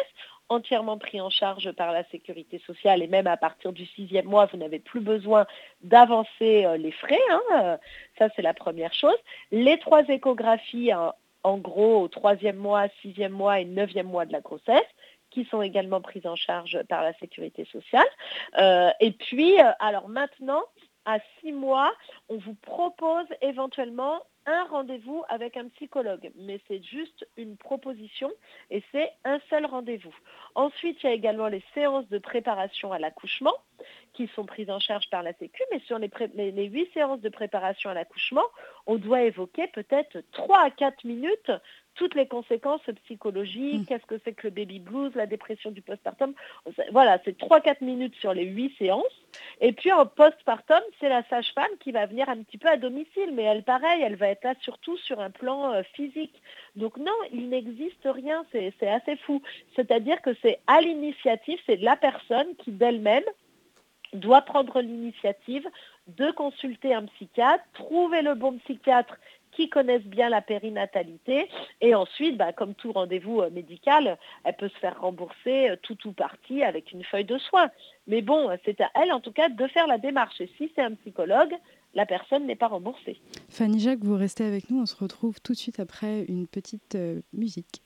entièrement 0.50 0.98
pris 0.98 1.20
en 1.20 1.30
charge 1.30 1.72
par 1.72 1.92
la 1.92 2.04
sécurité 2.10 2.60
sociale 2.66 3.02
et 3.02 3.06
même 3.06 3.26
à 3.26 3.38
partir 3.38 3.72
du 3.72 3.86
sixième 3.86 4.26
mois, 4.26 4.46
vous 4.46 4.58
n'avez 4.58 4.78
plus 4.78 5.00
besoin 5.00 5.46
d'avancer 5.82 6.66
les 6.78 6.92
frais. 6.92 7.18
Hein, 7.30 7.78
ça, 8.18 8.28
c'est 8.36 8.42
la 8.42 8.54
première 8.54 8.92
chose. 8.92 9.16
Les 9.50 9.78
trois 9.78 10.02
échographies 10.06 10.92
en 11.44 11.58
gros 11.58 12.02
au 12.02 12.08
troisième 12.08 12.56
mois, 12.56 12.88
sixième 13.02 13.32
mois 13.32 13.60
et 13.60 13.64
neuvième 13.64 14.08
mois 14.08 14.26
de 14.26 14.32
la 14.32 14.40
grossesse 14.40 14.82
qui 15.30 15.44
sont 15.46 15.62
également 15.62 16.00
prises 16.00 16.26
en 16.26 16.36
charge 16.36 16.80
par 16.88 17.02
la 17.02 17.12
sécurité 17.14 17.64
sociale. 17.66 18.06
Euh, 18.58 18.90
et 19.00 19.10
puis, 19.12 19.60
euh, 19.60 19.70
alors 19.80 20.08
maintenant, 20.08 20.62
à 21.04 21.18
six 21.40 21.52
mois, 21.52 21.92
on 22.28 22.38
vous 22.38 22.54
propose 22.54 23.26
éventuellement 23.42 24.22
un 24.46 24.64
rendez-vous 24.64 25.24
avec 25.28 25.56
un 25.56 25.68
psychologue, 25.68 26.30
mais 26.36 26.60
c'est 26.68 26.82
juste 26.82 27.26
une 27.36 27.56
proposition 27.56 28.30
et 28.70 28.82
c'est 28.92 29.10
un 29.24 29.38
seul 29.50 29.66
rendez-vous. 29.66 30.14
Ensuite, 30.54 31.02
il 31.02 31.06
y 31.06 31.08
a 31.10 31.12
également 31.12 31.48
les 31.48 31.62
séances 31.74 32.08
de 32.08 32.18
préparation 32.18 32.92
à 32.92 32.98
l'accouchement 32.98 33.54
qui 34.12 34.28
sont 34.28 34.46
prises 34.46 34.70
en 34.70 34.78
charge 34.78 35.08
par 35.10 35.22
la 35.22 35.32
Sécu, 35.34 35.62
mais 35.72 35.80
sur 35.80 35.98
les, 35.98 36.10
les, 36.34 36.64
8 36.66 36.92
séances 36.92 37.20
de 37.20 37.28
préparation 37.28 37.90
à 37.90 37.94
l'accouchement, 37.94 38.44
on 38.86 38.96
doit 38.96 39.22
évoquer 39.22 39.66
peut-être 39.68 40.22
3 40.32 40.60
à 40.60 40.70
4 40.70 41.04
minutes 41.04 41.50
toutes 41.94 42.14
les 42.14 42.26
conséquences 42.26 42.82
psychologiques, 43.04 43.82
mmh. 43.82 43.86
qu'est-ce 43.86 44.06
que 44.06 44.20
c'est 44.24 44.32
que 44.32 44.46
le 44.46 44.50
baby 44.50 44.80
blues, 44.80 45.12
la 45.14 45.26
dépression 45.26 45.70
du 45.70 45.82
postpartum. 45.82 46.34
Voilà, 46.92 47.18
c'est 47.24 47.38
3-4 47.38 47.84
minutes 47.84 48.14
sur 48.16 48.34
les 48.34 48.44
8 48.44 48.76
séances. 48.78 49.24
Et 49.60 49.72
puis 49.72 49.92
en 49.92 50.06
postpartum, 50.06 50.80
c'est 51.00 51.08
la 51.08 51.22
sage-femme 51.24 51.70
qui 51.80 51.92
va 51.92 52.06
venir 52.06 52.28
un 52.28 52.42
petit 52.42 52.58
peu 52.58 52.68
à 52.68 52.76
domicile, 52.76 53.30
mais 53.32 53.42
elle, 53.42 53.62
pareil, 53.62 54.02
elle 54.02 54.16
va 54.16 54.28
être 54.28 54.44
là 54.44 54.54
surtout 54.60 54.96
sur 54.98 55.20
un 55.20 55.30
plan 55.30 55.72
euh, 55.72 55.82
physique. 55.94 56.34
Donc 56.76 56.96
non, 56.96 57.16
il 57.32 57.48
n'existe 57.48 58.04
rien, 58.06 58.44
c'est 58.52 58.72
assez 58.82 59.16
fou. 59.16 59.42
C'est-à-dire 59.76 60.20
que 60.22 60.34
c'est 60.42 60.58
à 60.66 60.80
l'initiative, 60.80 61.58
c'est 61.66 61.80
la 61.80 61.96
personne 61.96 62.54
qui 62.58 62.70
d'elle-même 62.70 63.24
doit 64.14 64.42
prendre 64.42 64.80
l'initiative 64.80 65.68
de 66.06 66.30
consulter 66.30 66.94
un 66.94 67.06
psychiatre, 67.06 67.64
trouver 67.72 68.22
le 68.22 68.34
bon 68.34 68.58
psychiatre 68.58 69.16
qui 69.56 69.68
connaissent 69.68 70.02
bien 70.02 70.28
la 70.28 70.40
périnatalité. 70.40 71.48
Et 71.80 71.94
ensuite, 71.94 72.36
bah, 72.36 72.52
comme 72.52 72.74
tout 72.74 72.92
rendez-vous 72.92 73.40
euh, 73.40 73.50
médical, 73.50 74.18
elle 74.44 74.56
peut 74.56 74.68
se 74.68 74.78
faire 74.78 75.00
rembourser 75.00 75.70
euh, 75.70 75.76
tout 75.82 75.96
ou 76.06 76.12
partie 76.12 76.62
avec 76.62 76.92
une 76.92 77.04
feuille 77.04 77.24
de 77.24 77.38
soins. 77.38 77.70
Mais 78.06 78.22
bon, 78.22 78.50
c'est 78.64 78.80
à 78.80 78.90
elle 78.94 79.12
en 79.12 79.20
tout 79.20 79.32
cas 79.32 79.48
de 79.48 79.66
faire 79.68 79.86
la 79.86 79.98
démarche. 79.98 80.40
Et 80.40 80.50
si 80.58 80.70
c'est 80.74 80.82
un 80.82 80.94
psychologue, 80.94 81.54
la 81.94 82.06
personne 82.06 82.46
n'est 82.46 82.56
pas 82.56 82.68
remboursée. 82.68 83.20
Fanny 83.48 83.80
Jacques, 83.80 84.02
vous 84.04 84.16
restez 84.16 84.44
avec 84.44 84.70
nous. 84.70 84.80
On 84.80 84.86
se 84.86 84.96
retrouve 84.96 85.40
tout 85.40 85.52
de 85.52 85.58
suite 85.58 85.80
après 85.80 86.24
une 86.24 86.46
petite 86.46 86.94
euh, 86.94 87.20
musique. 87.32 87.82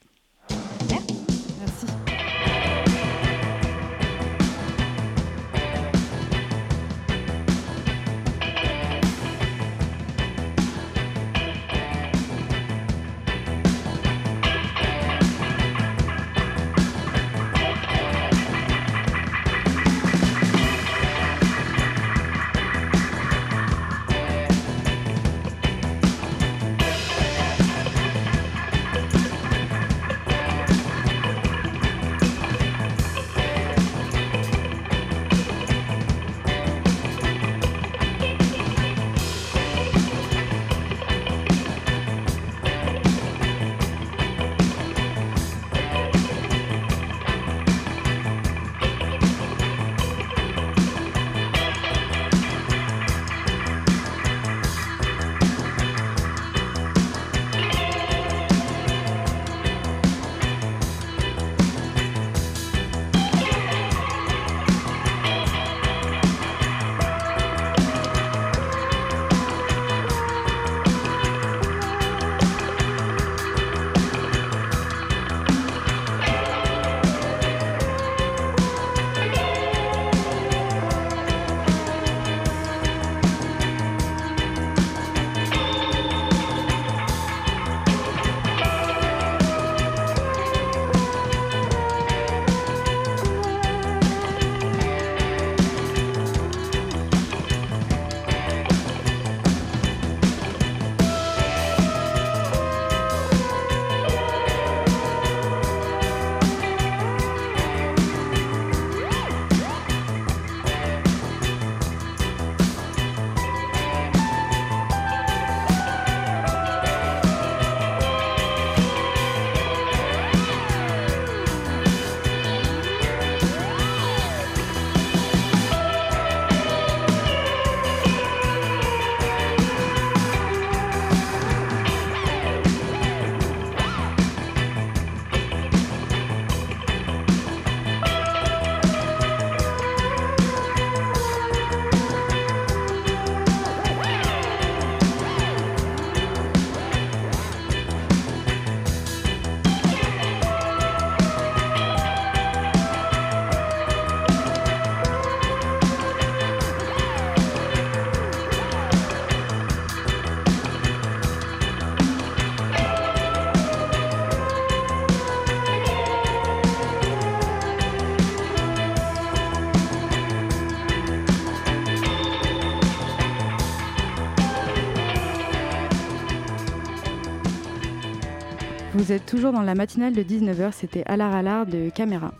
Vous 179.09 179.15
êtes 179.15 179.25
toujours 179.25 179.53
dans 179.53 179.63
la 179.63 179.73
matinale 179.73 180.13
de 180.13 180.21
19h, 180.21 180.71
c'était 180.71 181.03
Alar 181.07 181.33
Alar 181.33 181.65
de 181.65 181.89
Caméra. 181.89 182.31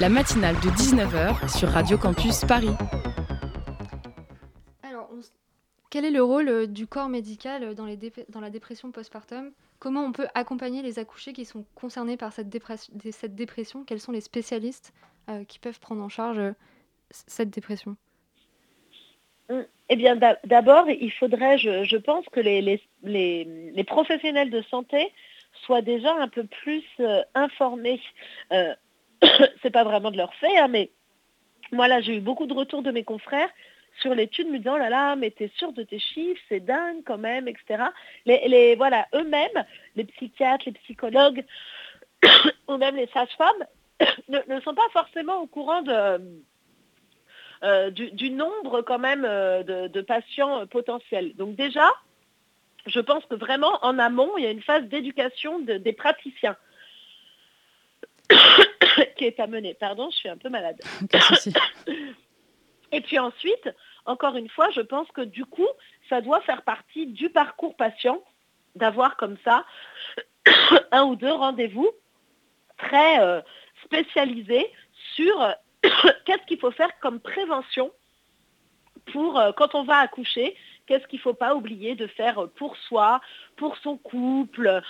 La 0.00 0.08
matinale 0.08 0.56
de 0.56 0.68
19h 0.70 1.56
sur 1.56 1.68
Radio 1.68 1.96
Campus 1.96 2.40
Paris. 2.40 2.74
Alors, 4.82 5.08
quel 5.90 6.04
est 6.04 6.10
le 6.10 6.24
rôle 6.24 6.48
euh, 6.48 6.66
du 6.66 6.88
corps 6.88 7.08
médical 7.08 7.76
dans, 7.76 7.86
les 7.86 7.96
dans 8.30 8.40
la 8.40 8.50
dépression 8.50 8.90
postpartum? 8.90 9.52
Comment 9.78 10.04
on 10.04 10.10
peut 10.10 10.26
accompagner 10.34 10.82
les 10.82 10.98
accouchés 10.98 11.32
qui 11.32 11.44
sont 11.44 11.64
concernés 11.76 12.16
par 12.16 12.32
cette, 12.32 12.48
cette 13.12 13.36
dépression? 13.36 13.84
Quels 13.84 14.00
sont 14.00 14.10
les 14.10 14.22
spécialistes 14.22 14.92
euh, 15.30 15.44
qui 15.44 15.60
peuvent 15.60 15.78
prendre 15.78 16.02
en 16.02 16.08
charge 16.08 16.40
euh, 16.40 16.50
cette 17.12 17.50
dépression? 17.50 17.96
Eh 19.88 19.96
bien, 19.96 20.16
d'abord, 20.16 20.88
il 20.88 21.12
faudrait, 21.12 21.58
je, 21.58 21.96
pense, 21.96 22.24
que 22.32 22.40
les, 22.40 22.80
les, 23.04 23.84
professionnels 23.84 24.50
de 24.50 24.62
santé 24.62 25.12
soient 25.66 25.82
déjà 25.82 26.14
un 26.14 26.28
peu 26.28 26.44
plus 26.44 26.84
informés. 27.34 28.00
C'est 29.62 29.70
pas 29.70 29.84
vraiment 29.84 30.10
de 30.10 30.16
leur 30.16 30.34
fait, 30.34 30.58
hein, 30.58 30.68
mais 30.68 30.90
moi 31.70 31.88
là 31.88 32.00
j'ai 32.00 32.16
eu 32.16 32.20
beaucoup 32.20 32.46
de 32.46 32.54
retours 32.54 32.82
de 32.82 32.90
mes 32.90 33.04
confrères 33.04 33.48
sur 34.00 34.14
l'étude 34.14 34.48
me 34.48 34.58
disant 34.58 34.74
oh 34.74 34.78
là 34.78 34.90
là 34.90 35.16
mais 35.16 35.30
t'es 35.30 35.50
sûr 35.56 35.72
de 35.72 35.82
tes 35.82 35.98
chiffres? 35.98 36.40
C'est 36.48 36.60
dingue 36.60 37.02
quand 37.04 37.18
même 37.18 37.48
etc 37.48 37.84
les, 38.26 38.74
voilà 38.76 39.06
eux-mêmes 39.14 39.64
les 39.96 40.04
psychiatres 40.04 40.64
les 40.66 40.72
psychologues 40.72 41.44
ou 42.68 42.76
même 42.76 42.96
les 42.96 43.08
sages-femmes 43.08 43.66
ne, 44.28 44.60
sont 44.60 44.74
pas 44.74 44.88
forcément 44.92 45.38
au 45.38 45.46
courant 45.46 45.82
euh, 45.86 46.18
du, 47.90 48.30
nombre 48.30 48.82
quand 48.82 48.98
même 48.98 49.24
euh, 49.24 49.88
de, 49.88 50.00
patients 50.00 50.66
potentiels. 50.66 51.34
Donc 51.36 51.54
déjà 51.54 51.88
je 52.86 53.00
pense 53.00 53.24
que 53.26 53.34
vraiment 53.34 53.78
en 53.82 53.98
amont 53.98 54.36
il 54.36 54.44
y 54.44 54.46
a 54.46 54.50
une 54.50 54.62
phase 54.62 54.84
d'éducation 54.84 55.60
des 55.60 55.92
praticiens 55.92 56.56
qui 59.16 59.24
est 59.24 59.40
à 59.40 59.46
mener. 59.46 59.74
Pardon, 59.74 60.10
je 60.10 60.16
suis 60.16 60.28
un 60.28 60.36
peu 60.36 60.48
malade. 60.48 60.80
Et 62.92 63.00
puis 63.00 63.18
ensuite, 63.18 63.70
encore 64.04 64.36
une 64.36 64.50
fois, 64.50 64.68
je 64.70 64.80
pense 64.80 65.08
que 65.12 65.22
du 65.22 65.44
coup, 65.44 65.68
ça 66.08 66.20
doit 66.20 66.40
faire 66.42 66.62
partie 66.62 67.06
du 67.06 67.30
parcours 67.30 67.76
patient 67.76 68.22
d'avoir 68.74 69.16
comme 69.16 69.36
ça 69.44 69.64
un 70.92 71.04
ou 71.04 71.16
deux 71.16 71.32
rendez-vous 71.32 71.90
très 72.76 73.20
euh, 73.20 73.40
spécialisés 73.84 74.70
sur 75.14 75.54
qu'est-ce 76.24 76.46
qu'il 76.46 76.58
faut 76.58 76.70
faire 76.70 76.90
comme 77.00 77.20
prévention 77.20 77.92
pour 79.12 79.38
euh, 79.38 79.52
quand 79.52 79.74
on 79.74 79.84
va 79.84 79.96
accoucher, 79.96 80.56
qu'est-ce 80.86 81.06
qu'il 81.06 81.18
ne 81.18 81.22
faut 81.22 81.34
pas 81.34 81.54
oublier 81.54 81.94
de 81.94 82.06
faire 82.06 82.48
pour 82.56 82.76
soi, 82.76 83.20
pour 83.56 83.76
son 83.78 83.96
couple, 83.96 84.82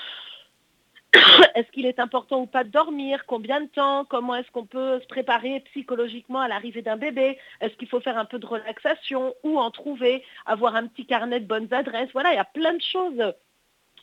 est-ce 1.55 1.71
qu'il 1.73 1.87
est 1.87 1.99
important 1.99 2.41
ou 2.43 2.47
pas 2.47 2.65
de 2.65 2.71
dormir? 2.71 3.25
Combien 3.27 3.61
de 3.61 3.67
temps? 3.67 4.05
Comment 4.05 4.35
est-ce 4.37 4.51
qu'on 4.51 4.67
peut 4.67 5.01
se 5.01 5.07
préparer 5.07 5.61
psychologiquement 5.73 6.41
à 6.41 6.49
l'arrivée 6.49 6.83
d'un 6.83 6.97
bébé? 6.97 7.39
Est-ce 7.61 7.75
qu'il 7.77 7.89
faut 7.89 8.01
faire 8.01 8.19
un 8.19 8.25
peu 8.25 8.39
de 8.39 8.47
relaxation? 8.47 9.35
Ou 9.43 9.59
en 9.59 9.71
trouver? 9.71 10.25
Avoir 10.47 10.75
un 10.75 10.87
petit 10.87 11.07
carnet 11.07 11.41
de 11.41 11.47
bonnes 11.47 11.73
adresses? 11.73 12.11
Voilà, 12.13 12.33
il 12.33 12.37
y 12.37 12.39
a 12.39 12.45
plein 12.45 12.75
de 12.75 12.83
choses 12.83 13.35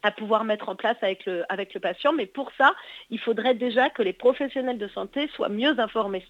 à 0.04 0.12
pouvoir 0.12 0.44
mettre 0.44 0.70
en 0.70 0.76
place 0.76 0.98
avec 1.02 1.26
le, 1.26 1.44
avec 1.50 1.74
le 1.74 1.80
patient. 1.80 2.14
Mais 2.14 2.26
pour 2.26 2.52
ça, 2.58 2.76
il 3.10 3.20
faudrait 3.20 3.56
déjà 3.56 3.90
que 3.90 4.02
les 4.02 4.14
professionnels 4.14 4.78
de 4.78 4.88
santé 4.88 5.28
soient 5.36 5.50
mieux 5.50 5.80
informés. 5.80 6.26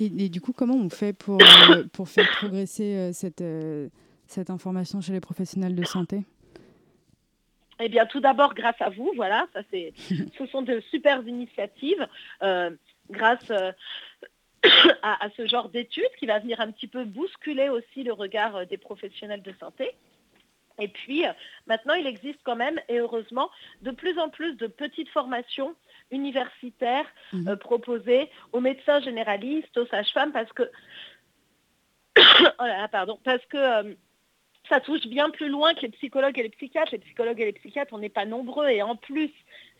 Et, 0.00 0.28
du 0.28 0.40
coup, 0.40 0.52
comment 0.52 0.74
on 0.74 0.90
fait 0.90 1.12
pour, 1.12 1.38
euh, 1.40 1.84
pour 1.92 2.08
faire 2.08 2.28
progresser 2.38 2.96
euh, 2.96 3.12
cette, 3.12 3.42
euh, 3.42 3.88
cette 4.34 4.50
information 4.50 5.00
chez 5.00 5.12
les 5.12 5.20
professionnels 5.20 5.74
de 5.74 5.84
santé 5.84 6.24
eh 7.80 7.88
bien, 7.88 8.06
tout 8.06 8.20
d'abord, 8.20 8.54
grâce 8.54 8.80
à 8.80 8.90
vous, 8.90 9.12
voilà, 9.16 9.46
ça 9.52 9.60
c'est, 9.70 9.92
ce 10.38 10.46
sont 10.46 10.62
de 10.62 10.80
super 10.90 11.26
initiatives, 11.26 12.06
euh, 12.42 12.70
grâce 13.10 13.50
euh, 13.50 13.72
à, 15.02 15.28
ce 15.36 15.46
genre 15.46 15.68
d'études 15.68 16.14
qui 16.18 16.26
va 16.26 16.38
venir 16.38 16.60
un 16.60 16.70
petit 16.70 16.86
peu 16.86 17.04
bousculer 17.04 17.68
aussi 17.68 18.02
le 18.02 18.12
regard 18.12 18.56
euh, 18.56 18.64
des 18.64 18.78
professionnels 18.78 19.42
de 19.42 19.52
santé. 19.58 19.90
Et 20.80 20.88
puis, 20.88 21.24
maintenant, 21.68 21.94
il 21.94 22.06
existe 22.06 22.40
quand 22.42 22.56
même, 22.56 22.80
et 22.88 22.98
heureusement, 22.98 23.48
de 23.82 23.92
plus 23.92 24.18
en 24.18 24.28
plus 24.28 24.54
de 24.56 24.66
petites 24.66 25.08
formations 25.10 25.76
universitaires 26.10 27.06
mhm. 27.32 27.56
proposées 27.56 28.28
aux 28.52 28.60
médecins 28.60 29.00
généralistes, 29.00 29.76
aux 29.78 29.86
sages-femmes, 29.86 30.32
parce 30.32 30.52
que, 30.52 30.64
oh 32.18 32.64
là 32.64 32.78
là, 32.78 32.88
pardon, 32.88 33.20
parce 33.22 33.44
que 33.46 33.96
ça 34.68 34.80
touche 34.80 35.06
bien 35.06 35.30
plus 35.30 35.48
loin 35.48 35.74
que 35.74 35.82
les 35.82 35.90
psychologues 35.90 36.38
et 36.38 36.42
les 36.42 36.48
psychiatres. 36.48 36.92
Les 36.92 36.98
psychologues 36.98 37.40
et 37.40 37.46
les 37.46 37.52
psychiatres, 37.52 37.92
on 37.92 37.98
n'est 37.98 38.08
pas 38.08 38.24
nombreux. 38.24 38.68
Et 38.68 38.82
en 38.82 38.96
plus, 38.96 39.30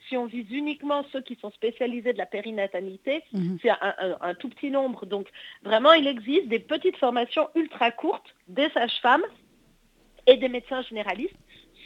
si 0.09 0.17
on 0.17 0.27
vise 0.27 0.51
uniquement 0.51 1.05
ceux 1.13 1.23
qui 1.23 1.37
sont 1.37 1.51
spécialisés 1.51 2.13
de 2.13 2.19
la 2.19 2.27
périnatalité, 2.27 3.23
mhm. 3.33 3.59
c'est 3.63 3.71
un, 3.71 4.35
tout 4.35 4.49
petit 4.51 4.71
nombre. 4.71 5.07
Donc 5.07 5.29
vraiment, 5.63 5.93
il 5.93 6.07
existe 6.07 6.49
des 6.49 6.59
petites 6.59 6.97
formations 6.97 7.49
ultra 7.55 7.91
courtes 7.91 8.35
des 8.49 8.69
sages-femmes 8.71 9.25
et 10.27 10.37
des 10.37 10.49
médecins 10.49 10.83
généralistes, 10.83 11.37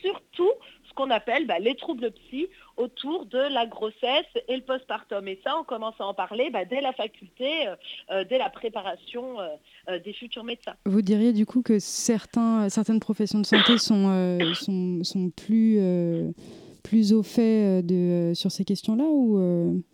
surtout 0.03 0.51
qu'on 0.99 1.11
appelle 1.11 1.47
bah, 1.47 1.61
les 1.61 1.77
troubles 1.77 2.11
psy 2.11 2.49
autour 2.77 3.27
de 3.27 3.39
la 3.39 3.67
grossesse 3.67 4.27
et 4.49 4.57
le 4.57 4.63
postpartum. 4.63 5.29
Et 5.29 5.41
ça, 5.45 5.57
on 5.61 5.63
commence 5.63 5.95
à 6.01 6.05
en 6.05 6.13
parler 6.13 6.51
bah, 6.53 6.65
dès 6.65 6.81
la 6.81 6.93
faculté, 6.93 7.69
euh, 7.69 7.77
euh, 8.11 8.25
dès 8.29 8.37
la 8.37 8.51
préparation 8.51 9.39
euh, 9.39 9.99
des 10.01 10.13
futurs 10.13 10.43
médecins. 10.43 10.75
Vous 10.87 11.01
diriez 11.01 11.33
du 11.33 11.47
coup 11.47 11.63
que 11.63 11.79
certains, 11.79 12.69
certaines 12.69 12.99
professions 12.99 13.39
de 13.39 13.47
santé 13.47 13.79
sont, 13.79 14.39
sont, 14.55 15.05
sont, 15.05 15.31
plus, 15.31 15.81
plus 16.83 17.13
au 17.13 17.23
fait 17.23 17.81
de, 17.83 18.33
sur 18.35 18.51
ces 18.51 18.65
questions-là 18.65 19.05
ou 19.05 19.85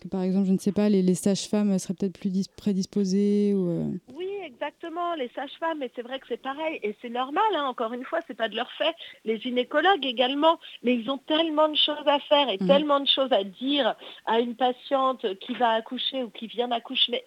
que 0.00 0.08
par 0.08 0.22
exemple, 0.22 0.46
je 0.46 0.52
ne 0.52 0.58
sais 0.58 0.72
pas, 0.72 0.88
les, 0.90 1.02
les 1.02 1.14
sages-femmes 1.14 1.76
seraient 1.78 1.94
peut-être 1.94 2.18
plus 2.18 2.30
prédisposées 2.56 3.54
ou, 3.54 3.98
Oui, 4.14 4.27
exactement, 4.48 5.14
les 5.14 5.28
sages-femmes, 5.34 5.82
et 5.82 5.90
c'est 5.94 6.02
vrai 6.02 6.18
que 6.18 6.26
c'est 6.28 6.42
pareil, 6.42 6.80
et 6.82 6.96
c'est 7.00 7.10
normal, 7.10 7.44
hein, 7.54 7.64
encore 7.64 7.92
une 7.92 8.04
fois, 8.04 8.20
c'est 8.26 8.36
pas 8.36 8.48
de 8.48 8.56
leur 8.56 8.70
fait. 8.72 8.94
Les 9.24 9.38
gynécologues 9.38 10.04
également, 10.04 10.58
mais 10.82 10.94
ils 10.94 11.10
ont 11.10 11.18
tellement 11.18 11.68
de 11.68 11.76
choses 11.76 12.06
à 12.06 12.18
faire 12.20 12.48
et 12.48 12.58
mmh. 12.60 12.66
tellement 12.66 13.00
de 13.00 13.08
choses 13.08 13.32
à 13.32 13.44
dire 13.44 13.94
à 14.26 14.40
une 14.40 14.56
patiente 14.56 15.26
qui 15.40 15.54
va 15.54 15.70
accoucher 15.70 16.22
ou 16.22 16.30
qui 16.30 16.46
vient 16.46 16.68
d'accoucher 16.68 17.24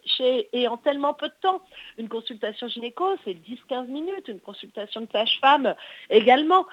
et 0.54 0.68
en 0.68 0.78
tellement 0.78 1.14
peu 1.14 1.28
de 1.28 1.36
temps. 1.42 1.62
Une 1.98 2.10
consultation 2.10 2.68
gynéco, 2.68 3.06
c'est 3.24 3.34
10-15 3.34 3.88
minutes, 3.88 4.28
une 4.28 4.40
consultation 4.40 5.02
de 5.02 5.08
sage-femme 5.12 5.76
également. 6.10 6.66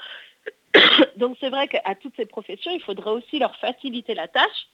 Donc 1.17 1.37
c'est 1.41 1.51
vrai 1.51 1.69
qu'à 1.69 1.95
toutes 1.95 2.17
ces 2.17 2.27
professions, 2.27 2.73
il 2.73 2.83
faudrait 2.83 3.11
aussi 3.11 3.39
leur 3.39 3.55
faciliter 3.57 4.15
la 4.15 4.29
tâche 4.29 4.69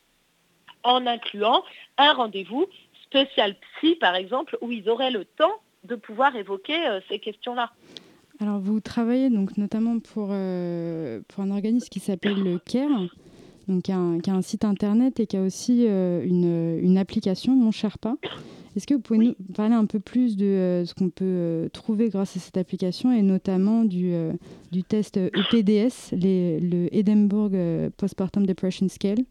en 0.84 1.06
incluant 1.06 1.64
un 1.98 2.12
rendez-vous 2.12 2.66
spécial 3.14 3.54
psy, 3.76 3.94
par 3.96 4.16
exemple, 4.16 4.58
où 4.60 4.72
ils 4.72 4.88
auraient 4.88 5.10
le 5.10 5.24
temps 5.24 5.60
de 5.84 5.94
pouvoir 5.94 6.34
évoquer 6.34 6.86
euh, 6.86 7.00
ces 7.08 7.18
questions-là. 7.18 7.70
Alors, 8.40 8.58
vous 8.58 8.80
travaillez 8.80 9.30
donc 9.30 9.56
notamment 9.56 10.00
pour, 10.00 10.28
euh, 10.32 11.20
pour 11.28 11.44
un 11.44 11.50
organisme 11.52 11.88
qui 11.88 12.00
s'appelle 12.00 12.42
le 12.42 12.58
CARE, 12.58 13.08
donc 13.68 13.82
qui 13.84 13.92
a, 13.92 13.96
un, 13.96 14.42
site 14.42 14.64
internet 14.64 15.20
et 15.20 15.26
qui 15.26 15.36
a 15.36 15.42
aussi 15.42 15.86
euh, 15.86 16.24
une, 16.24 16.78
une, 16.82 16.98
application, 16.98 17.54
Mon 17.54 17.70
Sherpa. 17.70 18.16
Est-ce 18.74 18.88
que 18.88 18.94
vous 18.94 19.00
pouvez 19.00 19.20
nous 19.20 19.34
parler 19.54 19.74
un 19.74 19.86
peu 19.86 20.00
plus 20.00 20.36
de 20.36 20.82
ce 20.84 20.94
qu'on 20.94 21.08
peut 21.08 21.70
trouver 21.72 22.08
grâce 22.08 22.36
à 22.36 22.40
cette 22.40 22.56
application 22.56 23.12
et 23.12 23.22
notamment 23.22 23.84
du, 23.84 24.12
du 24.72 24.82
test 24.82 25.16
EPDS, 25.16 26.10
les, 26.10 26.58
le 26.58 26.92
Edinburgh 26.92 27.56
Postpartum 27.96 28.44
Depression 28.44 28.88
Scale? 28.88 29.24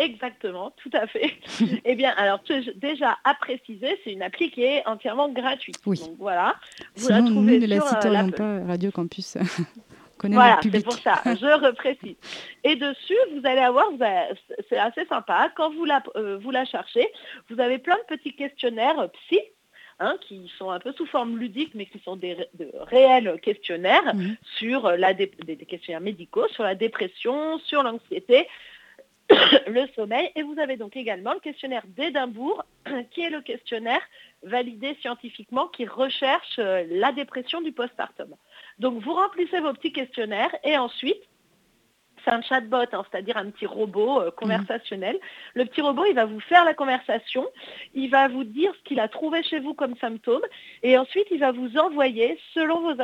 Exactement, 0.00 0.72
tout 0.82 0.90
à 0.94 1.06
fait. 1.06 1.34
eh 1.84 1.94
bien, 1.94 2.14
alors 2.16 2.40
déjà 2.76 3.18
à 3.22 3.34
préciser, 3.34 4.00
c'est 4.02 4.12
une 4.12 4.22
appli 4.22 4.50
qui 4.50 4.62
est 4.62 4.86
entièrement 4.86 5.28
gratuite. 5.28 5.76
Oui. 5.84 6.00
Donc 6.00 6.16
voilà, 6.18 6.56
vous 6.96 7.08
la 7.08 7.20
trouvez 7.20 7.58
nous 7.60 7.66
ne 7.66 8.10
la 8.10 8.24
euh, 8.24 8.30
pas 8.30 8.64
Radio 8.66 8.90
Campus. 8.90 9.36
voilà, 10.24 10.58
c'est 10.62 10.82
pour 10.82 10.94
ça, 10.94 11.20
je 11.26 11.66
reprécise. 11.66 12.16
Et 12.64 12.76
dessus, 12.76 13.16
vous 13.34 13.46
allez 13.46 13.60
avoir, 13.60 13.86
c'est 14.70 14.78
assez 14.78 15.04
sympa, 15.04 15.52
quand 15.54 15.70
vous 15.74 15.84
la, 15.84 16.02
euh, 16.16 16.38
vous 16.42 16.50
la 16.50 16.64
cherchez, 16.64 17.06
vous 17.50 17.60
avez 17.60 17.76
plein 17.76 17.96
de 17.96 18.16
petits 18.16 18.34
questionnaires 18.34 19.06
psy, 19.12 19.40
Hein, 20.02 20.16
qui 20.26 20.50
sont 20.56 20.70
un 20.70 20.80
peu 20.80 20.94
sous 20.94 21.04
forme 21.04 21.36
ludique, 21.36 21.72
mais 21.74 21.84
qui 21.84 21.98
sont 21.98 22.16
des, 22.16 22.34
de 22.54 22.70
réels 22.90 23.38
questionnaires 23.42 24.14
sur 24.56 24.92
la 24.92 25.12
des, 25.12 25.28
questionnaires 25.68 26.00
médicaux, 26.00 26.48
sur 26.48 26.62
la 26.62 26.74
dépression, 26.74 27.58
sur 27.58 27.82
l'anxiété, 27.82 28.48
le 29.66 29.86
sommeil. 29.94 30.30
Et 30.34 30.42
vous 30.42 30.58
avez 30.58 30.76
donc 30.76 30.96
également 30.96 31.32
le 31.32 31.40
questionnaire 31.40 31.82
d'Édimbourg, 31.86 32.64
qui 33.10 33.22
est 33.22 33.30
le 33.30 33.40
questionnaire 33.40 34.02
validé 34.42 34.96
scientifiquement 35.00 35.68
qui 35.68 35.86
recherche 35.86 36.58
euh, 36.58 36.84
la 36.90 37.12
dépression 37.12 37.60
du 37.60 37.72
postpartum. 37.72 38.34
Donc 38.78 39.02
vous 39.02 39.12
remplissez 39.12 39.60
vos 39.60 39.72
petits 39.72 39.92
questionnaires 39.92 40.54
et 40.64 40.76
ensuite, 40.76 41.22
c'est 42.24 42.30
un 42.30 42.42
chatbot, 42.42 42.76
hein, 42.92 43.04
c'est-à-dire 43.10 43.36
un 43.36 43.50
petit 43.50 43.66
robot 43.66 44.20
euh, 44.20 44.30
conversationnel. 44.30 45.18
Le 45.54 45.64
petit 45.64 45.80
robot, 45.80 46.04
il 46.08 46.14
va 46.14 46.24
vous 46.24 46.40
faire 46.40 46.64
la 46.64 46.74
conversation, 46.74 47.46
il 47.94 48.10
va 48.10 48.28
vous 48.28 48.44
dire 48.44 48.72
ce 48.74 48.82
qu'il 48.84 49.00
a 49.00 49.08
trouvé 49.08 49.42
chez 49.42 49.60
vous 49.60 49.74
comme 49.74 49.96
symptômes, 49.96 50.42
et 50.82 50.98
ensuite 50.98 51.26
il 51.30 51.40
va 51.40 51.52
vous 51.52 51.76
envoyer, 51.76 52.38
selon 52.54 52.94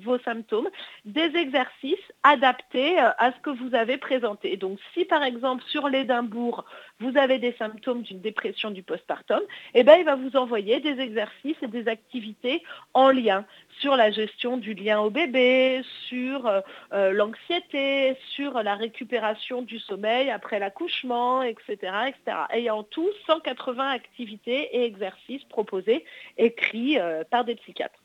vos, 0.00 0.18
symptômes, 0.20 0.68
des 1.04 1.36
exercices 1.36 2.12
adaptés 2.22 3.00
euh, 3.00 3.10
à 3.18 3.32
ce 3.32 3.40
que 3.40 3.50
vous 3.50 3.74
avez 3.74 3.96
présenté. 3.96 4.56
Donc 4.56 4.78
si 4.94 5.04
par 5.04 5.22
exemple 5.22 5.62
sur 5.68 5.88
l'Édimbourg, 5.88 6.64
vous 7.02 7.18
avez 7.18 7.38
des 7.38 7.52
symptômes 7.58 8.02
d'une 8.02 8.20
dépression 8.20 8.70
du 8.70 8.82
postpartum, 8.82 9.40
eh 9.74 9.82
ben, 9.82 9.96
il 9.98 10.04
va 10.04 10.14
vous 10.14 10.36
envoyer 10.36 10.80
des 10.80 11.00
exercices 11.00 11.56
et 11.62 11.66
des 11.66 11.88
activités 11.88 12.62
en 12.94 13.10
lien 13.10 13.44
sur 13.80 13.96
la 13.96 14.10
gestion 14.10 14.56
du 14.56 14.74
lien 14.74 15.00
au 15.00 15.10
bébé, 15.10 15.82
sur 16.08 16.46
euh, 16.46 17.12
l'anxiété, 17.12 18.16
sur 18.34 18.62
la 18.62 18.74
récupération 18.74 19.62
du 19.62 19.78
sommeil 19.78 20.30
après 20.30 20.58
l'accouchement, 20.58 21.42
etc., 21.42 21.72
etc. 22.08 22.36
Et 22.54 22.70
en 22.70 22.84
tout 22.84 23.08
180 23.26 23.90
activités 23.90 24.76
et 24.76 24.84
exercices 24.84 25.44
proposés, 25.44 26.04
écrits 26.38 26.98
euh, 26.98 27.24
par 27.28 27.44
des 27.44 27.56
psychiatres. 27.56 27.98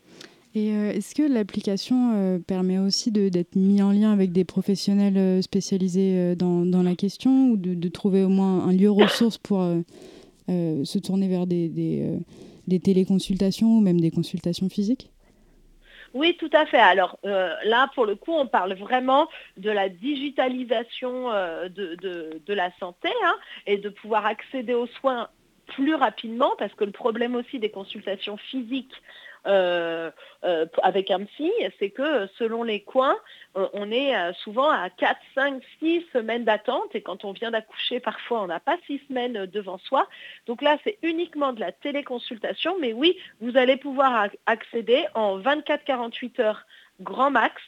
Et 0.58 0.72
euh, 0.72 0.92
est-ce 0.92 1.14
que 1.14 1.22
l'application 1.22 2.14
euh, 2.16 2.40
permet 2.40 2.80
aussi 2.80 3.12
d'être 3.12 3.56
mis 3.56 3.82
en 3.82 3.92
lien 3.92 4.12
avec 4.12 4.32
des 4.32 4.46
professionnels 4.46 5.44
spécialisés 5.44 6.36
dans, 6.36 6.84
la 6.84 6.96
question 6.96 7.50
ou 7.50 7.58
de, 7.58 7.90
trouver 7.90 8.24
au 8.24 8.30
moins 8.30 8.68
un 8.68 8.72
lieu 8.72 8.90
ressource 8.90 9.38
pour 9.38 9.60
se 10.48 10.98
tourner 11.00 11.28
vers 11.28 11.46
des, 11.46 12.20
téléconsultations 12.84 13.78
ou 13.78 13.82
même 13.82 14.00
des 14.00 14.12
consultations 14.12 14.70
physiques? 14.70 15.12
Oui, 16.14 16.36
tout 16.38 16.50
à 16.54 16.66
fait. 16.66 16.80
Alors 16.80 17.20
euh, 17.26 17.54
là, 17.64 17.90
pour 17.94 18.06
le 18.06 18.16
coup, 18.16 18.32
on 18.32 18.48
parle 18.48 18.74
vraiment 18.74 19.28
de 19.58 19.70
la 19.70 19.90
digitalisation 19.90 21.32
euh, 21.32 21.70
de, 21.70 22.54
la 22.54 22.72
santé 22.80 23.10
hein, 23.24 23.36
et 23.66 23.78
de 23.78 23.90
pouvoir 23.90 24.26
accéder 24.26 24.74
aux 24.74 24.88
soins 24.88 25.30
plus 25.68 25.96
rapidement 25.96 26.54
parce 26.58 26.74
que 26.74 26.86
le 26.86 26.92
problème 26.92 27.36
aussi 27.36 27.60
des 27.60 27.70
consultations 27.70 28.38
physiques 28.38 28.94
euh, 29.48 30.12
euh, 30.44 30.66
avec 30.84 31.10
un 31.10 31.24
psy, 31.26 31.52
c'est 31.80 31.90
que 31.90 32.28
selon 32.38 32.64
les 32.64 32.82
coins, 32.82 33.18
euh, 33.56 33.68
on 33.74 33.92
est 33.92 34.14
souvent 34.34 34.70
à 34.70 34.90
4, 34.90 35.18
5, 35.36 35.64
6 35.80 36.06
semaines 36.14 36.44
d'attente 36.44 36.94
et 36.94 37.02
quand 37.02 37.26
on 37.26 37.32
vient 37.32 37.52
d'accoucher, 37.52 38.00
parfois 38.00 38.42
on 38.42 38.48
n'a 38.48 38.60
pas 38.60 38.78
6 38.88 39.02
semaines 39.08 39.46
devant 39.46 39.78
soi. 39.78 40.08
Donc 40.46 40.62
là, 40.62 40.78
c'est 40.84 40.98
uniquement 41.02 41.54
de 41.54 41.60
la 41.60 41.72
téléconsultation, 41.72 42.78
mais 42.80 42.94
oui, 42.94 43.18
vous 43.40 43.58
allez 43.58 43.78
pouvoir 43.78 44.30
accéder 44.46 45.06
en 45.14 45.40
24-48 45.40 46.42
heures 46.42 46.66
grand 47.00 47.32
max 47.32 47.62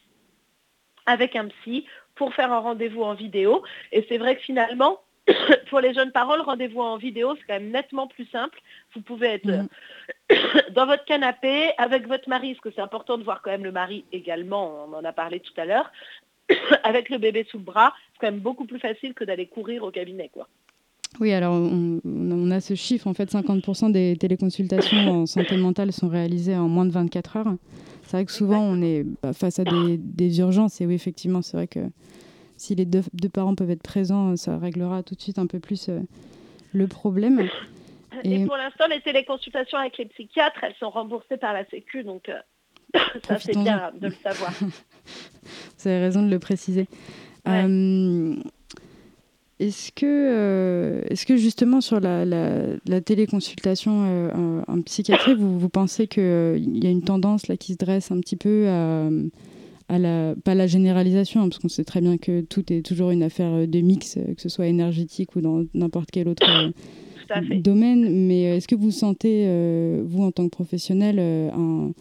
avec 1.06 1.36
un 1.36 1.48
psy 1.48 1.86
pour 2.16 2.34
faire 2.34 2.52
un 2.52 2.60
rendez-vous 2.60 3.04
en 3.04 3.14
vidéo. 3.14 3.64
Et 3.92 4.06
c'est 4.10 4.18
vrai 4.18 4.36
que 4.36 4.42
finalement, 4.42 5.00
pour 5.70 5.80
les 5.80 5.94
jeunes 5.94 6.12
parents, 6.12 6.36
le 6.36 6.42
rendez-vous 6.42 6.82
en 6.82 6.98
vidéo, 6.98 7.36
c'est 7.36 7.46
quand 7.48 7.60
même 7.60 7.72
nettement 7.72 8.08
plus 8.08 8.28
simple. 8.28 8.60
Vous 8.96 9.02
pouvez 9.02 9.28
être 9.28 9.48
mm. 9.48 9.68
dans 10.74 10.86
votre 10.86 11.06
canapé 11.06 11.72
avec 11.78 12.08
votre 12.08 12.30
mari, 12.30 12.54
parce 12.54 12.62
que 12.62 12.72
c'est 12.76 12.82
important 12.82 13.18
de 13.18 13.24
voir 13.24 13.42
quand 13.42 13.52
même 13.52 13.64
le 13.64 13.72
mari 13.72 14.06
également, 14.12 14.88
on 14.88 14.94
en 14.94 15.04
a 15.04 15.14
parlé 15.14 15.40
tout 15.40 15.54
à 15.58 15.66
l'heure, 15.66 15.92
avec 16.84 17.10
le 17.10 17.18
bébé 17.18 17.46
sous 17.50 17.58
le 17.58 17.64
bras, 17.64 17.94
c'est 18.14 18.20
quand 18.22 18.32
même 18.32 18.42
beaucoup 18.42 18.66
plus 18.66 18.80
facile 18.80 19.14
que 19.14 19.24
d'aller 19.24 19.48
courir 19.48 19.84
au 19.84 19.92
cabinet. 19.92 20.30
quoi. 20.34 20.48
Oui, 21.20 21.34
alors 21.34 21.54
on, 21.56 22.52
a 22.52 22.62
ce 22.62 22.76
chiffre, 22.76 23.08
en 23.08 23.14
fait, 23.14 23.32
50% 23.32 23.92
des 23.92 24.16
téléconsultations 24.18 25.22
en 25.22 25.26
santé 25.26 25.58
mentale 25.58 25.92
sont 25.92 26.08
réalisées 26.08 26.56
en 26.56 26.68
moins 26.68 26.86
de 26.86 26.92
24 26.92 27.38
heures. 27.38 27.56
C'est 28.04 28.18
vrai 28.18 28.26
que 28.26 28.32
souvent 28.32 28.62
on 28.62 28.82
est 28.82 29.06
bah, 29.22 29.34
face 29.34 29.60
à 29.60 29.64
des, 29.64 29.98
des 29.98 30.40
urgences 30.40 30.82
et 30.82 30.86
oui, 30.86 30.94
effectivement, 30.94 31.42
c'est 31.42 31.58
vrai 31.58 31.68
que 31.68 31.80
si 32.60 32.76
les 32.76 32.86
deux, 32.86 33.04
parents 33.34 33.56
peuvent 33.56 33.72
être 33.72 33.82
présents, 33.82 34.36
ça 34.36 34.58
réglera 34.58 35.02
tout 35.02 35.16
de 35.16 35.22
suite 35.22 35.40
un 35.40 35.48
peu 35.48 35.60
plus 35.60 35.88
euh, 35.90 36.02
le 36.74 36.88
problème. 36.88 37.48
Et, 38.24 38.46
pour 38.46 38.58
l'instant, 38.58 38.86
les 38.90 39.02
téléconsultations 39.02 39.78
avec 39.78 39.98
les 39.98 40.06
psychiatres, 40.06 40.60
elles 40.64 40.76
sont 40.80 40.90
remboursées 40.90 41.38
par 41.38 41.54
la 41.54 41.66
Sécu, 41.66 42.04
donc 42.04 42.28
euh, 42.28 42.40
ça 43.28 43.40
c'est 43.40 43.58
bien 43.58 43.92
de 44.00 44.08
le 44.08 44.14
savoir. 44.14 44.52
Vous 44.62 45.88
avez 45.88 46.00
raison 46.00 46.22
de 46.22 46.30
le 46.30 46.40
préciser. 46.40 46.88
Euh, 47.48 48.36
est-ce 49.60 49.92
que, 49.94 51.04
est 51.10 51.26
que 51.26 51.38
justement 51.38 51.80
sur 51.80 52.02
la, 52.02 53.02
téléconsultation 53.02 54.64
en 54.68 54.82
psychiatrie, 54.82 55.34
vous, 55.34 55.58
vous 55.58 55.70
pensez 55.70 56.08
qu'il 56.08 56.84
y 56.84 56.88
a 56.88 56.90
une 56.90 57.04
tendance 57.04 57.48
là 57.48 57.56
qui 57.56 57.74
se 57.74 57.78
dresse 57.78 58.12
un 58.12 58.20
petit 58.20 58.36
peu 58.36 58.68
à 58.68 59.10
la, 59.98 60.36
pas 60.46 60.54
la 60.54 60.68
généralisation, 60.68 61.42
hein, 61.42 61.50
parce 61.50 61.60
qu'on 61.60 61.70
sait 61.70 61.84
très 61.84 62.02
bien 62.02 62.18
que 62.18 62.42
tout 62.42 62.72
est 62.72 62.86
toujours 62.86 63.10
une 63.10 63.24
affaire 63.24 63.68
de 63.68 63.80
mix, 63.80 64.18
euh, 64.18 64.36
que 64.36 64.42
ce 64.42 64.50
soit 64.50 64.68
énergétique 64.68 65.36
ou 65.36 65.42
dans 65.42 65.64
n'importe 65.74 66.12
quel 66.12 66.28
autre 66.28 66.48
euh, 66.48 67.42
domaine. 67.56 68.28
Mais 68.28 68.46
euh, 68.52 68.56
est-ce 68.56 68.68
que 68.68 68.76
vous 68.76 68.92
sentez, 68.92 69.46
vous 70.04 70.24
en 70.24 70.32
tant 70.32 70.46
que 70.46 70.52
professionnel, 70.52 71.20
un, 71.20 71.92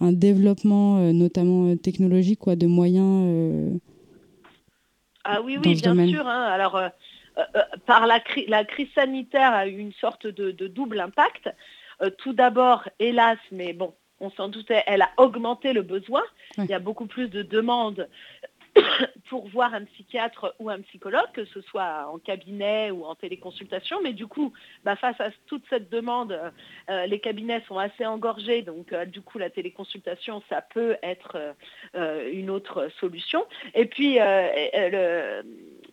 un, 0.00 0.12
développement 0.12 1.12
notamment 1.12 1.76
technologique, 1.76 2.38
quoi, 2.38 2.56
de 2.56 2.66
moyens 2.66 3.78
Ah 5.24 5.42
oui, 5.42 5.58
oui, 5.62 5.74
bien 5.74 6.08
sûr. 6.08 6.26
Hein. 6.26 6.44
Alors, 6.44 6.80
par 7.86 8.06
la, 8.06 8.20
la, 8.48 8.64
crise 8.64 8.88
sanitaire 8.94 9.52
a 9.52 9.66
eu 9.66 9.76
une 9.76 9.92
sorte 9.92 10.26
de, 10.26 10.52
de 10.52 10.68
double 10.68 11.00
impact. 11.00 11.50
tout 12.16 12.32
d'abord, 12.32 12.88
hélas, 12.98 13.38
mais 13.52 13.74
bon, 13.74 13.92
on 14.20 14.30
s'en 14.30 14.48
doutait, 14.48 14.82
elle 14.86 15.02
a 15.02 15.10
augmenté 15.16 15.72
le 15.72 15.82
besoin. 15.82 16.22
Il 16.58 16.66
y 16.66 16.74
a 16.74 16.78
beaucoup 16.78 17.06
plus 17.06 17.28
de 17.28 17.42
demandes 17.42 18.08
pour 19.28 19.48
voir 19.48 19.74
un 19.74 19.84
psychiatre 19.84 20.54
ou 20.58 20.70
un 20.70 20.80
psychologue, 20.82 21.30
que 21.32 21.44
ce 21.44 21.60
soit 21.62 22.08
en 22.12 22.18
cabinet 22.18 22.90
ou 22.90 23.04
en 23.04 23.14
téléconsultation. 23.14 24.00
Mais 24.02 24.12
du 24.12 24.26
coup, 24.26 24.52
bah, 24.84 24.96
face 24.96 25.20
à 25.20 25.30
toute 25.46 25.64
cette 25.68 25.90
demande, 25.90 26.38
euh, 26.88 27.06
les 27.06 27.20
cabinets 27.20 27.62
sont 27.66 27.78
assez 27.78 28.06
engorgés. 28.06 28.62
Donc, 28.62 28.92
euh, 28.92 29.04
du 29.04 29.20
coup, 29.20 29.38
la 29.38 29.50
téléconsultation, 29.50 30.42
ça 30.48 30.62
peut 30.62 30.96
être 31.02 31.54
euh, 31.94 32.30
une 32.32 32.50
autre 32.50 32.88
solution. 33.00 33.44
Et 33.74 33.86
puis, 33.86 34.18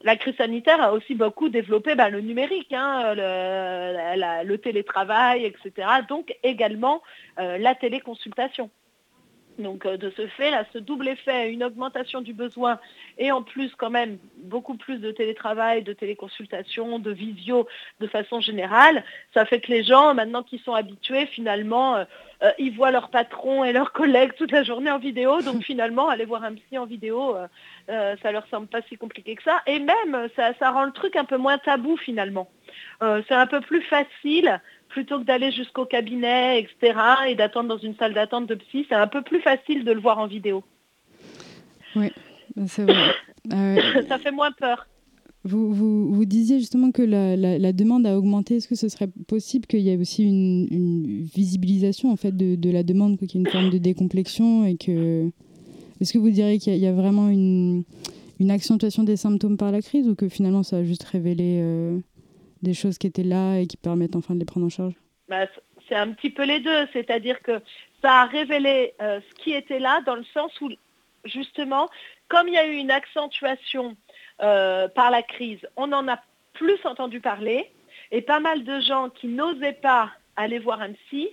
la 0.08 0.16
crise 0.16 0.38
sanitaire 0.38 0.82
a 0.82 0.94
aussi 0.94 1.16
beaucoup 1.16 1.50
développé 1.50 1.94
bah, 1.94 2.10
le 2.10 2.22
numérique, 2.22 2.72
hein, 2.72 3.14
le, 3.14 4.56
télétravail, 4.56 5.44
etc. 5.44 5.88
Donc, 6.08 6.34
également 6.44 7.04
la 7.38 7.76
téléconsultation. 7.76 8.72
Donc 9.58 9.86
euh, 9.86 9.98
de 9.98 10.12
ce 10.16 10.28
fait, 10.28 10.52
là, 10.52 10.66
ce 10.74 10.78
double 10.78 11.08
effet, 11.08 11.52
une 11.52 11.64
augmentation 11.64 12.22
du 12.22 12.34
besoin 12.34 12.80
et 13.18 13.32
en 13.32 13.42
plus 13.42 13.74
quand 13.76 13.90
même 13.90 14.18
beaucoup 14.38 14.76
plus 14.76 15.00
de 15.00 15.12
télétravail, 15.12 15.84
de 15.84 15.94
téléconsultation, 15.94 17.00
de 17.00 17.12
visio 17.12 17.68
de 18.00 18.08
façon 18.08 18.40
générale, 18.40 19.04
ça 19.34 19.46
fait 19.46 19.60
que 19.60 19.72
les 19.72 19.84
gens, 19.84 20.14
maintenant 20.14 20.44
qui 20.44 20.60
sont 20.60 20.74
habitués, 20.74 21.26
finalement, 21.28 21.96
euh, 21.96 22.06
euh, 22.44 22.52
ils 22.60 22.76
voient 22.76 22.92
leur 22.92 23.10
patron 23.10 23.64
et 23.64 23.74
leurs 23.74 23.94
collègues 23.94 24.36
toute 24.36 24.52
la 24.52 24.64
journée 24.64 24.92
en 24.92 25.00
vidéo. 25.00 25.42
Donc 25.46 25.64
finalement, 25.64 26.10
aller 26.10 26.26
voir 26.26 26.44
un 26.44 26.54
psy 26.54 26.78
en 26.78 26.86
vidéo, 26.86 27.36
ça 27.88 28.32
leur 28.32 28.46
semble 28.48 28.68
pas 28.68 28.82
si 28.84 28.98
compliqué 28.98 29.36
que 29.36 29.44
ça. 29.44 29.62
Et 29.66 29.80
même, 29.80 30.28
ça, 30.36 30.54
ça 30.60 30.72
rend 30.72 30.86
le 30.86 30.92
truc 30.92 31.16
un 31.16 31.26
peu 31.26 31.38
moins 31.38 31.58
tabou 31.58 31.98
finalement. 31.98 32.48
c'est 33.02 33.32
un 33.32 33.48
peu 33.48 33.62
plus 33.62 33.82
facile 33.82 34.62
plutôt 34.90 35.20
que 35.20 35.26
d'aller 35.26 35.52
jusqu'au 35.52 35.86
cabinet, 35.86 36.60
etc., 36.60 37.00
et 37.28 37.36
d'attendre 37.36 37.70
dans 37.70 37.78
une 37.78 37.96
salle 37.96 38.14
d'attente 38.14 38.48
de 38.48 38.56
psy, 38.56 38.86
c'est 38.90 38.96
un 38.96 39.08
peu 39.08 39.22
plus 39.22 39.42
facile 39.42 39.84
de 39.84 39.92
le 39.92 40.00
voir 40.00 40.20
en 40.20 40.28
vidéo. 40.28 40.64
Oui, 41.96 42.12
c'est 42.68 42.84
vrai. 42.84 42.96
Euh, 43.54 43.78
ça 44.10 44.20
fait 44.20 44.32
moins 44.32 44.52
peur. 44.52 44.88
Vous, 45.46 45.72
vous, 45.72 46.14
vous, 46.14 46.26
disiez 46.26 46.60
justement 46.60 46.92
que 46.92 47.02
la, 47.02 47.38
la, 47.38 47.72
demande 47.72 48.06
a 48.06 48.18
augmenté. 48.18 48.58
Est-ce 48.58 48.68
que 48.68 48.76
ce 48.76 48.90
serait 48.90 49.08
possible 49.26 49.66
qu'il 49.68 49.80
y 49.80 49.90
ait 49.90 49.96
aussi 49.96 50.26
une, 50.26 50.68
une 50.70 51.22
visibilisation 51.22 52.12
en 52.12 52.18
fait 52.18 52.36
de, 52.36 52.56
de 52.56 52.70
la 52.70 52.84
demande, 52.84 53.18
qu'il 53.18 53.32
y 53.32 53.38
ait 53.38 53.46
une 53.46 53.50
forme 53.50 53.70
de 53.70 53.78
décomplexion 53.78 54.66
et 54.66 54.76
que 54.76 55.30
est-ce 56.02 56.12
que 56.12 56.18
vous 56.18 56.30
diriez 56.30 56.60
qu'il 56.60 56.76
y, 56.76 56.80
y, 56.80 56.88
a 56.88 56.92
vraiment 56.92 57.30
une, 57.30 57.84
une 58.42 58.52
accentuation 58.52 59.04
des 59.04 59.16
symptômes 59.16 59.56
par 59.56 59.72
la 59.72 59.82
crise 59.82 60.10
ou 60.10 60.16
que 60.16 60.28
finalement 60.28 60.64
ça 60.64 60.78
a 60.78 60.84
juste 60.84 61.04
révélé 61.04 61.60
euh, 61.62 61.98
des 62.62 62.74
choses 62.74 62.98
qui 62.98 63.08
étaient 63.08 63.24
là 63.24 63.58
et 63.58 63.68
qui 63.68 63.78
permettent 63.78 64.16
enfin 64.16 64.34
de 64.34 64.40
les 64.40 64.46
prendre 64.46 64.66
en 64.66 64.70
charge. 64.70 64.94
Bah, 65.28 65.48
C'est 65.88 65.96
un 65.96 66.12
petit 66.14 66.30
peu 66.30 66.44
les 66.44 66.60
deux, 66.60 66.88
c'est-à-dire 66.94 67.42
que 67.42 67.62
ça 68.02 68.22
a 68.22 68.26
révélé 68.26 68.94
euh, 69.02 69.20
ce 69.28 69.44
qui 69.44 69.54
était 69.54 69.80
là 69.80 70.02
dans 70.06 70.16
le 70.16 70.24
sens 70.34 70.52
où, 70.62 70.70
justement, 71.26 71.90
comme 72.28 72.48
il 72.48 72.54
y 72.54 72.58
a 72.58 72.68
eu 72.68 72.76
une 72.76 72.92
accentuation 72.92 73.96
euh, 74.42 74.88
par 74.90 75.12
la 75.12 75.24
crise, 75.24 75.66
on 75.76 75.92
en 75.94 76.08
a 76.08 76.20
plus 76.54 76.80
entendu 76.86 77.22
parler 77.22 77.72
et 78.12 78.22
pas 78.22 78.40
mal 78.40 78.64
de 78.64 78.80
gens 78.80 79.10
qui 79.10 79.28
n'osaient 79.28 79.74
pas 79.74 80.12
aller 80.36 80.60
voir 80.60 80.82
un 80.82 80.94
psy 80.94 81.30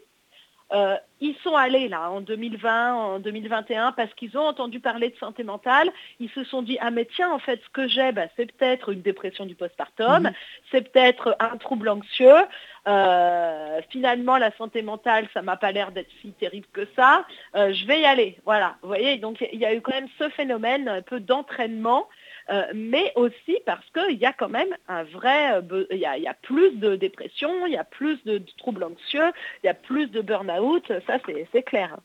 euh, 0.73 0.97
ils 1.21 1.37
sont 1.43 1.55
allés 1.55 1.89
là 1.89 2.11
en 2.11 2.21
2020, 2.21 2.95
en 2.95 3.19
2021 3.19 3.93
parce 3.93 4.13
qu'ils 4.15 4.37
ont 4.37 4.47
entendu 4.47 4.81
parler 4.81 5.11
de 5.11 5.17
santé 5.17 5.45
mentale. 5.45 5.91
Ils 6.21 6.31
se 6.31 6.43
sont 6.45 6.63
dit 6.63 6.79
ah 6.81 6.91
mais 6.91 7.07
tiens 7.17 7.31
en 7.31 7.39
fait 7.39 7.61
ce 7.65 7.71
que 7.71 7.87
j'ai 7.87 8.13
bah, 8.13 8.27
c'est 8.37 8.51
peut-être 8.53 8.91
une 8.91 9.03
dépression 9.03 9.47
du 9.47 9.55
postpartum, 9.55 10.25
mhm. 10.25 10.33
c'est 10.71 10.91
peut-être 10.91 11.37
un 11.39 11.57
trouble 11.57 11.89
anxieux. 11.89 12.35
Euh, 12.87 13.81
finalement 13.89 14.37
la 14.37 14.55
santé 14.57 14.83
mentale 14.83 15.27
ça 15.33 15.41
m'a 15.41 15.57
pas 15.57 15.73
l'air 15.73 15.93
d'être 15.93 16.11
si 16.21 16.33
terrible 16.33 16.67
que 16.73 16.87
ça. 16.97 17.25
Euh, 17.55 17.73
je 17.73 17.87
vais 17.87 18.01
y 18.01 18.05
aller. 18.05 18.39
Voilà. 18.45 18.77
Vous 18.83 18.89
voyez 18.89 19.19
donc 19.19 19.47
il 19.53 19.59
y 19.59 19.65
a 19.65 19.75
eu 19.75 19.81
quand 19.81 19.95
même 19.95 20.09
ce 20.19 20.29
phénomène 20.31 20.89
un 20.89 21.03
peu 21.03 21.21
d'entraînement 21.21 22.09
mais 22.75 23.13
aussi 23.17 23.59
parce 23.67 23.87
qu'il 23.91 24.19
y 24.19 24.27
a 24.27 24.33
quand 24.33 24.49
même 24.49 24.75
un 24.89 25.05
vrai, 25.05 25.61
il 25.91 25.99
y, 25.99 26.07
a, 26.07 26.35
plus 26.43 26.73
de 26.73 26.97
dépression, 26.97 27.67
il 27.67 27.73
y 27.73 27.77
a 27.77 27.85
plus 27.85 28.23
de, 28.25 28.43
troubles 28.59 28.85
anxieux, 28.85 29.33
il 29.63 29.67
y 29.67 29.71
a 29.71 29.75
plus 29.75 30.09
de 30.09 30.21
burn-out, 30.21 30.93
ça 31.07 31.19
c'est 31.53 31.63
clair. 31.63 31.99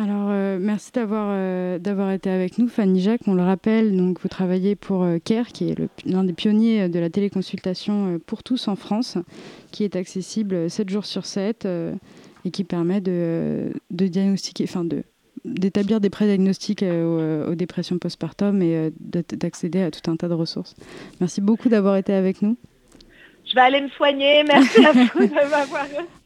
Alors, 0.00 0.30
euh, 0.30 0.58
merci 0.58 0.92
euh, 0.96 1.78
d'avoir 1.78 2.10
été 2.12 2.30
avec 2.30 2.56
nous, 2.56 2.68
Fanny 2.68 3.02
Jacques. 3.02 3.26
On 3.26 3.34
le 3.34 3.42
rappelle, 3.42 3.94
donc 3.94 4.18
vous 4.20 4.28
travaillez 4.28 4.74
pour 4.74 5.02
euh, 5.02 5.18
CARE, 5.18 5.48
qui 5.48 5.68
est 5.68 5.76
l'un 6.06 6.24
des 6.24 6.32
pionniers 6.32 6.88
de 6.88 6.98
la 6.98 7.10
téléconsultation 7.10 8.18
pour 8.24 8.42
tous 8.42 8.68
en 8.68 8.76
France, 8.76 9.18
qui 9.72 9.84
est 9.84 9.96
accessible 9.96 10.70
7 10.70 10.88
jours 10.88 11.04
sur 11.04 11.26
7 11.26 11.68
et 12.46 12.50
qui 12.50 12.64
permet 12.64 13.02
de, 13.02 13.72
diagnostiquer, 13.90 14.64
enfin 14.64 14.84
de 14.84 15.02
d'établir 15.44 16.00
des 16.00 16.10
pré-diagnostics 16.10 16.82
aux, 16.82 17.54
dépressions 17.54 17.98
postpartum 17.98 18.62
et 18.62 18.92
d'accéder 19.00 19.82
à 19.82 19.90
tout 19.90 20.10
un 20.10 20.16
tas 20.16 20.28
de 20.28 20.34
ressources. 20.34 20.74
Merci 21.20 21.40
beaucoup 21.40 21.68
d'avoir 21.68 21.96
été 21.96 22.12
avec 22.12 22.42
nous. 22.42 22.56
Je 23.48 23.54
vais 23.54 23.62
aller 23.62 23.80
me 23.80 23.88
soigner. 23.88 24.44
Merci 24.44 24.84
à 24.84 24.92
vous 24.92 25.26
de 25.26 25.34
m'avoir 25.34 25.66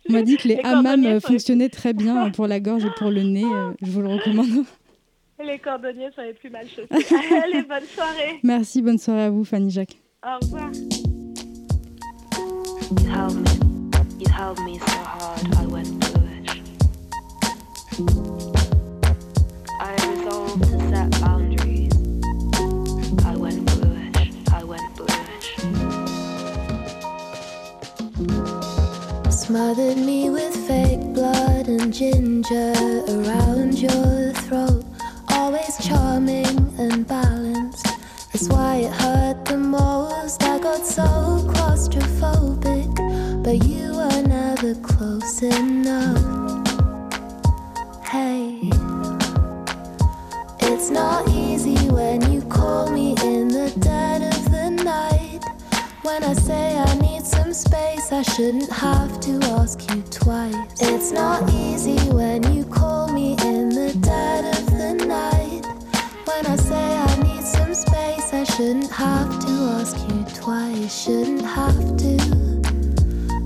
on 0.09 0.13
m'a 0.13 0.23
dit 0.23 0.37
que 0.37 0.49
les, 0.49 0.61
hammams 0.63 1.21
fonctionnaient 1.21 1.71
très 1.71 1.95
bien 1.95 2.31
pour 2.31 2.47
la 2.47 2.61
gorge 2.61 2.85
et 2.85 2.91
pour 2.99 3.11
le 3.11 3.23
nez. 3.23 3.45
Euh, 3.45 3.73
je 3.83 3.91
vous 3.91 4.03
le 4.03 4.09
recommande. 4.09 4.49
Les 5.45 5.59
cordonniers 5.59 6.11
sont 6.15 6.23
les 6.23 6.33
plus 6.33 6.49
mal 6.49 6.67
chaussés. 6.69 6.89
Allez, 7.43 7.63
bonne 7.63 7.83
soirée. 7.93 8.39
Merci, 8.43 8.83
bonne 8.83 8.99
soirée 8.99 9.25
à 9.25 9.31
vous, 9.31 9.45
Fanny 9.45 9.71
Jacques. 9.71 9.99
Au 10.25 10.39
revoir. 10.43 10.71
Smothered 29.47 29.99
me 29.99 30.31
with 30.31 30.57
fake 30.67 31.13
blood 31.13 31.69
and 31.69 31.93
ginger 31.93 32.73
around 33.09 33.79
your 33.79 34.33
throat. 34.33 34.87
Always 35.29 35.77
charming 35.87 36.75
and 36.79 37.07
balanced. 37.07 37.85
That's 38.33 38.49
why 38.49 38.77
it 38.77 38.93
hurt 38.95 39.45
the 39.45 39.59
most. 39.59 40.43
I 40.43 40.59
got 40.59 40.87
so 40.87 41.03
claustrophobic, 41.53 42.89
but 43.45 43.63
you 43.67 43.93
were 43.93 44.23
never 44.27 44.77
close 44.77 45.43
enough. 45.43 46.25
Hey, 48.03 48.61
it's 50.61 50.89
not 50.89 51.29
easy 51.29 51.91
when 51.91 52.33
you 52.33 52.41
call 52.49 52.91
me 52.91 53.15
in 53.23 53.49
the 53.49 53.71
dead 53.79 54.23
of 54.23 54.51
the 54.51 54.71
night. 54.71 55.45
When 56.01 56.25
I 56.25 56.33
say 56.33 56.79
I 56.79 56.94
space, 57.55 58.11
I 58.11 58.23
shouldn't 58.23 58.71
have 58.71 59.21
to 59.21 59.39
ask 59.59 59.79
you 59.91 60.03
twice. 60.11 60.57
It's 60.81 61.13
not 61.13 61.49
easy 61.51 61.99
when 62.11 62.43
you 62.53 62.65
call 62.65 63.13
me 63.13 63.37
in 63.45 63.69
the 63.69 63.95
dead 64.01 64.45
of 64.57 64.67
the 64.67 64.95
night. 65.07 65.65
When 66.27 66.47
I 66.47 66.57
say 66.57 66.99
I 66.99 67.17
need 67.23 67.45
some 67.45 67.73
space, 67.75 68.33
I 68.33 68.43
shouldn't 68.45 68.91
have 68.91 69.39
to 69.47 69.53
ask 69.79 69.97
you 70.09 70.25
twice. 70.35 71.05
Shouldn't 71.05 71.43
have 71.43 71.97
to. 71.99 72.19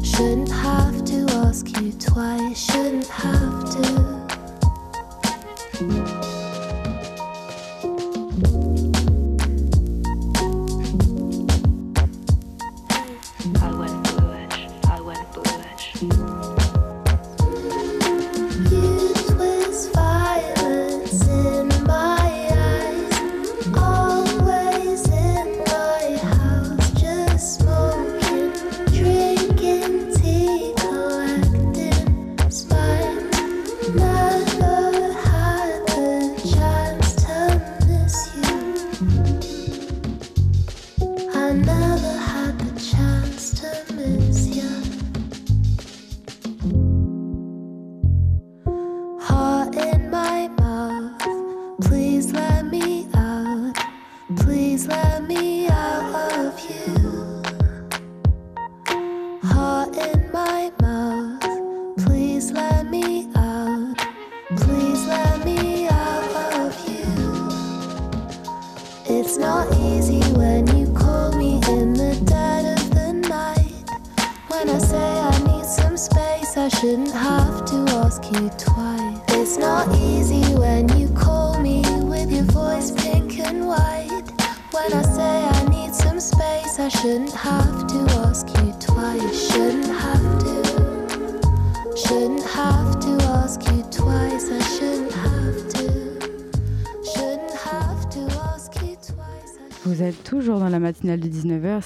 Shouldn't 0.02 0.50
have 0.50 1.04
to 1.04 1.26
ask 1.44 1.68
you 1.80 1.92
twice. 1.92 2.58
Shouldn't 2.58 3.08
have 3.08 3.70
to. 3.74 4.18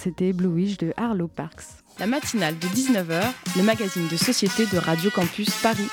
C'était 0.02 0.32
Blue 0.32 0.48
Wish 0.48 0.78
de 0.78 0.92
Harlow 0.96 1.28
Parks. 1.28 1.62
La 2.00 2.08
matinale 2.08 2.58
de 2.58 2.66
19h, 2.66 3.22
le 3.56 3.62
magazine 3.62 4.08
de 4.08 4.16
société 4.16 4.66
de 4.66 4.76
Radio 4.76 5.12
Campus 5.12 5.48
Paris. 5.62 5.88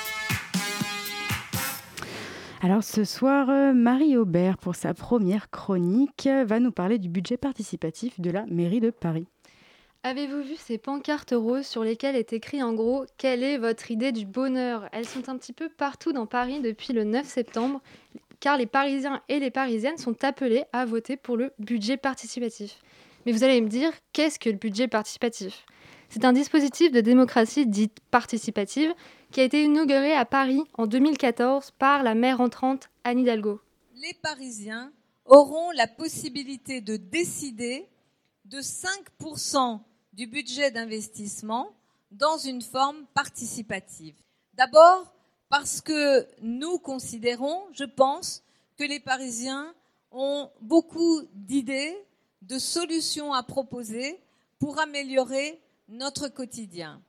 Alors 2.64 2.84
ce 2.84 3.04
soir, 3.04 3.52
euh, 3.52 3.72
Marie 3.74 4.18
Aubert, 4.18 4.58
pour 4.58 4.74
sa 4.74 4.96
première 4.96 5.52
chronique, 5.52 6.28
va 6.28 6.60
nous 6.60 6.72
parler 6.72 6.98
du 6.98 7.08
budget 7.08 7.38
participatif 7.38 8.20
de 8.20 8.32
la 8.32 8.48
mairie 8.48 8.80
de 8.80 8.90
Paris. 8.90 9.28
Avez-vous 10.02 10.42
vu 10.42 10.56
ces 10.56 10.80
pancartes 10.80 11.36
roses 11.38 11.68
sur 11.68 11.84
lesquelles 11.84 12.16
est 12.16 12.34
écrit 12.34 12.64
en 12.64 12.74
gros 12.74 13.06
Quelle 13.20 13.44
est 13.44 13.60
votre 13.60 13.92
idée 13.92 14.12
du 14.12 14.26
bonheur? 14.26 14.90
Elles 14.92 15.08
sont 15.08 15.30
un 15.30 15.38
petit 15.38 15.54
peu 15.54 15.70
partout 15.70 16.14
dans 16.14 16.26
Paris 16.26 16.62
depuis 16.62 16.94
le 16.94 17.04
9 17.04 17.28
septembre, 17.28 17.80
car 18.40 18.58
les 18.58 18.66
Parisiens 18.66 19.22
et 19.30 19.40
les 19.40 19.52
Parisiennes 19.52 19.98
sont 19.98 20.24
appelés 20.24 20.64
à 20.74 20.86
voter 20.86 21.16
pour 21.16 21.38
le 21.38 21.52
budget 21.60 21.98
participatif. 21.98 22.80
Mais 23.26 23.32
vous 23.32 23.44
allez 23.44 23.62
me 23.62 23.68
dire, 23.68 23.92
qu'est-ce 24.14 24.40
que 24.40 24.50
le 24.50 24.58
budget 24.58 24.88
participatif? 24.88 25.66
C'est 26.10 26.26
un 26.26 26.34
dispositif 26.34 26.92
de 26.92 27.02
démocratie 27.02 27.68
dite 27.68 28.00
participative 28.12 28.94
qui 29.32 29.42
a 29.42 29.44
été 29.44 29.64
inauguré 29.64 30.14
à 30.14 30.26
Paris 30.26 30.64
en 30.74 30.88
2014 30.88 31.72
par 31.72 32.02
la 32.02 32.16
maire 32.16 32.42
entrante 32.42 32.90
Anne 33.04 33.20
Hidalgo. 33.20 33.62
Les 33.96 34.16
Parisiens 34.24 34.92
auront 35.26 35.70
la 35.72 35.88
possibilité 35.88 36.82
de 36.82 36.96
décider 36.96 37.88
de 38.46 38.60
5% 38.60 39.80
du 40.14 40.26
budget 40.26 40.72
d'investissement 40.72 41.76
dans 42.12 42.38
une 42.38 42.62
forme 42.62 43.06
participative. 43.14 44.16
D'abord 44.56 45.14
parce 45.50 45.82
que 45.82 46.28
nous 46.42 46.80
considérons, 46.80 47.62
je 47.74 47.84
pense, 47.84 48.44
que 48.78 48.84
les 48.84 49.00
Parisiens 49.00 49.74
ont 50.12 50.50
beaucoup 50.62 51.22
d'idées, 51.34 51.96
de 52.42 52.58
solutions 52.60 53.34
à 53.34 53.44
proposer 53.44 54.20
pour 54.60 54.80
améliorer 54.80 55.62
notre 55.88 56.28
quotidien. 56.28 57.02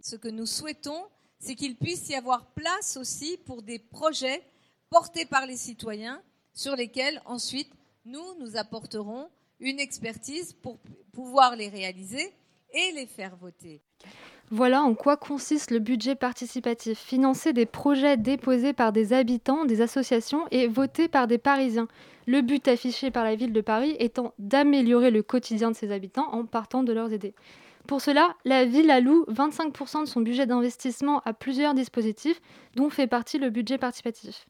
Ce 0.00 0.16
que 0.16 0.28
nous 0.28 0.46
souhaitons, 0.46 1.04
c'est 1.40 1.54
qu'il 1.54 1.76
puisse 1.76 2.08
y 2.08 2.14
avoir 2.14 2.46
place 2.52 2.96
aussi 2.96 3.36
pour 3.46 3.62
des 3.62 3.78
projets 3.78 4.42
portés 4.90 5.26
par 5.26 5.46
les 5.46 5.56
citoyens 5.56 6.22
sur 6.52 6.74
lesquels 6.76 7.22
ensuite 7.24 7.70
nous, 8.04 8.34
nous 8.40 8.56
apporterons 8.56 9.28
une 9.60 9.80
expertise 9.80 10.52
pour 10.52 10.78
pouvoir 11.12 11.56
les 11.56 11.68
réaliser 11.68 12.32
et 12.72 12.92
les 12.92 13.06
faire 13.06 13.36
voter. 13.36 13.82
Voilà 14.50 14.82
en 14.82 14.94
quoi 14.94 15.18
consiste 15.18 15.70
le 15.70 15.78
budget 15.78 16.14
participatif. 16.14 16.98
Financer 16.98 17.52
des 17.52 17.66
projets 17.66 18.16
déposés 18.16 18.72
par 18.72 18.92
des 18.92 19.12
habitants, 19.12 19.66
des 19.66 19.82
associations 19.82 20.46
et 20.50 20.68
votés 20.68 21.06
par 21.06 21.26
des 21.26 21.36
Parisiens. 21.36 21.86
Le 22.26 22.40
but 22.40 22.66
affiché 22.66 23.10
par 23.10 23.24
la 23.24 23.34
ville 23.34 23.52
de 23.52 23.60
Paris 23.60 23.94
étant 23.98 24.32
d'améliorer 24.38 25.10
le 25.10 25.22
quotidien 25.22 25.70
de 25.70 25.76
ses 25.76 25.92
habitants 25.92 26.32
en 26.32 26.46
partant 26.46 26.82
de 26.82 26.94
leurs 26.94 27.12
idées. 27.12 27.34
Pour 27.86 28.00
cela, 28.00 28.36
la 28.46 28.64
ville 28.64 28.90
alloue 28.90 29.24
25% 29.28 30.00
de 30.00 30.06
son 30.06 30.22
budget 30.22 30.46
d'investissement 30.46 31.20
à 31.26 31.34
plusieurs 31.34 31.74
dispositifs, 31.74 32.40
dont 32.74 32.88
fait 32.88 33.06
partie 33.06 33.38
le 33.38 33.50
budget 33.50 33.76
participatif. 33.76 34.46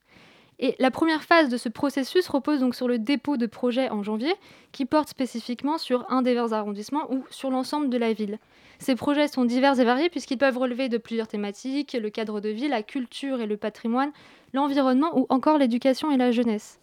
Et 0.61 0.75
la 0.81 0.91
première 0.91 1.23
phase 1.23 1.49
de 1.49 1.57
ce 1.57 1.69
processus 1.69 2.27
repose 2.29 2.61
donc 2.61 2.75
sur 2.75 2.89
le 2.89 2.99
dépôt 2.99 3.37
de 3.37 3.47
projets 3.47 3.91
en 3.91 4.03
janvier, 4.03 4.35
qui 4.73 4.87
porte 4.87 5.09
spécifiquement 5.09 5.79
sur 5.79 6.05
un 6.11 6.21
des 6.23 6.35
20 6.35 6.53
arrondissements 6.53 7.13
ou 7.13 7.25
sur 7.31 7.51
l'ensemble 7.51 7.91
de 7.91 7.97
la 7.97 8.13
ville. 8.13 8.39
Ces 8.81 8.97
projets 8.97 9.29
sont 9.29 9.45
divers 9.45 9.79
et 9.79 9.85
variés 9.85 10.11
puisqu'ils 10.11 10.39
peuvent 10.39 10.59
relever 10.59 10.89
de 10.89 10.99
plusieurs 10.99 11.29
thématiques, 11.29 11.97
le 12.01 12.11
cadre 12.11 12.41
de 12.41 12.49
vie, 12.49 12.69
la 12.69 12.83
culture 12.83 13.41
et 13.41 13.47
le 13.47 13.57
patrimoine, 13.57 14.11
l'environnement 14.53 15.17
ou 15.17 15.27
encore 15.29 15.59
l'éducation 15.59 16.11
et 16.11 16.17
la 16.17 16.33
jeunesse. 16.33 16.81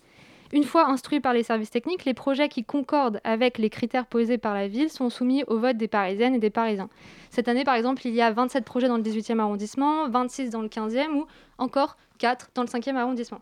Une 0.53 0.63
fois 0.63 0.87
instruits 0.89 1.19
par 1.19 1.33
les 1.33 1.43
services 1.43 1.71
techniques, 1.71 2.05
les 2.05 2.13
projets 2.13 2.47
qui 2.47 2.63
concordent 2.63 3.19
avec 3.23 3.57
les 3.57 3.69
critères 3.69 4.05
posés 4.05 4.37
par 4.37 4.53
la 4.53 4.67
ville 4.67 4.89
sont 4.89 5.09
soumis 5.09 5.43
au 5.47 5.57
vote 5.57 5.75
des 5.75 5.87
Parisiennes 5.87 6.35
et 6.35 6.39
des 6.39 6.49
Parisiens. 6.49 6.87
Cette 7.29 7.47
année, 7.47 7.63
par 7.63 7.75
exemple, 7.75 8.05
il 8.05 8.13
y 8.13 8.21
a 8.21 8.31
27 8.31 8.63
projets 8.63 8.87
dans 8.87 8.97
le 8.97 9.03
18e 9.03 9.39
arrondissement, 9.39 10.07
26 10.07 10.51
dans 10.51 10.61
le 10.61 10.69
15e 10.69 11.13
ou 11.13 11.25
encore 11.57 11.97
4 12.19 12.51
dans 12.53 12.61
le 12.61 12.67
5e 12.67 12.95
arrondissement. 12.95 13.41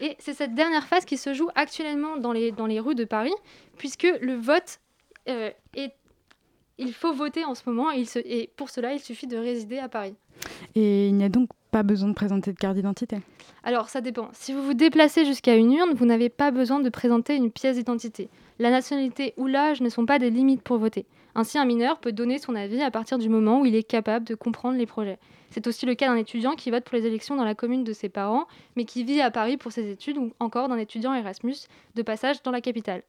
Et 0.00 0.16
c'est 0.18 0.34
cette 0.34 0.54
dernière 0.54 0.86
phase 0.86 1.04
qui 1.04 1.16
se 1.16 1.34
joue 1.34 1.48
actuellement 1.54 2.16
dans 2.16 2.32
les, 2.32 2.52
dans 2.52 2.66
les 2.66 2.80
rues 2.80 2.94
de 2.94 3.04
Paris, 3.04 3.34
puisque 3.76 4.08
le 4.20 4.34
vote 4.34 4.80
euh, 5.28 5.50
est... 5.74 5.92
Il 6.78 6.94
faut 6.94 7.12
voter 7.12 7.44
en 7.44 7.54
ce 7.54 7.62
moment 7.66 7.92
et, 7.92 8.04
et 8.24 8.50
pour 8.56 8.70
cela, 8.70 8.94
il 8.94 9.00
suffit 9.00 9.26
de 9.26 9.36
résider 9.36 9.78
à 9.78 9.90
Paris. 9.90 10.14
Et 10.74 11.08
il 11.08 11.14
n'y 11.14 11.24
a 11.24 11.28
donc 11.28 11.50
pas 11.70 11.82
besoin 11.82 12.08
de 12.08 12.14
présenter 12.14 12.52
de 12.54 12.58
carte 12.58 12.76
d'identité? 12.76 13.18
Alors, 13.62 13.90
ça 13.90 14.00
dépend. 14.00 14.30
Si 14.32 14.54
vous 14.54 14.62
vous 14.62 14.72
déplacez 14.72 15.26
jusqu'à 15.26 15.54
une 15.54 15.74
urne, 15.74 15.92
vous 15.92 16.06
n'avez 16.06 16.30
pas 16.30 16.50
besoin 16.50 16.80
de 16.80 16.88
présenter 16.88 17.36
une 17.36 17.50
pièce 17.50 17.76
d'identité. 17.76 18.30
La 18.58 18.70
nationalité 18.70 19.34
ou 19.36 19.46
l'âge 19.46 19.82
ne 19.82 19.90
sont 19.90 20.06
pas 20.06 20.18
des 20.18 20.30
limites 20.30 20.62
pour 20.62 20.78
voter. 20.78 21.04
Ainsi, 21.34 21.58
un 21.58 21.64
mineur 21.64 21.98
peut 21.98 22.12
donner 22.12 22.38
son 22.38 22.54
avis 22.54 22.82
à 22.82 22.90
partir 22.90 23.18
du 23.18 23.28
moment 23.28 23.60
où 23.60 23.66
il 23.66 23.74
est 23.74 23.82
capable 23.82 24.26
de 24.26 24.34
comprendre 24.34 24.76
les 24.76 24.86
projets. 24.86 25.18
C'est 25.50 25.66
aussi 25.66 25.86
le 25.86 25.94
cas 25.94 26.06
d'un 26.06 26.16
étudiant 26.16 26.54
qui 26.54 26.70
vote 26.70 26.84
pour 26.84 26.96
les 26.96 27.06
élections 27.06 27.36
dans 27.36 27.44
la 27.44 27.54
commune 27.54 27.84
de 27.84 27.92
ses 27.92 28.08
parents, 28.08 28.46
mais 28.76 28.84
qui 28.84 29.04
vit 29.04 29.20
à 29.20 29.30
Paris 29.30 29.56
pour 29.56 29.72
ses 29.72 29.90
études, 29.90 30.18
ou 30.18 30.32
encore 30.38 30.68
d'un 30.68 30.78
étudiant 30.78 31.12
Erasmus 31.14 31.56
de 31.94 32.02
passage 32.02 32.42
dans 32.42 32.50
la 32.50 32.60
capitale. 32.60 33.02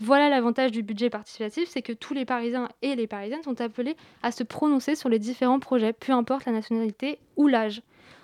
Voilà 0.00 0.28
l'avantage 0.28 0.72
du 0.72 0.82
budget 0.82 1.08
participatif, 1.08 1.68
c'est 1.68 1.82
que 1.82 1.92
tous 1.92 2.14
les 2.14 2.24
Parisiens 2.24 2.68
et 2.82 2.96
les 2.96 3.06
Parisiennes 3.06 3.44
sont 3.44 3.60
appelés 3.60 3.96
à 4.24 4.32
se 4.32 4.42
prononcer 4.42 4.96
sur 4.96 5.08
les 5.08 5.20
différents 5.20 5.60
projets, 5.60 5.92
peu 5.92 6.12
importe 6.12 6.46
la 6.46 6.52
nationalité 6.52 7.18
ou 7.36 7.46
l'âge. 7.46 7.80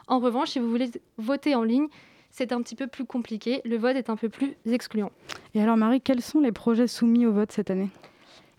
En 0.09 0.19
revanche, 0.19 0.51
si 0.51 0.59
vous 0.59 0.69
voulez 0.69 0.91
voter 1.19 1.55
en 1.55 1.63
ligne, 1.63 1.87
c'est 2.33 2.53
un 2.53 2.61
petit 2.63 2.75
peu 2.75 2.89
plus 2.89 3.05
compliqué, 3.05 3.61
le 3.65 3.77
vote 3.77 3.97
est 3.97 4.11
un 4.11 4.17
peu 4.17 4.29
plus 4.29 4.57
excluant. 4.67 5.13
Et 5.55 5.63
alors 5.63 5.77
Marie, 5.77 6.01
quels 6.01 6.23
sont 6.23 6.41
les 6.41 6.53
projets 6.53 6.89
soumis 6.89 7.27
au 7.27 7.33
vote 7.33 7.53
cette 7.53 7.71
année? 7.71 7.89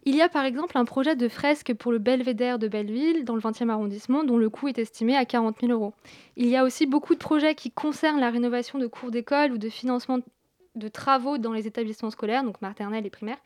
Il 0.04 0.16
y 0.16 0.22
a 0.22 0.30
par 0.30 0.46
exemple 0.46 0.78
un 0.78 0.86
projet 0.86 1.16
de 1.16 1.28
fresque 1.28 1.74
pour 1.74 1.92
le 1.92 2.00
belvédère 2.00 2.58
de 2.60 2.68
Belleville, 2.68 3.24
dans 3.24 3.36
le 3.36 3.42
20e 3.42 3.70
arrondissement, 3.70 4.24
dont 4.24 4.38
le 4.38 4.50
coût 4.50 4.68
est 4.68 4.80
estimé 4.80 5.16
à 5.16 5.26
40 5.26 5.58
000 5.62 5.72
euros. 5.72 5.94
Il 6.38 6.48
y 6.48 6.56
a 6.56 6.64
aussi 6.64 6.86
beaucoup 6.88 7.14
de 7.14 7.20
projets 7.20 7.56
qui 7.56 7.72
concernent 7.72 8.20
la 8.20 8.32
rénovation 8.32 8.80
de 8.80 8.88
cours 8.88 9.12
d'école 9.12 9.52
ou 9.52 9.58
de 9.58 9.70
financement 9.70 10.20
de 10.76 10.88
travaux 10.88 11.38
dans 11.38 11.52
les 11.52 11.68
établissements 11.68 12.12
scolaires, 12.12 12.44
donc 12.44 12.62
maternelle 12.62 13.06
et 13.06 13.10
primaire. 13.10 13.38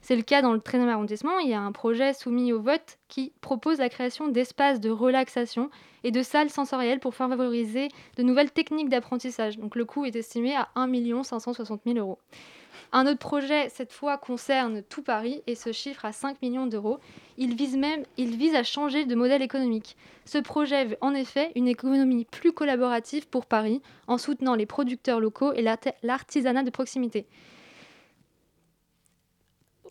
C'est 0.00 0.16
le 0.16 0.22
cas 0.22 0.42
dans 0.42 0.52
le 0.52 0.58
13e 0.58 0.88
arrondissement. 0.88 1.38
Il 1.38 1.48
y 1.48 1.54
a 1.54 1.60
un 1.60 1.70
projet 1.70 2.12
soumis 2.12 2.52
au 2.52 2.60
vote 2.60 2.98
qui 3.08 3.32
propose 3.40 3.78
la 3.78 3.88
création 3.88 4.26
d'espaces 4.26 4.80
de 4.80 4.90
relaxation 4.90 5.70
et 6.02 6.10
de 6.10 6.22
salles 6.22 6.50
sensorielles 6.50 6.98
pour 6.98 7.14
favoriser 7.14 7.88
de 8.16 8.24
nouvelles 8.24 8.50
techniques 8.50 8.88
d'apprentissage. 8.88 9.58
Donc 9.58 9.76
le 9.76 9.84
coût 9.84 10.04
est 10.04 10.16
estimé 10.16 10.56
à 10.56 10.68
1 10.74 11.22
560 11.22 11.82
000 11.86 11.98
euros. 11.98 12.18
Un 12.92 13.06
autre 13.06 13.18
projet, 13.18 13.68
cette 13.68 13.92
fois, 13.92 14.18
concerne 14.18 14.82
tout 14.82 15.02
Paris 15.02 15.42
et 15.46 15.54
se 15.54 15.72
chiffre 15.72 16.04
à 16.04 16.12
5 16.12 16.40
millions 16.42 16.66
d'euros. 16.66 16.98
Il 17.38 17.54
vise 17.54 17.76
même 17.76 18.04
il 18.16 18.36
vise 18.36 18.54
à 18.54 18.62
changer 18.62 19.04
de 19.04 19.14
modèle 19.14 19.42
économique. 19.42 19.96
Ce 20.24 20.38
projet 20.38 20.84
veut 20.84 20.98
en 21.00 21.14
effet 21.14 21.52
une 21.54 21.68
économie 21.68 22.24
plus 22.24 22.52
collaborative 22.52 23.28
pour 23.28 23.46
Paris 23.46 23.80
en 24.06 24.18
soutenant 24.18 24.54
les 24.54 24.66
producteurs 24.66 25.20
locaux 25.20 25.52
et 25.52 25.62
l'artisanat 26.02 26.62
de 26.62 26.70
proximité 26.70 27.26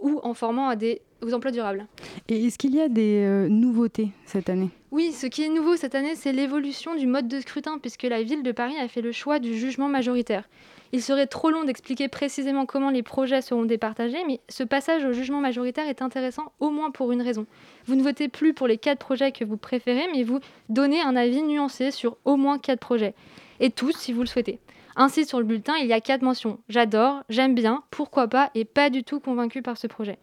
ou 0.01 0.19
en 0.23 0.33
formant 0.33 0.67
à 0.67 0.75
des 0.75 1.01
aux 1.23 1.33
emplois 1.33 1.51
durables. 1.51 1.85
Et 2.29 2.45
est-ce 2.45 2.57
qu'il 2.57 2.75
y 2.75 2.81
a 2.81 2.89
des 2.89 3.23
euh, 3.23 3.47
nouveautés 3.47 4.09
cette 4.25 4.49
année? 4.49 4.69
Oui, 4.91 5.11
ce 5.11 5.27
qui 5.27 5.43
est 5.43 5.49
nouveau 5.49 5.75
cette 5.75 5.95
année, 5.95 6.15
c'est 6.15 6.33
l'évolution 6.33 6.95
du 6.95 7.07
mode 7.07 7.27
de 7.27 7.39
scrutin, 7.39 7.77
puisque 7.79 8.03
la 8.03 8.23
ville 8.23 8.43
de 8.43 8.51
Paris 8.51 8.75
a 8.81 8.87
fait 8.87 9.01
le 9.01 9.11
choix 9.11 9.39
du 9.39 9.57
jugement 9.57 9.87
majoritaire. 9.87 10.49
Il 10.93 11.01
serait 11.01 11.27
trop 11.27 11.49
long 11.49 11.63
d'expliquer 11.63 12.09
précisément 12.09 12.65
comment 12.65 12.89
les 12.89 13.03
projets 13.03 13.41
seront 13.41 13.63
départagés, 13.63 14.23
mais 14.27 14.41
ce 14.49 14.63
passage 14.63 15.05
au 15.05 15.13
jugement 15.13 15.39
majoritaire 15.39 15.87
est 15.87 16.01
intéressant 16.01 16.51
au 16.59 16.69
moins 16.69 16.91
pour 16.91 17.13
une 17.13 17.21
raison. 17.21 17.45
Vous 17.85 17.95
ne 17.95 18.03
votez 18.03 18.27
plus 18.27 18.53
pour 18.53 18.67
les 18.67 18.77
quatre 18.77 18.99
projets 18.99 19.31
que 19.31 19.45
vous 19.45 19.55
préférez, 19.55 20.07
mais 20.13 20.23
vous 20.23 20.39
donnez 20.67 21.01
un 21.01 21.15
avis 21.15 21.43
nuancé 21.43 21.91
sur 21.91 22.17
au 22.25 22.35
moins 22.35 22.57
quatre 22.57 22.81
projets. 22.81 23.13
Et 23.61 23.69
tous, 23.69 23.95
si 23.95 24.11
vous 24.11 24.21
le 24.21 24.27
souhaitez. 24.27 24.59
Ainsi, 24.95 25.25
sur 25.25 25.39
le 25.39 25.45
bulletin, 25.45 25.73
il 25.77 25.87
y 25.87 25.93
a 25.93 26.01
quatre 26.01 26.21
mentions. 26.21 26.59
J'adore, 26.69 27.23
j'aime 27.29 27.55
bien, 27.55 27.83
pourquoi 27.91 28.27
pas, 28.27 28.51
et 28.55 28.65
pas 28.65 28.89
du 28.89 29.03
tout 29.03 29.19
convaincu 29.19 29.61
par 29.61 29.77
ce 29.77 29.87
projet. 29.87 30.17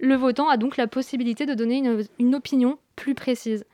Le 0.00 0.14
votant 0.16 0.48
a 0.48 0.56
donc 0.56 0.76
la 0.76 0.86
possibilité 0.86 1.46
de 1.46 1.54
donner 1.54 1.78
une, 1.78 2.04
une 2.18 2.34
opinion 2.34 2.78
plus 2.96 3.14
précise. 3.14 3.64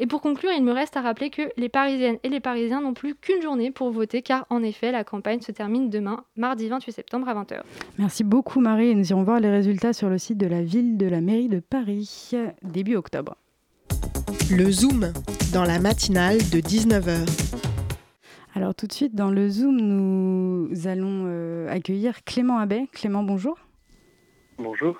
Et 0.00 0.06
pour 0.06 0.20
conclure, 0.20 0.50
il 0.56 0.64
me 0.64 0.72
reste 0.72 0.96
à 0.96 1.00
rappeler 1.00 1.30
que 1.30 1.42
les 1.56 1.68
Parisiennes 1.68 2.18
et 2.24 2.28
les 2.28 2.40
Parisiens 2.40 2.80
n'ont 2.80 2.94
plus 2.94 3.14
qu'une 3.14 3.40
journée 3.40 3.70
pour 3.70 3.90
voter, 3.92 4.20
car 4.20 4.46
en 4.50 4.62
effet, 4.62 4.90
la 4.90 5.04
campagne 5.04 5.40
se 5.40 5.52
termine 5.52 5.90
demain, 5.90 6.24
mardi 6.36 6.68
28 6.68 6.92
septembre 6.92 7.28
à 7.28 7.34
20h. 7.34 7.60
Merci 7.98 8.24
beaucoup 8.24 8.58
Marie, 8.58 8.88
et 8.88 8.94
nous 8.96 9.08
irons 9.10 9.22
voir 9.22 9.38
les 9.38 9.50
résultats 9.50 9.92
sur 9.92 10.08
le 10.08 10.18
site 10.18 10.38
de 10.38 10.46
la 10.46 10.62
ville 10.62 10.96
de 10.96 11.06
la 11.06 11.20
mairie 11.20 11.48
de 11.48 11.60
Paris, 11.60 12.32
début 12.64 12.96
octobre. 12.96 13.36
Le 14.50 14.70
Zoom, 14.72 15.12
dans 15.52 15.64
la 15.64 15.78
matinale 15.78 16.38
de 16.38 16.58
19h. 16.58 17.61
Alors 18.54 18.74
tout 18.74 18.86
de 18.86 18.92
suite, 18.92 19.14
dans 19.14 19.30
le 19.30 19.48
Zoom, 19.48 19.80
nous 19.80 20.86
allons 20.86 21.24
euh, 21.26 21.68
accueillir 21.70 22.22
Clément 22.24 22.58
Abbé. 22.58 22.86
Clément, 22.92 23.22
bonjour. 23.22 23.56
Bonjour. 24.58 24.96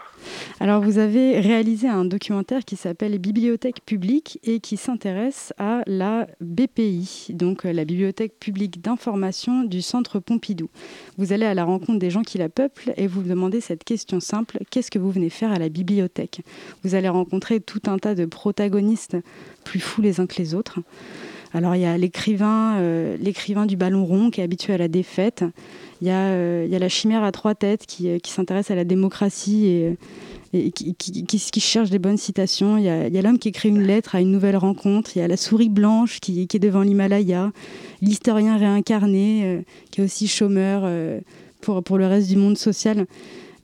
Alors, 0.59 0.83
vous 0.83 0.97
avez 0.97 1.39
réalisé 1.39 1.87
un 1.87 2.07
documentaire 2.07 2.65
qui 2.65 2.77
s'appelle 2.77 3.19
Bibliothèque 3.19 3.85
publique 3.85 4.41
et 4.43 4.61
qui 4.61 4.79
s'intéresse 4.79 5.53
à 5.59 5.83
la 5.87 6.27
BPI, 6.41 7.27
donc 7.35 7.67
euh, 7.67 7.73
la 7.75 7.85
Bibliothèque 7.85 8.39
publique 8.39 8.81
d'information 8.81 9.65
du 9.65 9.83
Centre 9.83 10.19
Pompidou. 10.19 10.71
Vous 11.19 11.35
allez 11.35 11.45
à 11.45 11.53
la 11.53 11.65
rencontre 11.65 11.99
des 11.99 12.11
gens 12.11 12.23
qui 12.23 12.39
la 12.39 12.49
peuplent 12.49 12.95
et 12.97 13.07
vous 13.07 13.21
vous 13.21 13.29
demandez 13.29 13.61
cette 13.61 13.85
question 13.85 14.19
simple 14.19 14.61
qu'est-ce 14.71 14.91
que 14.91 14.99
vous 14.99 15.11
venez 15.11 15.31
faire 15.31 15.53
à 15.53 15.59
la 15.59 15.69
bibliothèque? 15.69 16.41
Vous 16.83 16.95
allez 16.95 17.11
rencontrer 17.11 17.61
tout 17.61 17.83
un 17.87 17.99
tas 17.99 18.15
de 18.15 18.25
protagonistes 18.25 19.19
plus 19.65 19.81
fous 19.81 20.01
les 20.01 20.21
uns 20.21 20.27
que 20.27 20.39
les 20.39 20.55
autres. 20.55 20.81
Alors 21.55 21.77
il 21.77 21.83
y 21.83 21.85
a 21.85 21.99
l'écrivain, 21.99 22.77
euh, 22.79 23.17
l'écrivain 23.21 23.67
du 23.67 23.77
ballon 23.77 24.05
rond 24.05 24.31
qui 24.31 24.41
est 24.41 24.45
habitué 24.45 24.73
à 24.73 24.79
la 24.79 24.89
défaite. 24.89 25.45
Il 26.01 26.09
y 26.09 26.11
a, 26.11 26.31
euh, 26.31 26.67
la 26.67 26.89
chimère 26.89 27.23
à 27.23 27.33
trois 27.33 27.55
têtes 27.55 27.87
qui, 27.87 28.09
euh, 28.09 28.19
s'intéresse 28.25 28.71
à 28.71 28.75
la 28.75 28.85
démocratie 28.85 29.67
et, 30.55 30.71
qui, 30.73 31.61
cherche 31.61 31.91
des 31.91 31.99
bonnes 31.99 32.17
citations. 32.17 32.79
Il 32.79 32.85
y 32.85 32.89
a, 32.89 33.23
l'homme 33.23 33.39
qui 33.39 33.49
écrit 33.49 33.69
une 33.69 33.83
lettre 33.83 34.15
à 34.15 34.21
une 34.21 34.33
nouvelle 34.33 34.57
rencontre. 34.57 35.17
Il 35.17 35.21
y 35.21 35.23
a 35.23 35.29
la 35.29 35.37
souris 35.37 35.69
blanche 35.69 36.21
qui, 36.21 36.41
est 36.41 36.59
devant 36.59 36.83
l'Himalaya. 36.83 37.53
L'historien 38.01 38.57
réincarné 38.57 39.65
qui 39.91 40.01
est 40.01 40.05
aussi 40.05 40.29
chômeur 40.29 40.89
pour 41.61 41.99
le 41.99 42.07
reste 42.07 42.29
du 42.29 42.37
monde 42.37 42.59
social. 42.59 43.07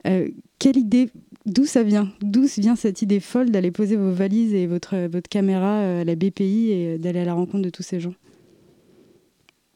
quelle 0.03 0.77
idée 0.77 1.09
D'où 1.45 1.65
ça 1.65 1.83
vient 1.83 2.09
D'où 2.21 2.45
vient 2.57 2.75
cette 2.75 3.01
idée 3.01 3.19
folle 3.19 3.49
d'aller 3.49 3.71
poser 3.71 3.95
vos 3.95 4.11
valises 4.11 4.53
et 4.53 4.67
votre, 4.67 5.07
votre 5.07 5.29
caméra 5.29 5.79
euh, 5.79 6.01
à 6.01 6.03
la 6.03 6.15
BPI 6.15 6.71
et 6.71 6.87
euh, 6.87 6.97
d'aller 6.97 7.21
à 7.21 7.25
la 7.25 7.33
rencontre 7.33 7.63
de 7.63 7.69
tous 7.69 7.83
ces 7.83 7.99
gens? 7.99 8.13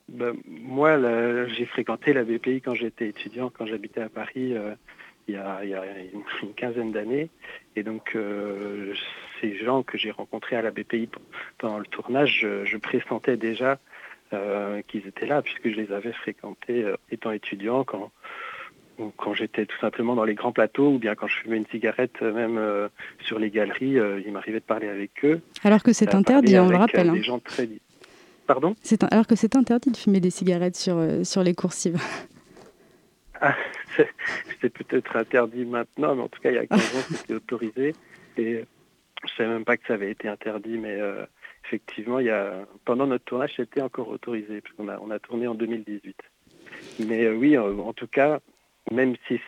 Ben, 0.09 0.34
Moi, 0.45 0.99
j'ai 1.47 1.66
fréquenté 1.66 2.11
la 2.11 2.24
BPI 2.24 2.61
quand 2.61 2.76
j'étais 2.76 3.07
étudiant, 3.07 3.49
quand 3.49 3.66
j'habitais 3.66 4.01
à 4.01 4.09
Paris 4.09 4.53
euh, 4.53 4.76
il, 5.30 5.36
y 5.36 5.38
a, 5.38 5.61
une 6.43 6.53
quinzaine 6.53 6.91
d'années. 6.91 7.30
Et 7.78 7.84
donc, 7.84 8.18
ces 9.39 9.55
gens 9.55 9.82
que 9.82 9.97
j'ai 9.97 10.11
rencontrés 10.11 10.57
à 10.57 10.61
la 10.61 10.72
BPI 10.72 11.07
pendant 11.57 11.80
le 11.80 11.86
tournage, 11.86 12.39
je, 12.41 12.66
je 12.66 12.78
pressentais 12.78 13.38
déjà 13.38 13.80
qu'ils 14.88 15.07
étaient 15.07 15.28
là, 15.28 15.41
puisque 15.41 15.70
je 15.70 15.76
les 15.76 15.93
avais 15.93 16.11
fréquentés 16.11 16.91
étant 17.09 17.32
étudiant 17.32 17.86
quand 17.86 18.11
quand 19.17 19.33
j'étais 19.33 19.65
tout 19.65 19.77
simplement 19.79 20.15
dans 20.15 20.23
les 20.23 20.35
grands 20.35 20.51
plateaux 20.51 20.93
ou 20.93 20.99
bien 20.99 21.15
quand 21.15 21.27
je 21.27 21.37
fumais 21.37 21.57
une 21.57 21.65
cigarette 21.67 22.15
euh, 22.21 22.33
même 22.33 22.57
euh, 22.57 22.89
sur 23.23 23.39
les 23.39 23.49
galeries, 23.49 23.99
euh, 23.99 24.21
il 24.25 24.31
m'arrivait 24.31 24.59
de 24.59 24.65
parler 24.65 24.87
avec 24.87 25.11
eux. 25.23 25.41
Alors 25.63 25.83
que 25.83 25.93
c'est 25.93 26.13
interdit, 26.15 26.57
on 26.59 26.69
le 26.69 26.77
rappelle. 26.77 27.11
Des 27.11 27.19
hein. 27.19 27.23
gens 27.23 27.39
très... 27.39 27.69
Pardon? 28.45 28.75
Alors 29.11 29.25
que 29.25 29.35
c'est 29.35 29.55
interdit 29.55 29.91
de 29.91 29.97
fumer 29.97 30.19
des 30.19 30.29
cigarettes 30.29 30.75
sur, 30.75 31.01
sur 31.23 31.43
les 31.43 31.53
coursives. 31.53 31.99
Ah, 33.45 33.57
c'est 34.61 34.69
peut-être 34.69 35.17
interdit 35.17 35.65
maintenant, 35.65 36.15
mais 36.15 36.21
en 36.21 36.29
tout 36.29 36.39
cas 36.39 36.49
il 36.49 36.55
y 36.55 36.59
a 36.59 36.65
15 36.65 36.79
ans 36.79 36.99
c'était 37.09 37.33
autorisé. 37.33 37.93
Et 38.37 38.53
Je 38.53 38.59
ne 38.59 39.29
savais 39.35 39.49
même 39.49 39.65
pas 39.65 39.75
que 39.75 39.85
ça 39.85 39.95
avait 39.95 40.11
été 40.11 40.29
interdit, 40.29 40.77
mais 40.77 40.97
effectivement, 41.65 42.19
il 42.19 42.27
y 42.27 42.29
a, 42.29 42.65
pendant 42.85 43.05
notre 43.05 43.25
tournage, 43.25 43.51
c'était 43.57 43.81
encore 43.81 44.07
autorisé, 44.07 44.61
puisqu'on 44.61 44.87
a, 44.87 44.97
on 44.99 45.11
a 45.11 45.19
tourné 45.19 45.45
en 45.45 45.55
2018. 45.55 46.15
Mais 47.07 47.29
oui, 47.29 47.57
en, 47.57 47.93
tout 47.93 48.07
cas, 48.07 48.39
même 48.93 49.15
si 49.27 49.39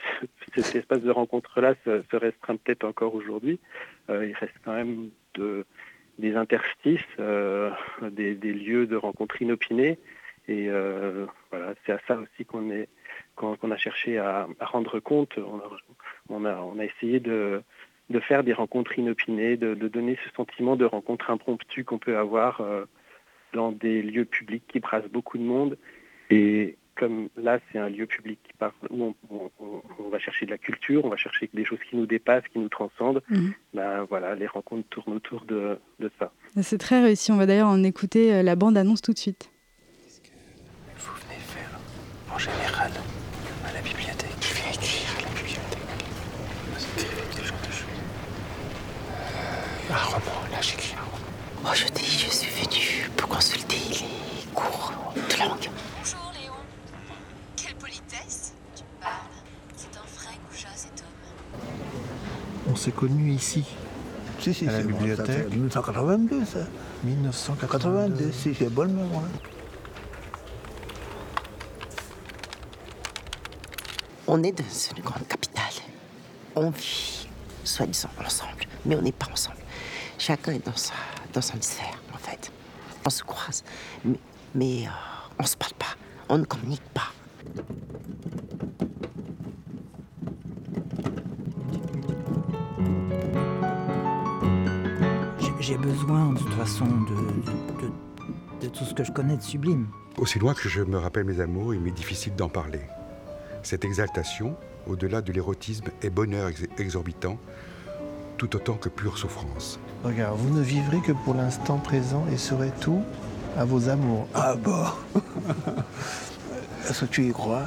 cet 0.56 0.76
espace 0.76 1.02
de 1.02 1.12
rencontre-là 1.12 1.76
se, 1.86 2.16
restreint 2.16 2.58
peut-être 2.58 2.84
encore 2.84 3.16
aujourd'hui, 3.16 3.60
il 4.10 4.36
reste 4.40 4.56
quand 4.64 4.74
même 4.74 5.10
de, 5.36 5.66
des 6.20 6.36
interstices, 6.36 7.00
des, 7.18 8.36
lieux 8.36 8.88
de 8.88 8.96
rencontre 8.96 9.42
inopinés. 9.42 10.00
Et 10.48 10.70
voilà, 11.52 11.74
c'est 11.86 11.92
à 11.94 12.00
ça 12.08 12.18
aussi 12.18 12.46
qu'on 12.46 13.72
a 13.72 13.78
cherché 13.78 14.18
à, 14.18 14.48
rendre 14.60 15.00
compte. 15.00 15.38
On 16.30 16.46
a, 16.46 16.86
essayé 16.86 17.20
de, 17.20 17.62
de, 18.10 18.20
faire 18.20 18.44
des 18.44 18.54
rencontres 18.54 18.98
inopinées, 18.98 19.58
de, 19.58 19.74
donner 19.88 20.18
ce 20.24 20.30
sentiment 20.36 20.76
de 20.76 20.86
rencontre 20.86 21.30
impromptue 21.30 21.84
qu'on 21.84 22.00
peut 22.00 22.18
avoir 22.18 22.62
euh, 22.62 22.86
dans 23.54 23.72
des 23.72 24.02
lieux 24.02 24.26
publics 24.26 24.64
qui 24.68 24.80
brassent 24.80 25.10
beaucoup 25.10 25.38
de 25.38 25.44
monde. 25.44 25.78
Et 26.30 26.78
comme 26.96 27.30
là, 27.36 27.60
c'est 27.72 27.78
un 27.78 27.90
lieu 27.90 28.06
public 28.06 28.40
où 28.90 29.16
on, 29.30 30.10
va 30.10 30.20
chercher 30.20 30.46
de 30.46 30.52
la 30.52 30.58
culture, 30.58 31.04
on 31.06 31.10
va 31.10 31.18
chercher 31.18 31.50
des 31.54 31.66
choses 31.66 31.80
qui 31.90 31.96
nous 31.96 32.06
dépassent, 32.06 32.48
qui 32.52 32.60
nous 32.60 32.70
transcendent, 32.70 33.22
ben, 33.74 34.04
voilà, 34.10 34.36
les 34.36 34.48
rencontres 34.48 34.88
tournent 34.90 35.16
autour 35.16 35.46
de, 35.46 35.80
de 36.00 36.12
ça. 36.20 36.32
C'est 36.62 36.78
très 36.78 37.02
réussi. 37.02 37.32
On 37.32 37.38
va 37.38 37.46
d'ailleurs 37.46 37.68
en 37.68 37.84
écouter 37.84 38.34
euh, 38.34 38.44
la 38.44 38.56
bande-annonce 38.56 39.02
tout 39.02 39.14
de 39.14 39.18
suite. 39.18 39.50
Qu'est-ce 40.04 40.22
que 40.22 40.30
vous 40.98 41.14
venez 41.28 41.40
faire 41.40 41.80
en 42.34 42.38
général 42.38 42.92
Un 49.88 49.98
roman, 49.98 50.42
là 50.52 50.60
j'écris 50.62 50.96
un 50.98 51.04
roman. 51.04 51.18
Moi 51.62 51.74
je 51.76 51.86
dis, 51.94 52.06
je 52.06 52.30
suis 52.30 52.50
venu 52.50 53.10
pour 53.16 53.30
consulter 53.30 53.78
les 53.92 54.54
cours 54.54 54.94
de 55.16 55.40
langue. 55.40 55.70
Bonjour 55.98 56.34
Léon. 56.42 56.54
Quelle 57.56 57.76
politesse 57.76 58.56
tu 58.76 58.84
parles. 59.00 59.14
C'est 59.76 59.96
un 59.96 60.06
vrai 60.18 60.36
goujat 60.50 60.74
cet 60.76 61.04
homme. 62.65 62.65
On 62.76 62.78
s'est 62.78 62.92
connus 62.92 63.32
ici. 63.32 63.64
Si, 64.42 64.54
si, 64.54 64.68
à 64.68 64.74
la 64.74 64.82
bibliothèque. 64.82 65.50
1982 65.50 66.44
ça. 66.44 66.60
1982, 67.06 68.34
si 68.34 68.54
j'ai 68.54 68.68
bonne 68.68 68.92
mémoire. 68.92 69.24
On 74.28 74.44
est 74.44 74.52
dans 74.52 74.66
une 74.98 75.04
grande 75.06 75.26
capitale. 75.26 75.64
On 76.54 76.70
vit, 76.70 77.30
soi-disant, 77.64 78.10
ensemble, 78.22 78.66
mais 78.86 78.98
on 78.98 79.02
n'est 79.02 79.14
pas 79.14 79.28
ensemble. 79.32 79.60
Chacun 80.18 80.52
est 80.52 80.66
dans, 80.66 80.76
sa, 80.76 80.96
dans 81.32 81.42
son 81.42 81.62
sphère, 81.62 82.02
en 82.14 82.18
fait. 82.18 82.52
On 83.06 83.10
se 83.10 83.24
croise, 83.24 83.64
mais, 84.04 84.20
mais 84.54 84.86
euh, 84.86 84.90
on 85.40 85.44
ne 85.44 85.48
se 85.48 85.56
parle 85.56 85.76
pas, 85.76 85.96
on 86.28 86.40
ne 86.40 86.44
communique 86.44 86.84
pas. 86.94 87.14
J'ai 95.68 95.78
besoin, 95.78 96.32
de 96.32 96.38
toute 96.38 96.54
façon, 96.54 96.86
de, 96.86 97.88
de, 98.62 98.70
tout 98.70 98.86
ce 98.86 98.94
que 98.94 99.04
je 99.04 99.12
connais 99.12 99.36
de 99.36 99.42
sublime. 99.42 99.88
Aussi 100.20 100.38
loin 100.38 100.54
que 100.54 100.70
je 100.70 100.84
me 100.84 101.00
rappelle 101.00 101.24
mes 101.24 101.40
amours, 101.40 101.74
il 101.74 101.80
m'est 101.80 101.90
difficile 101.90 102.36
d'en 102.36 102.50
parler. 102.50 102.82
Cette 103.64 103.84
exaltation, 103.84 104.56
au-delà 104.86 105.24
de 105.24 105.34
l'érotisme, 105.34 105.86
est 106.04 106.12
bonheur 106.12 106.52
exorbitant, 106.78 107.40
tout 108.38 108.56
autant 108.56 108.76
que 108.76 108.90
pure 108.90 109.18
souffrance. 109.18 109.80
Regarde, 110.04 110.38
vous 110.38 110.56
ne 110.56 110.62
vivrez 110.62 111.00
que 111.00 111.14
pour 111.14 111.34
l'instant 111.34 111.80
présent 111.80 112.28
et 112.32 112.38
serez 112.38 112.72
tout 112.80 113.02
à 113.58 113.66
vos 113.66 113.90
amours. 113.90 114.28
Ah 114.36 114.54
bon? 114.56 114.86
Est-ce 116.88 117.06
que 117.06 117.12
tu 117.12 117.28
y 117.28 117.32
crois? 117.32 117.64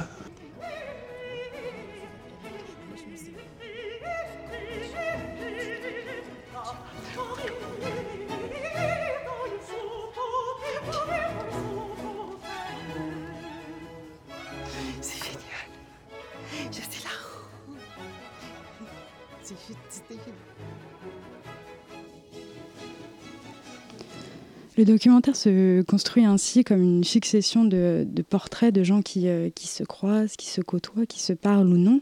Le 24.79 24.85
documentaire 24.85 25.35
se 25.35 25.81
construit 25.81 26.23
ainsi 26.23 26.63
comme 26.63 26.81
une 26.81 27.03
succession 27.03 27.65
de, 27.65 28.07
portraits 28.29 28.73
de 28.73 28.81
gens 28.81 29.01
euh, 29.17 29.49
qui, 29.53 29.67
se 29.67 29.83
croisent, 29.83 30.37
qui 30.37 30.47
se 30.47 30.61
côtoient, 30.61 31.05
qui 31.05 31.19
se 31.19 31.33
parlent 31.33 31.67
ou 31.67 31.77
non. 31.77 31.99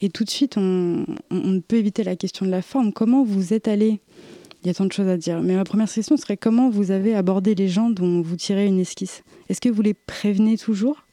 Et 0.00 0.08
tout 0.08 0.24
de 0.24 0.30
suite, 0.30 0.56
on, 0.56 1.06
ne 1.30 1.60
peut 1.60 1.76
éviter 1.76 2.02
la 2.02 2.16
question 2.16 2.44
de 2.44 2.50
la 2.50 2.62
forme. 2.62 2.92
Comment 2.92 3.22
vous 3.22 3.54
êtes 3.54 3.68
allé? 3.68 4.00
Il 4.64 4.66
y 4.66 4.70
a 4.70 4.74
tant 4.74 4.86
de 4.86 4.92
choses 4.92 5.06
à 5.06 5.16
dire. 5.16 5.40
Mais 5.40 5.54
ma 5.54 5.62
première 5.62 5.88
question 5.88 6.16
serait 6.16 6.36
comment 6.36 6.68
vous 6.68 6.90
avez 6.90 7.14
abordé 7.14 7.54
les 7.54 7.68
gens 7.68 7.90
dont 7.90 8.22
vous 8.22 8.34
tirez 8.34 8.66
une 8.66 8.80
esquisse? 8.80 9.22
Est-ce 9.48 9.60
que 9.60 9.68
vous 9.68 9.82
les 9.82 9.94
prévenez 9.94 10.58
toujours? 10.58 11.05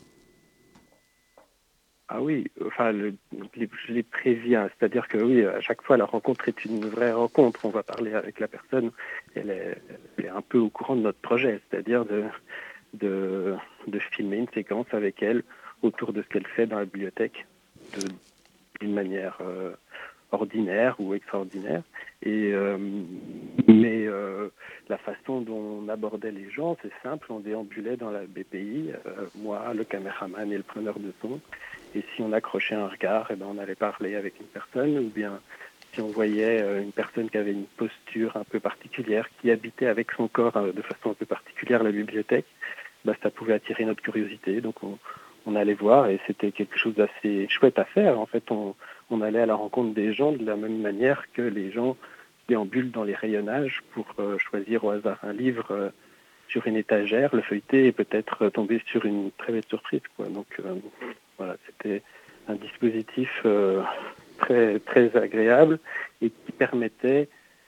Ah 2.16 2.22
oui, 2.22 2.46
enfin, 2.68 2.94
je 2.94 3.92
les 3.92 4.04
préviens. 4.04 4.70
C'est-à-dire 4.78 5.08
que 5.08 5.18
oui, 5.18 5.44
à 5.44 5.62
chaque 5.62 5.82
fois, 5.82 5.98
la 5.98 6.06
rencontre 6.06 6.48
est 6.48 6.64
une 6.64 6.86
vraie 6.86 7.12
rencontre. 7.12 7.66
On 7.66 7.70
va 7.70 7.82
parler 7.82 8.14
avec 8.14 8.40
la 8.40 8.48
personne. 8.48 8.92
Elle 9.34 9.50
est, 9.50 10.30
un 10.30 10.44
peu 10.44 10.60
au 10.60 10.70
courant 10.70 10.96
de 10.96 11.02
notre 11.02 11.18
projet, 11.18 11.60
c'est-à-dire 11.70 12.06
de, 12.06 12.26
de, 12.94 14.00
filmer 14.12 14.38
une 14.38 14.48
séquence 14.50 14.86
avec 14.92 15.24
elle 15.24 15.42
autour 15.82 16.14
de 16.14 16.22
ce 16.22 16.28
qu'elle 16.28 16.46
fait 16.46 16.68
dans 16.68 16.78
la 16.78 16.86
bibliothèque 16.86 17.48
d'une 18.80 18.94
manière 18.94 19.40
euh, 19.42 19.74
ordinaire 20.32 20.96
ou 21.00 21.16
extraordinaire. 21.16 21.82
Et, 22.22 22.54
euh, 22.54 22.78
mais 23.68 24.06
euh, 24.06 24.50
la 24.88 25.00
façon 25.00 25.42
dont 25.42 25.82
on 25.84 25.90
abordait 25.90 26.32
les 26.32 26.52
gens, 26.52 26.78
c'est 26.84 26.94
simple. 27.02 27.32
On 27.32 27.40
déambulait 27.40 27.98
dans 27.98 28.12
la 28.12 28.22
BPI, 28.28 28.92
moi, 29.36 29.74
le 29.74 29.84
caméraman 29.84 30.52
et 30.52 30.58
le 30.58 30.64
preneur 30.64 31.00
de 31.00 31.12
son. 31.24 31.40
Et 31.96 32.04
si 32.16 32.22
on 32.22 32.34
accrochait 32.34 32.76
un 32.76 32.88
regard, 32.88 33.28
eh 33.30 33.36
ben 33.36 33.46
on 33.48 33.58
allait 33.60 33.76
parler 33.76 34.16
avec 34.16 34.40
une 34.40 34.48
personne, 34.48 34.98
ou 34.98 35.10
bien 35.10 35.40
si 35.94 36.02
on 36.02 36.08
voyait 36.08 36.62
euh, 36.62 36.82
une 36.82 36.92
personne 36.92 37.30
qui 37.30 37.38
avait 37.38 37.52
une 37.52 37.66
posture 37.66 38.36
un 38.36 38.44
peu 38.44 38.60
particulière, 38.60 39.30
qui 39.40 39.52
habitait 39.52 39.86
avec 39.86 40.12
son 40.12 40.28
corps 40.28 40.58
euh, 40.58 40.72
de 40.72 40.82
façon 40.82 41.12
un 41.12 41.14
peu 41.14 41.26
particulière 41.26 41.84
la 41.84 41.92
bibliothèque, 41.92 42.48
bah, 43.06 43.14
ça 43.22 43.30
pouvait 43.30 43.54
attirer 43.54 43.86
notre 43.86 44.02
curiosité. 44.02 44.60
Donc 44.62 44.76
on, 44.84 44.98
allait 45.56 45.76
voir 45.76 46.08
et 46.10 46.20
c'était 46.26 46.52
quelque 46.52 46.80
chose 46.80 46.96
d'assez 46.96 47.48
chouette 47.48 47.78
à 47.78 47.86
faire. 47.86 48.20
En 48.20 48.26
fait, 48.26 48.44
on, 48.50 48.76
allait 49.22 49.42
à 49.42 49.46
la 49.46 49.54
rencontre 49.54 49.94
des 49.94 50.12
gens 50.14 50.32
de 50.32 50.44
la 50.44 50.56
même 50.56 50.82
manière 50.82 51.26
que 51.34 51.44
les 51.44 51.72
gens 51.72 51.96
déambulent 52.48 52.90
dans 52.90 53.04
les 53.04 53.14
rayonnages 53.14 53.84
pour 53.92 54.08
euh, 54.18 54.40
choisir 54.40 54.84
au 54.84 54.90
hasard 54.90 55.20
un 55.22 55.34
livre 55.34 55.92
sur 56.48 56.66
une 56.66 56.76
étagère, 56.76 57.36
le 57.36 57.44
feuilleter 57.44 57.86
et 57.86 57.92
peut-être 57.92 58.50
tomber 58.50 58.82
sur 58.88 59.06
une 59.06 59.30
très 59.38 59.54
belle 59.54 59.66
surprise. 59.70 60.02
Donc 60.18 60.48
voilà, 61.44 61.58
c'était 61.66 62.02
un 62.48 62.56
dispositif 62.56 63.30
euh, 63.46 63.82
très, 64.38 64.80
très 64.80 65.16
agréable 65.16 65.80
et 66.22 66.30
qui 66.30 66.52
permettait 66.52 67.28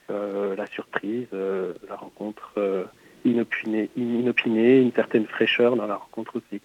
euh, 0.09 0.55
la 0.55 0.65
surprise, 0.67 1.27
euh, 1.33 1.73
la 1.89 1.95
rencontre 1.95 2.87
inopinée, 3.25 3.89
inopinée, 3.97 4.79
une 4.79 4.93
certaine 4.93 5.25
fraîcheur 5.25 5.75
dans 5.75 5.87
la 5.87 5.95
rencontre 5.95 6.37
aussi. 6.37 6.61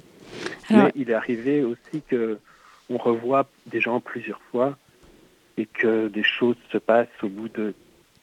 Mais 0.71 0.93
il 0.95 1.11
est 1.11 1.15
arrivé 1.15 1.65
aussi 1.65 2.03
que 2.09 2.39
on 2.91 2.97
revoit 2.97 3.47
des 3.67 3.81
gens 3.81 4.01
plusieurs 4.01 4.41
fois 4.51 4.77
et 5.57 5.67
que 5.67 6.09
des 6.09 6.23
choses 6.23 6.57
se 6.73 6.79
passent 6.79 7.09
au 7.23 7.29
bout 7.29 7.49
de 7.49 7.75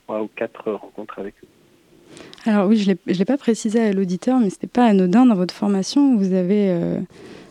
trois 0.03 0.21
ou 0.21 0.29
quatre 0.33 0.71
rencontres 0.71 1.19
avec 1.19 1.35
eux. 1.43 2.49
Alors 2.49 2.67
oui, 2.67 2.77
je 2.77 2.91
ne 2.91 3.13
l'ai 3.13 3.25
pas 3.25 3.37
précisé 3.37 3.81
à 3.81 3.91
l'auditeur, 3.91 4.39
mais 4.39 4.49
ce 4.49 4.55
n'était 4.55 4.67
pas 4.67 4.85
anodin 4.85 5.25
dans 5.25 5.35
votre 5.35 5.53
formation. 5.53 6.15
Vous 6.15 6.33
avez 6.33 6.69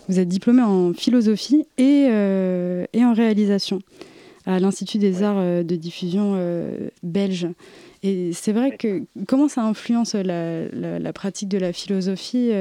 vous 0.08 0.20
êtes 0.20 0.28
diplômé 0.28 0.62
en 0.62 0.92
philosophie 0.92 1.66
et, 1.78 2.08
euh, 2.10 2.84
et 2.92 3.04
en 3.04 3.12
réalisation 3.12 3.80
à 4.46 4.60
l'Institut 4.60 4.98
des 4.98 5.22
arts 5.22 5.38
euh, 5.38 5.62
de 5.62 5.74
diffusion 5.74 6.34
euh, 6.36 6.88
belge. 7.02 7.48
Et 8.02 8.32
c'est 8.32 8.52
vrai 8.52 8.76
que 8.76 9.02
comment 9.26 9.48
ça 9.48 9.62
influence 9.62 10.14
la, 10.14 10.68
la, 10.68 11.12
pratique 11.12 11.48
de 11.48 11.58
la 11.58 11.72
philosophie, 11.72 12.52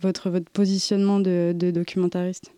votre, 0.00 0.30
votre 0.30 0.50
positionnement 0.50 1.20
de, 1.20 1.52
de 1.54 1.70
documentariste? 1.70 2.54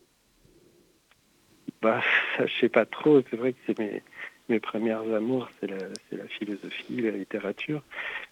Bah, 1.82 2.00
ça, 2.36 2.46
je 2.46 2.52
sais 2.60 2.68
pas 2.68 2.84
trop. 2.84 3.22
C'est 3.28 3.36
vrai 3.36 3.54
que 3.54 3.58
c'est 3.66 3.76
mes, 3.78 4.02
mes 4.48 4.60
premières 4.60 5.02
amours, 5.12 5.48
c'est 5.58 5.66
la, 5.66 5.78
la, 6.12 6.28
philosophie, 6.28 7.00
la 7.00 7.10
littérature. 7.10 7.82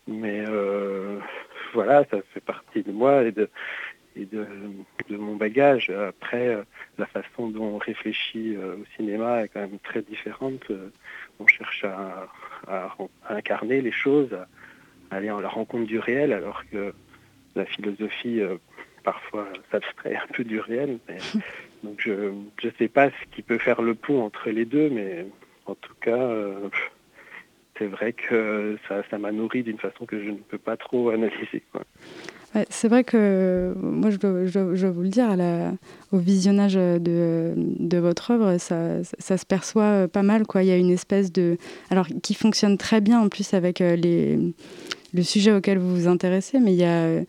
Mais 0.07 0.45
voilà, 1.75 2.05
ça 2.09 2.19
fait 2.33 2.45
partie 2.45 2.83
de 2.85 2.93
moi 2.93 3.25
et 3.25 3.33
de, 3.33 3.49
et 4.19 4.27
de, 4.27 4.47
mon 5.17 5.37
bagage. 5.37 5.91
Après, 5.91 6.57
la 6.99 7.07
façon 7.07 7.49
dont 7.49 7.75
on 7.75 7.79
réfléchit 7.79 8.57
au 8.57 8.85
cinéma 8.97 9.45
est 9.45 9.49
quand 9.49 9.61
même 9.61 9.79
très 9.83 10.03
différente. 10.03 10.71
on 11.41 11.47
cherche 11.47 11.85
à, 11.85 12.29
incarner 13.29 13.81
les 13.81 13.93
choses, 13.93 14.33
à 15.11 15.17
aller 15.17 15.31
en 15.31 15.41
la 15.41 15.49
rencontre 15.49 15.87
du 15.87 15.99
réel, 15.99 16.33
alors 16.33 16.65
que 16.71 16.93
la 17.55 17.65
philosophie 17.65 18.41
parfois 19.05 19.49
s'abstrait 19.71 20.17
un 20.17 20.27
peu 20.33 20.45
du 20.45 20.61
réel. 20.61 20.99
donc 21.83 22.01
je 22.01 22.13
ne 22.13 22.71
sais 22.79 22.89
pas 22.89 23.11
ce 23.11 23.37
qui 23.37 23.43
peut 23.43 23.59
faire 23.59 23.83
le 23.83 23.95
pont 23.95 24.23
entre 24.23 24.51
les 24.51 24.65
deux, 24.65 24.91
mais 24.91 25.27
en 25.67 25.75
tout 25.75 25.95
cas, 26.01 26.31
c'est 27.79 27.87
vrai 27.87 28.13
que 28.13 28.77
ça, 28.89 29.19
m'a 29.19 29.33
nourri 29.33 29.63
d'une 29.63 29.79
façon 29.79 30.05
que 30.05 30.23
je 30.23 30.31
ne 30.31 30.37
peux 30.37 30.59
pas 30.59 30.77
trop 30.77 31.11
analyser. 31.11 31.63
C'est 32.71 32.89
vrai 32.89 33.05
que 33.05 33.75
moi, 33.81 34.11
je 34.11 34.17
dois, 34.17 34.91
vous 34.91 35.03
le 35.03 35.09
dire, 35.09 35.29
au 36.13 36.19
visionnage 36.19 36.75
de, 36.75 37.99
votre 37.99 38.31
œuvre, 38.31 38.59
ça, 38.59 39.03
se 39.03 39.45
perçoit 39.47 40.09
pas 40.09 40.23
mal. 40.23 40.45
Il 40.57 40.65
y 40.65 40.71
a 40.71 40.77
une 40.77 40.91
espèce 40.91 41.33
de. 41.33 41.59
Alors, 41.91 42.07
qui 42.23 42.35
fonctionne 42.35 42.79
très 42.79 43.01
bien 43.01 43.21
en 43.21 43.29
plus 43.29 43.55
avec 43.55 43.81
euh, 43.81 43.97
le 45.15 45.23
sujet 45.23 45.53
auquel 45.53 45.79
vous 45.79 45.95
vous 45.95 46.09
intéressez, 46.09 46.59
mais 46.59 46.73
il 46.73 46.79
y 46.79 46.85
a, 46.85 47.23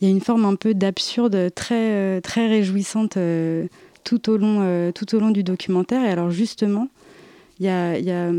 une 0.00 0.20
forme 0.20 0.44
un 0.44 0.56
peu 0.56 0.74
d'absurde 0.74 1.52
très, 1.54 2.20
très 2.20 2.48
réjouissante 2.48 3.16
euh, 3.16 3.66
tout, 4.04 4.30
au 4.30 4.36
long, 4.36 4.58
euh, 4.62 4.92
du 5.32 5.42
documentaire. 5.42 6.04
Et 6.04 6.08
alors, 6.08 6.30
justement, 6.30 6.88
il 7.60 7.66
y 7.66 7.68
a, 7.68 7.92
a 7.92 8.32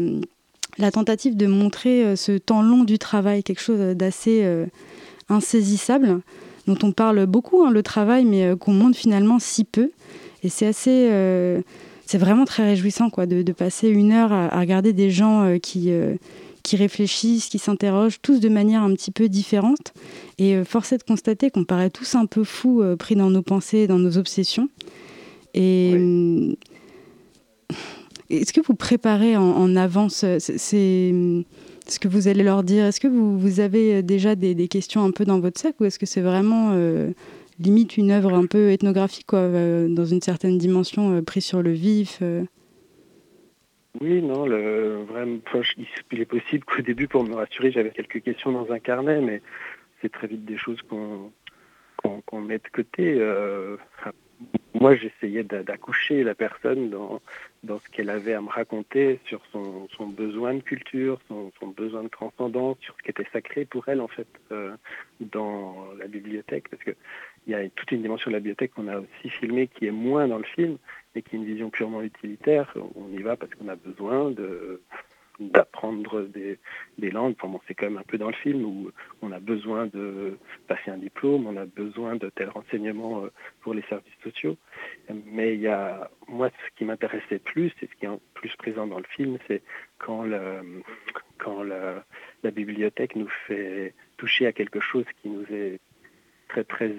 la 0.78 0.92
tentative 0.92 1.36
de 1.36 1.48
montrer 1.48 2.04
euh, 2.04 2.16
ce 2.16 2.38
temps 2.38 2.62
long 2.62 2.84
du 2.84 2.98
travail, 2.98 3.44
quelque 3.44 3.62
chose 3.62 3.96
d'assez 3.96 4.42
euh, 4.44 4.66
insaisissable, 5.30 6.22
dont 6.68 6.78
on 6.84 6.92
parle 6.92 7.26
beaucoup, 7.26 7.64
hein, 7.64 7.72
le 7.72 7.84
travail, 7.84 8.26
mais 8.26 8.46
euh, 8.46 8.56
qu'on 8.56 8.74
montre 8.74 8.98
finalement 8.98 9.40
si 9.40 9.64
peu. 9.64 9.92
Et 10.44 10.50
c'est 10.50 10.66
assez. 10.66 11.10
c'est 12.06 12.18
vraiment 12.18 12.44
très 12.44 12.64
réjouissant 12.64 13.10
quoi, 13.10 13.26
de, 13.26 13.52
passer 13.54 13.88
une 13.88 14.12
heure 14.12 14.34
à, 14.34 14.60
regarder 14.60 14.92
des 14.92 15.10
gens 15.10 15.58
qui, 15.64 15.90
qui 16.64 16.76
réfléchissent, 16.76 17.48
qui 17.48 17.60
s'interrogent, 17.60 18.20
tous 18.22 18.42
de 18.42 18.50
manière 18.50 18.84
un 18.84 18.92
petit 18.94 19.12
peu 19.12 19.30
différente. 19.30 19.94
Et 20.40 20.62
force 20.66 20.92
est 20.92 20.98
de 20.98 21.04
constater 21.04 21.50
qu'on 21.50 21.64
paraît 21.64 21.90
tous 21.90 22.16
un 22.16 22.26
peu 22.26 22.44
fous, 22.44 22.84
pris 23.00 23.16
dans 23.16 23.30
nos 23.30 23.42
pensées, 23.42 23.88
dans 23.88 24.00
nos 24.00 24.18
obsessions. 24.18 24.68
Et. 25.54 26.58
Est-ce 28.30 28.54
que 28.54 28.62
vous 28.62 28.74
préparez 28.74 29.38
en, 29.38 29.76
avance 29.76 30.24
euh, 30.24 30.38
c'est, 30.40 31.14
ce 31.88 32.00
que 32.00 32.08
vous 32.08 32.28
allez 32.28 32.44
leur 32.44 32.64
dire 32.64 32.86
Est-ce 32.86 33.00
que 33.00 33.08
vous, 33.08 33.38
vous 33.38 33.60
avez 33.60 33.96
euh, 33.96 34.02
déjà 34.02 34.36
des, 34.36 34.68
questions 34.68 35.04
un 35.04 35.12
peu 35.12 35.26
dans 35.26 35.40
votre 35.40 35.60
sac 35.60 35.76
ou 35.80 35.86
est-ce 35.86 36.00
que 36.00 36.06
c'est 36.06 36.22
vraiment 36.22 36.72
euh, 36.74 37.12
limite 37.60 37.98
une 37.98 38.12
œuvre 38.12 38.34
un 38.34 38.46
peu 38.46 38.72
ethnographique, 38.72 39.28
quoi, 39.28 39.48
dans 39.50 40.06
une 40.06 40.22
certaine 40.22 40.58
dimension 40.58 41.22
prise 41.24 41.46
sur 41.46 41.62
le 41.62 41.72
vif 41.72 42.22
Oui, 44.02 44.22
non, 44.22 44.46
le, 44.46 45.04
vraiment, 45.08 45.38
il 46.12 46.22
est 46.22 46.26
possible 46.26 46.66
qu'au 46.66 46.82
début, 46.82 47.08
pour 47.08 47.24
me 47.24 47.36
rassurer, 47.36 47.72
j'avais 47.72 47.92
quelques 47.92 48.24
questions 48.24 48.52
dans 48.52 48.72
un 48.72 48.80
carnet, 48.80 49.22
mais 49.22 49.42
c'est 50.02 50.12
très 50.12 50.28
vite 50.28 50.46
des 50.46 50.58
choses 50.58 50.80
qu'on, 50.90 51.32
met 52.42 52.58
de 52.58 52.70
côté 52.74 53.20
moi, 54.74 54.96
j'essayais 54.96 55.44
d'accoucher 55.44 56.24
la 56.24 56.34
personne 56.34 56.90
dans, 56.90 57.22
dans 57.64 57.80
ce 57.80 57.90
qu'elle 57.90 58.10
avait 58.10 58.34
à 58.34 58.42
me 58.42 58.50
raconter 58.50 59.20
sur 59.26 59.42
son, 59.52 59.88
son 59.96 60.08
besoin 60.08 60.56
de 60.56 60.62
culture, 60.62 61.20
son, 61.28 61.52
son, 61.60 61.68
besoin 61.68 62.04
de 62.04 62.08
transcendance, 62.08 62.78
sur 62.82 62.96
ce 62.98 63.04
qui 63.04 63.12
était 63.12 63.28
sacré 63.32 63.66
pour 63.66 63.88
elle, 63.88 64.02
en 64.02 64.08
fait, 64.08 64.28
euh, 64.52 64.76
dans 65.20 65.88
la 66.00 66.08
bibliothèque. 66.08 66.70
Parce 66.70 66.84
qu'il 66.84 66.96
y 67.48 67.54
a 67.54 67.70
toute 67.70 67.92
une 67.92 68.02
dimension 68.02 68.32
de 68.32 68.36
la 68.36 68.40
bibliothèque 68.40 68.74
qu'on 68.74 68.88
a 68.88 68.98
aussi 68.98 69.30
filmée 69.30 69.68
qui 69.68 69.86
est 69.86 69.92
moins 69.92 70.28
dans 70.28 70.40
le 70.40 70.44
film, 70.44 70.78
mais 71.14 71.22
qui 71.22 71.36
est 71.36 71.40
une 71.40 71.46
vision 71.46 71.70
purement 71.70 72.02
utilitaire. 72.02 72.74
On 72.96 73.16
y 73.16 73.22
va 73.22 73.36
parce 73.36 73.54
qu'on 73.54 73.68
a 73.68 73.76
besoin 73.76 74.32
de 74.32 74.82
d'apprendre 75.40 76.22
des, 76.24 76.60
langues. 77.12 77.36
Enfin, 77.42 77.60
c'est 77.68 77.74
quand 77.74 77.88
même 77.88 77.98
un 77.98 78.04
peu 78.04 78.18
dans 78.18 78.28
le 78.28 78.36
film 78.36 78.64
où 78.64 78.92
on 79.22 79.32
a 79.32 79.40
besoin 79.40 79.88
de 79.88 80.38
passer 80.68 80.92
un 80.92 80.98
diplôme, 80.98 81.48
on 81.48 81.58
a 81.58 81.66
besoin 81.66 82.16
de 82.16 82.30
tels 82.30 82.50
renseignements 82.50 83.26
euh, 83.26 83.32
pour 83.62 83.74
les 83.74 83.82
services 83.84 84.14
sociaux. 84.24 84.58
Mais 85.26 85.56
il 85.56 85.62
y 85.62 85.68
a, 85.68 86.10
moi, 86.28 86.50
ce 86.50 86.78
qui 86.78 86.86
m'intéressait 86.86 87.40
plus, 87.40 87.72
et 87.82 87.88
ce 87.88 87.96
qui 88.00 88.06
est 88.06 88.20
plus 88.34 88.56
présent 88.58 88.88
dans 88.88 89.00
le 89.00 89.06
film, 89.16 89.38
c'est 89.48 89.62
quand, 90.00 90.24
le, 90.24 90.82
quand 91.38 91.64
la, 91.64 92.04
la, 92.44 92.52
bibliothèque 92.52 93.16
nous 93.16 93.30
fait 93.48 93.94
toucher 94.18 94.48
à 94.48 94.52
quelque 94.54 94.80
chose 94.80 95.06
qui 95.22 95.30
nous 95.30 95.46
est 95.52 95.80
très, 96.50 96.64
très, 96.64 96.94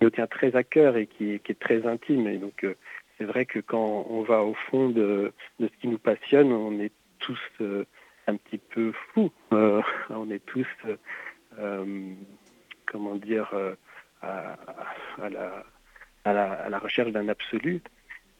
nous 0.00 0.10
tient 0.10 0.26
très 0.26 0.54
à 0.56 0.64
cœur 0.64 0.96
et 0.96 1.06
qui, 1.06 1.38
qui 1.40 1.52
est 1.52 1.60
très 1.60 1.86
intime. 1.86 2.26
Et 2.26 2.38
donc, 2.38 2.64
euh, 2.64 2.74
c'est 3.18 3.24
vrai 3.24 3.46
que 3.46 3.60
quand 3.60 4.06
on 4.08 4.22
va 4.22 4.42
au 4.42 4.54
fond 4.54 4.88
de, 4.88 5.32
de 5.60 5.68
ce 5.68 5.80
qui 5.80 5.88
nous 5.88 5.98
passionne, 5.98 6.52
on 6.52 6.80
est 6.80 6.92
tous 7.24 7.40
euh, 7.60 7.84
un 8.26 8.36
petit 8.36 8.58
peu 8.58 8.92
fous. 8.92 9.32
Euh, 9.52 9.82
on 10.10 10.30
est 10.30 10.44
tous, 10.44 10.66
euh, 11.58 12.14
comment 12.86 13.16
dire, 13.16 13.50
à, 14.22 14.56
la, 16.26 16.78
recherche 16.78 17.12
d'un 17.12 17.28
absolu. 17.28 17.82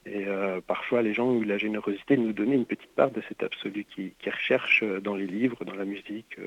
Et 0.07 0.27
parfois, 0.67 1.01
les 1.01 1.15
gens 1.15 1.29
ont 1.29 1.41
eu 1.41 1.47
la 1.47 1.57
générosité 1.57 2.17
de 2.17 2.21
nous 2.21 2.35
donner 2.35 2.57
une 2.57 2.67
petite 2.67 2.95
part 2.95 3.11
de 3.11 3.23
cet 3.27 3.43
absolu 3.43 3.85
qui, 3.85 4.13
qui 4.19 4.31
recherchent 4.31 4.85
dans 4.85 5.15
les 5.15 5.27
livres, 5.27 5.65
dans 5.65 5.75
la 5.75 5.87
musique 5.87 6.39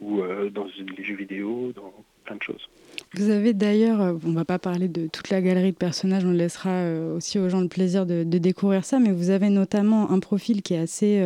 ou 0.00 0.22
dans 0.50 0.66
les 0.96 1.04
jeux 1.04 1.16
vidéo, 1.16 1.72
dans 1.74 1.92
de 2.32 2.42
choses. 2.42 2.68
Vous 3.14 3.30
avez 3.30 3.52
d'ailleurs, 3.52 4.16
on 4.24 4.28
ne 4.28 4.34
va 4.34 4.44
pas 4.44 4.58
parler 4.58 4.88
de 4.88 5.06
toute 5.06 5.30
la 5.30 5.40
galerie 5.40 5.72
de 5.72 5.76
personnages, 5.76 6.24
on 6.24 6.30
laissera 6.30 6.84
aussi 7.14 7.38
aux 7.38 7.48
gens 7.48 7.60
le 7.60 7.68
plaisir 7.68 8.06
de, 8.06 8.22
découvrir 8.24 8.84
ça, 8.84 8.98
mais 8.98 9.12
vous 9.12 9.30
avez 9.30 9.50
notamment 9.50 10.10
un 10.10 10.18
profil 10.18 10.62
qui 10.62 10.74
est 10.74 10.78
assez, 10.78 11.22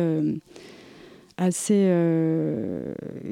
assez 1.37 1.91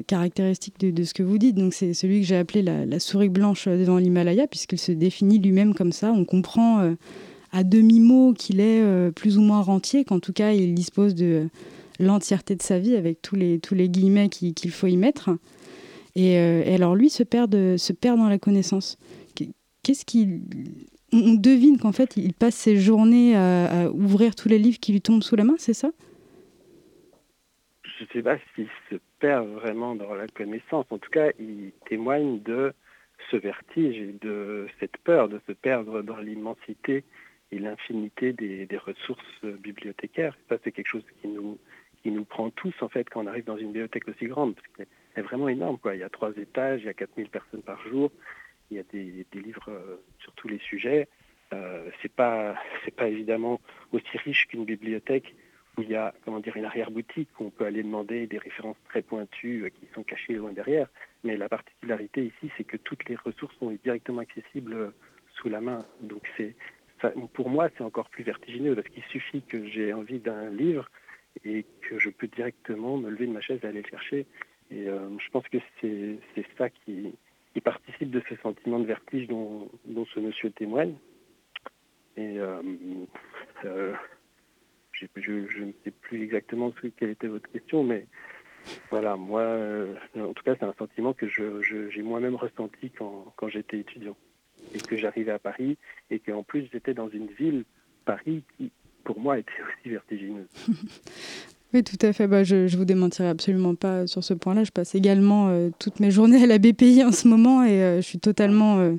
caractéristique 0.08 0.78
de, 0.80 1.04
ce 1.04 1.14
que 1.14 1.22
vous 1.22 1.38
dites. 1.38 1.54
Donc 1.54 1.72
c'est 1.72 1.94
celui 1.94 2.20
que 2.20 2.26
j'ai 2.26 2.36
appelé 2.36 2.62
la, 2.62 2.98
souris 2.98 3.28
blanche 3.28 3.68
devant 3.68 3.98
l'Himalaya, 3.98 4.48
puisqu'il 4.48 4.78
se 4.78 4.92
définit 4.92 5.38
lui-même 5.38 5.74
comme 5.74 5.92
ça. 5.92 6.10
On 6.10 6.24
comprend 6.24 6.94
à 7.52 7.64
demi-mot 7.64 8.34
qu'il 8.34 8.60
est 8.60 9.12
plus 9.12 9.38
ou 9.38 9.42
moins 9.42 9.62
rentier, 9.62 10.04
qu'en 10.04 10.18
tout 10.18 10.32
cas 10.32 10.52
il 10.52 10.74
dispose 10.74 11.14
de 11.14 11.48
l'entièreté 12.00 12.56
de 12.56 12.62
sa 12.62 12.78
vie 12.78 12.96
avec 12.96 13.22
tous 13.22 13.36
les, 13.36 13.58
tous 13.58 13.74
les 13.74 13.88
guillemets 13.88 14.28
qu'il 14.28 14.70
faut 14.70 14.86
y 14.86 14.96
mettre. 14.96 15.30
Euh, 16.18 16.62
et, 16.64 16.74
alors 16.74 16.94
lui 16.94 17.10
se 17.10 17.22
perd, 17.22 17.76
se 17.76 17.92
perd 17.92 18.18
dans 18.18 18.28
la 18.28 18.38
connaissance. 18.38 18.98
Qu'est-ce 19.82 20.04
qu'il 20.04 20.40
on 21.12 21.34
devine 21.34 21.78
qu'en 21.78 21.92
fait, 21.92 22.16
il 22.16 22.34
passe 22.34 22.54
ses 22.54 22.76
journées 22.76 23.34
à, 23.34 23.90
ouvrir 23.90 24.34
tous 24.34 24.48
les 24.48 24.58
livres 24.58 24.78
qui 24.78 24.92
lui 24.92 25.00
tombent 25.00 25.22
sous 25.22 25.36
la 25.36 25.44
main, 25.44 25.54
c'est 25.56 25.72
ça? 25.72 25.90
Je 27.82 28.04
ne 28.04 28.08
sais 28.12 28.22
pas 28.22 28.36
s'il 28.54 28.68
se 28.90 28.96
perd 29.18 29.48
vraiment 29.48 29.94
dans 29.94 30.14
la 30.14 30.26
connaissance. 30.28 30.84
En 30.90 30.98
tout 30.98 31.10
cas, 31.10 31.30
il 31.38 31.72
témoigne 31.88 32.42
de 32.42 32.74
ce 33.30 33.36
vertige 33.36 33.96
et 33.96 34.14
de 34.20 34.66
cette 34.80 34.98
peur 34.98 35.28
de 35.28 35.40
se 35.46 35.52
perdre 35.52 36.02
dans 36.02 36.18
l'immensité 36.18 37.04
et 37.50 37.58
l'infinité 37.58 38.32
des, 38.32 38.68
ressources 38.76 39.44
bibliothécaires. 39.44 40.36
ça, 40.48 40.56
c'est 40.62 40.72
quelque 40.72 40.88
chose 40.88 41.04
qui 41.20 41.28
nous, 41.28 41.58
qui 42.02 42.10
nous 42.10 42.24
prend 42.24 42.50
tous, 42.50 42.74
en 42.82 42.88
fait, 42.88 43.08
quand 43.08 43.24
on 43.24 43.26
arrive 43.26 43.44
dans 43.44 43.56
une 43.56 43.68
bibliothèque 43.68 44.08
aussi 44.08 44.26
grande. 44.26 44.54
Vraiment 45.22 45.48
énorme. 45.48 45.78
Quoi. 45.78 45.94
Il 45.94 46.00
y 46.00 46.04
a 46.04 46.08
trois 46.08 46.32
étages, 46.36 46.82
il 46.82 46.86
y 46.86 46.90
a 46.90 46.94
4000 46.94 47.28
personnes 47.28 47.62
par 47.62 47.80
jour, 47.88 48.10
il 48.70 48.76
y 48.76 48.80
a 48.80 48.84
des, 48.92 49.26
livres 49.34 49.68
euh, 49.68 49.96
sur 50.20 50.32
tous 50.34 50.48
les 50.48 50.58
sujets. 50.58 51.08
Euh, 51.52 51.90
c'est 52.02 52.12
pas 52.12 52.56
c'est 52.84 52.94
pas 52.94 53.08
évidemment 53.08 53.60
aussi 53.92 54.18
riche 54.18 54.46
qu'une 54.48 54.64
bibliothèque 54.64 55.34
où 55.76 55.82
il 55.82 55.90
y 55.90 55.94
a 55.94 56.12
comment 56.24 56.40
dire 56.40 56.56
une 56.56 56.64
arrière-boutique 56.64 57.28
où 57.38 57.46
on 57.46 57.50
peut 57.50 57.64
aller 57.64 57.82
demander 57.82 58.26
des 58.26 58.38
références 58.38 58.76
très 58.88 59.02
pointues 59.02 59.64
euh, 59.64 59.68
qui 59.70 59.86
sont 59.94 60.02
cachées 60.02 60.34
loin 60.34 60.52
derrière. 60.52 60.88
Mais 61.24 61.36
la 61.36 61.48
particularité 61.48 62.24
ici, 62.26 62.52
c'est 62.56 62.64
que 62.64 62.76
toutes 62.76 63.08
les 63.08 63.16
ressources 63.16 63.56
sont 63.58 63.70
directement 63.82 64.20
accessibles 64.20 64.92
sous 65.34 65.48
la 65.48 65.60
main. 65.60 65.84
Donc 66.00 66.22
c'est 66.36 66.54
pour 67.32 67.48
moi, 67.48 67.68
c'est 67.76 67.84
encore 67.84 68.10
plus 68.10 68.24
vertigineux 68.24 68.74
parce 68.74 68.88
qu'il 68.88 69.04
suffit 69.04 69.42
que 69.42 69.66
j'ai 69.66 69.92
envie 69.92 70.18
d'un 70.18 70.50
livre 70.50 70.88
et 71.44 71.64
que 71.82 71.98
je 71.98 72.10
peux 72.10 72.26
directement 72.26 72.96
me 72.96 73.10
lever 73.10 73.26
de 73.26 73.32
ma 73.32 73.40
chaise 73.40 73.60
et 73.62 73.66
aller 73.66 73.82
le 73.82 73.88
chercher. 73.88 74.26
Et 74.70 74.88
euh, 74.88 75.08
je 75.18 75.30
pense 75.30 75.46
que 75.48 75.58
c'est 75.80 76.46
ça 76.56 76.68
qui, 76.70 77.14
participe 77.64 78.12
de 78.12 78.22
ce 78.28 78.36
sentiment 78.36 78.78
de 78.78 78.86
vertige 78.86 79.26
dont, 79.26 79.68
ce 80.14 80.20
monsieur 80.20 80.50
témoigne. 80.52 80.94
Et 82.16 82.38
euh, 82.38 82.62
euh, 83.64 83.92
je, 84.92 85.04
ne 85.62 85.72
sais 85.82 85.90
plus 85.90 86.22
exactement 86.22 86.72
quelle 86.96 87.10
était 87.10 87.26
votre 87.26 87.50
question, 87.50 87.82
mais 87.82 88.06
voilà, 88.90 89.16
moi, 89.16 89.44
en 90.16 90.32
tout 90.34 90.44
cas, 90.44 90.54
c'est 90.54 90.64
un 90.64 90.74
sentiment 90.74 91.14
que 91.14 91.26
j'ai 91.26 92.02
moi-même 92.02 92.36
ressenti 92.36 92.90
quand, 92.90 93.32
quand 93.36 93.48
j'étais 93.48 93.80
étudiant. 93.80 94.16
Et 94.74 94.78
que 94.78 94.96
j'arrivais 94.96 95.32
à 95.32 95.38
Paris, 95.40 95.78
et 96.10 96.20
qu'en 96.20 96.44
plus, 96.44 96.68
j'étais 96.72 96.94
dans 96.94 97.08
une 97.08 97.26
ville, 97.26 97.64
Paris, 98.04 98.44
qui, 98.56 98.70
pour 99.02 99.18
moi, 99.18 99.38
était 99.38 99.62
aussi 99.62 99.88
vertigineuse. 99.88 100.48
Oui, 101.74 101.84
tout 101.84 101.98
à 102.00 102.14
fait. 102.14 102.26
Bah, 102.26 102.44
je 102.44 102.56
ne 102.56 102.76
vous 102.76 102.86
démentirai 102.86 103.28
absolument 103.28 103.74
pas 103.74 104.06
sur 104.06 104.24
ce 104.24 104.32
point-là. 104.32 104.64
Je 104.64 104.70
passe 104.70 104.94
également 104.94 105.48
euh, 105.48 105.68
toutes 105.78 106.00
mes 106.00 106.10
journées 106.10 106.42
à 106.42 106.46
la 106.46 106.56
BPI 106.58 107.04
en 107.04 107.12
ce 107.12 107.28
moment 107.28 107.62
et 107.62 107.82
euh, 107.82 107.96
je 108.00 108.06
suis 108.06 108.18
totalement, 108.18 108.78
euh, 108.78 108.94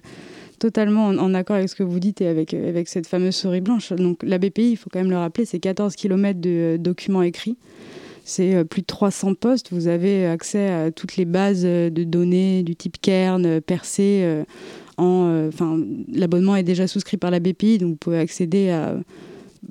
totalement 0.59 1.07
en, 1.07 1.33
accord 1.33 1.55
avec 1.55 1.69
ce 1.69 1.75
que 1.75 1.81
vous 1.81 1.99
dites 1.99 2.21
et 2.21 2.27
avec, 2.27 2.53
avec 2.53 2.87
cette 2.87 3.07
fameuse 3.07 3.35
souris 3.35 3.61
blanche. 3.61 3.91
Donc 3.93 4.21
la 4.21 4.37
BPI, 4.37 4.71
il 4.71 4.75
faut 4.75 4.91
quand 4.91 4.99
même 4.99 5.09
le 5.09 5.17
rappeler, 5.17 5.45
c'est 5.45 5.59
14 5.59 5.95
km 5.95 6.39
de 6.39 6.77
documents 6.79 7.23
écrits. 7.23 7.57
C'est 8.23 8.63
plus 8.65 8.81
de 8.81 8.85
300 8.85 9.33
postes. 9.33 9.69
Vous 9.71 9.87
avez 9.87 10.27
accès 10.27 10.69
à 10.69 10.91
toutes 10.91 11.17
les 11.17 11.25
bases 11.25 11.63
de 11.63 12.03
données 12.03 12.61
du 12.61 12.75
type 12.75 12.97
Kern, 13.01 13.59
Percé. 13.61 14.43
enfin, 14.97 15.79
l'abonnement 16.13 16.55
est 16.55 16.61
déjà 16.61 16.85
souscrit 16.85 17.17
par 17.17 17.31
la 17.31 17.39
BPI, 17.39 17.79
donc 17.79 17.89
vous 17.89 17.95
pouvez 17.95 18.19
accéder 18.19 18.69
à 18.69 18.99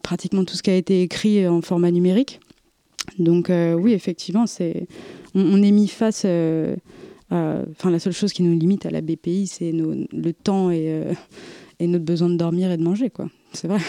pratiquement 0.03 0.45
tout 0.45 0.57
ce 0.57 0.65
qui 0.65 0.71
a 0.71 0.75
été 0.75 1.03
écrit 1.03 1.47
en 1.47 1.61
format 1.61 1.93
numérique. 1.93 2.41
Donc 3.19 3.51
oui, 3.51 3.93
effectivement, 3.93 4.47
c'est 4.47 4.87
on, 5.35 5.63
est 5.63 5.73
mis 5.73 5.89
face 5.89 6.25
Enfin, 7.31 7.91
la 7.91 7.99
seule 7.99 8.13
chose 8.13 8.33
qui 8.33 8.43
nous 8.43 8.59
limite 8.59 8.87
à 8.87 8.91
la 8.91 9.01
BPI, 9.01 9.47
c'est 9.47 9.73
le 9.73 10.33
temps 10.33 10.71
et, 10.71 10.91
euh, 10.91 11.13
et, 11.79 11.87
notre 11.87 12.05
besoin 12.05 12.31
de 12.31 12.37
dormir 12.37 12.71
et 12.71 12.77
de 12.77 12.83
manger, 12.83 13.11
quoi. 13.11 13.27
C'est 13.53 13.69
vrai. 13.69 13.81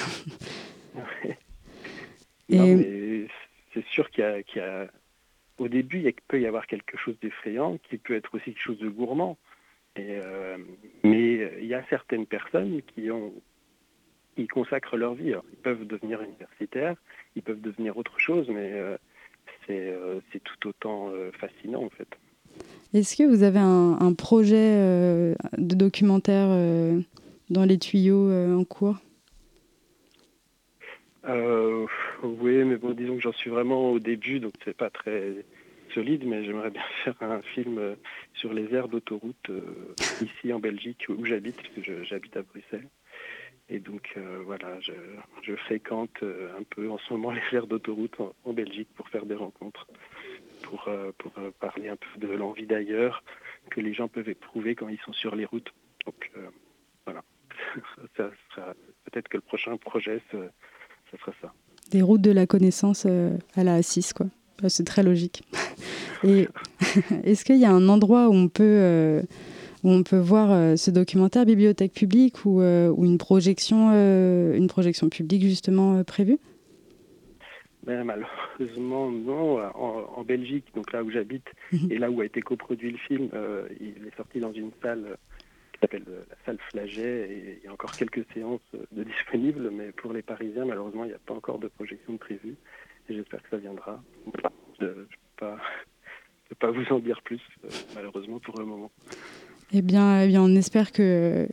c'est 3.74 3.86
sûr 3.92 4.10
qu'il 4.10 4.24
y, 4.56 4.60
a, 4.60 4.88
au 5.58 5.68
début, 5.68 6.02
il 6.04 6.14
peut 6.28 6.42
y 6.42 6.46
avoir 6.46 6.68
quelque 6.68 6.98
chose 6.98 7.16
d'effrayant, 7.22 7.78
qui 7.90 7.98
peut 7.98 8.16
être 8.16 8.34
aussi 8.36 8.46
quelque 8.46 8.62
chose 8.62 8.80
de 8.80 8.90
gourmand. 8.90 9.38
Et, 9.96 10.18
euh, 10.24 10.58
mais 11.04 11.52
il 11.62 11.66
y 11.66 11.74
a 11.74 11.84
certaines 11.90 12.26
personnes 12.26 12.82
qui 12.94 13.10
ont 13.12 13.34
qui 14.36 14.48
consacrent 14.48 14.96
leur 14.96 15.16
vie. 15.16 15.34
ils 15.52 15.58
peuvent 15.58 15.86
devenir 15.86 16.22
universitaires, 16.22 16.96
ils 17.36 17.42
peuvent 17.42 17.60
devenir 17.60 17.98
autre 17.98 18.20
chose, 18.20 18.48
mais 18.50 18.72
euh, 18.74 18.98
c'est 20.32 20.44
tout 20.44 20.70
autant 20.70 21.12
fascinant 21.40 21.84
en 21.84 21.90
fait. 21.90 22.08
Est-ce 22.94 23.16
que 23.16 23.24
vous 23.24 23.44
avez 23.44 23.60
un, 23.60 24.14
projet 24.16 24.56
euh, 24.58 25.36
de 25.58 25.76
documentaire 25.76 26.48
euh, 26.50 27.00
dans 27.52 27.64
les 27.64 27.78
tuyaux 27.78 28.30
euh, 28.30 28.56
en 28.56 28.64
cours? 28.64 28.98
Oui, 32.24 32.64
mais 32.64 32.78
bon, 32.78 32.92
disons 32.92 33.16
que 33.16 33.22
j'en 33.22 33.32
suis 33.34 33.52
vraiment 33.52 33.92
au 33.92 34.00
début, 34.00 34.40
donc 34.40 34.54
c'est 34.66 34.76
pas 34.76 34.90
très 34.90 35.46
solide, 35.94 36.24
mais 36.26 36.44
j'aimerais 36.44 36.72
bien 36.72 36.82
faire 37.04 37.16
un 37.22 37.42
film 37.42 37.80
sur 38.34 38.54
les 38.54 38.74
aires 38.74 38.88
d'autoroute 38.88 39.52
ici 40.22 40.52
en 40.52 40.60
Belgique 40.60 41.06
où 41.10 41.24
j'habite, 41.26 41.58
parce 41.58 41.70
que 41.70 42.04
j'habite 42.04 42.36
à 42.36 42.42
Bruxelles. 42.42 42.88
Et 43.70 43.80
donc 43.80 44.18
voilà, 44.46 44.80
je, 44.82 45.56
fréquente 45.56 46.24
un 46.24 46.64
peu 46.70 46.90
en 46.90 46.98
ce 46.98 47.14
moment 47.14 47.32
les 47.32 47.42
aires 47.52 47.68
d'autoroute 47.68 48.16
en 48.20 48.54
Belgique 48.54 48.90
pour 48.96 49.08
faire 49.10 49.26
des 49.26 49.36
rencontres 49.36 49.88
pour, 50.64 50.86
euh, 50.88 51.12
pour 51.18 51.32
euh, 51.38 51.52
parler 51.60 51.90
un 51.90 51.96
peu 51.96 52.28
de 52.28 52.32
l'envie 52.34 52.66
d'ailleurs 52.66 53.24
que 53.70 53.82
les 53.82 53.94
gens 53.94 54.08
peuvent 54.08 54.30
éprouver 54.30 54.76
quand 54.76 54.90
ils 54.90 55.00
sont 55.06 55.14
sur 55.14 55.36
les 55.36 55.46
routes. 55.46 55.72
Donc 56.06 56.32
euh, 56.38 56.48
voilà, 57.06 57.24
peut-être 58.16 59.28
que 59.28 59.38
le 59.38 59.42
prochain 59.42 59.76
projet, 59.78 60.22
ce, 60.32 60.38
sera 61.18 61.34
ça. 61.42 61.54
Des 61.92 62.02
routes 62.02 62.22
de 62.22 62.32
la 62.32 62.46
connaissance 62.46 63.06
à 63.06 63.64
la 63.64 63.80
A6, 63.80 64.14
quoi. 64.14 64.28
C'est 64.68 64.84
très 64.84 65.04
logique. 65.04 65.44
Et 66.24 66.48
est-ce 67.24 67.46
qu'il 67.46 67.58
y 67.58 67.66
a 67.66 67.72
un 67.72 67.88
endroit 67.88 68.28
où 68.28 68.34
on 68.34 68.50
peut, 68.50 69.24
où 69.84 69.92
on 69.92 70.04
peut 70.04 70.20
voir 70.20 70.78
ce 70.78 70.92
documentaire, 70.92 71.46
bibliothèque 71.46 71.94
publique, 71.94 72.46
ou, 72.46 72.62
ou 72.62 73.06
une, 73.06 73.18
projection, 73.18 73.92
une 73.92 74.68
projection 74.68 75.10
publique 75.10 75.44
justement 75.44 76.04
prévue? 76.04 76.38
Ben, 77.90 78.04
malheureusement, 78.04 79.10
non. 79.10 79.60
En, 79.74 80.24
Belgique, 80.24 80.66
donc 80.76 80.92
là 80.92 81.04
où 81.04 81.10
j'habite, 81.10 81.48
mhm. 81.72 81.92
et 81.92 81.98
là 81.98 82.12
où 82.12 82.22
a 82.22 82.26
été 82.26 82.40
coproduit 82.40 82.92
le 82.92 82.98
film, 82.98 83.30
euh, 83.34 83.68
il 83.80 84.06
est 84.06 84.16
sorti 84.16 84.40
dans 84.40 84.54
une 84.54 84.72
salle 84.84 85.18
qui 85.74 85.80
s'appelle 85.80 86.04
euh, 86.08 86.24
la 86.30 86.36
salle 86.46 86.60
Flaget, 86.70 87.32
et 87.32 87.60
il 87.60 87.66
y 87.66 87.68
a 87.68 87.74
encore 87.74 87.94
quelques 87.94 88.26
séances 88.34 88.62
de 88.92 89.04
disponibles, 89.04 89.72
mais 89.72 89.92
pour 89.92 90.14
les 90.14 90.22
Parisiens, 90.22 90.66
malheureusement, 90.66 91.06
il 91.06 91.08
n'y 91.08 91.14
a 91.16 91.20
pas 91.26 91.34
encore 91.34 91.58
de 91.58 91.68
projection 91.68 92.18
prévue, 92.18 92.58
et 93.10 93.16
j'espère 93.16 93.42
que 93.42 93.50
ça 93.50 93.58
viendra. 93.58 94.04
Je 94.80 94.86
ne 94.86 94.92
peux, 95.38 96.56
pas 96.60 96.70
vous 96.70 96.86
en 96.94 97.00
dire 97.00 97.22
plus, 97.24 97.42
euh, 97.64 97.70
malheureusement, 97.96 98.40
pour 98.40 98.60
le 98.60 98.66
moment. 98.66 98.92
Eh 99.72 99.82
bien, 99.82 100.24
eh 100.24 100.28
bien 100.28 100.42
on 100.42 100.56
espère 100.56 100.92
que 100.92 101.48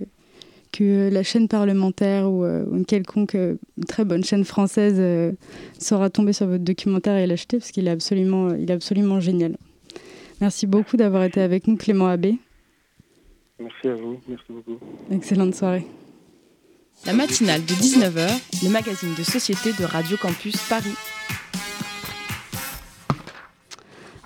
que 0.77 1.09
la 1.11 1.23
chaîne 1.23 1.49
parlementaire 1.49 2.31
ou, 2.31 2.45
euh, 2.45 2.67
une 2.71 2.85
quelconque 2.85 3.35
euh, 3.35 3.57
très 3.89 4.05
bonne 4.05 4.25
chaîne 4.25 4.45
française 4.45 4.97
euh, 4.99 5.33
saura 5.79 6.11
tomber 6.11 6.33
sur 6.35 6.47
votre 6.47 6.65
documentaire 6.65 7.17
et 7.17 7.27
l'acheter 7.27 7.59
parce 7.59 7.71
qu'il 7.71 7.89
est 7.89 7.91
absolument, 7.91 8.55
il 8.55 8.71
est 8.71 8.75
absolument 8.75 9.19
génial. 9.21 9.57
Merci 10.41 10.67
beaucoup 10.67 10.99
d'avoir 10.99 11.25
été 11.25 11.41
avec 11.41 11.67
nous, 11.67 11.77
Clément 11.77 12.09
Abbé. 12.09 12.37
Merci 13.59 13.89
à 13.89 13.95
vous, 13.95 14.21
merci 14.29 14.45
beaucoup. 14.51 14.79
Excellente 15.11 15.55
soirée. 15.55 15.87
La 17.07 17.15
matinale 17.15 17.63
de 17.63 17.73
19h, 17.73 18.65
le 18.65 18.69
magazine 18.69 19.15
de 19.17 19.23
société 19.23 19.73
de 19.73 19.85
Radio 19.85 20.19
Campus 20.19 20.57
Paris. 20.69 20.95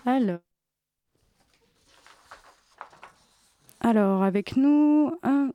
Alors. 0.04 0.40
Alors, 3.82 4.22
avec 4.22 4.58
nous, 4.58 5.10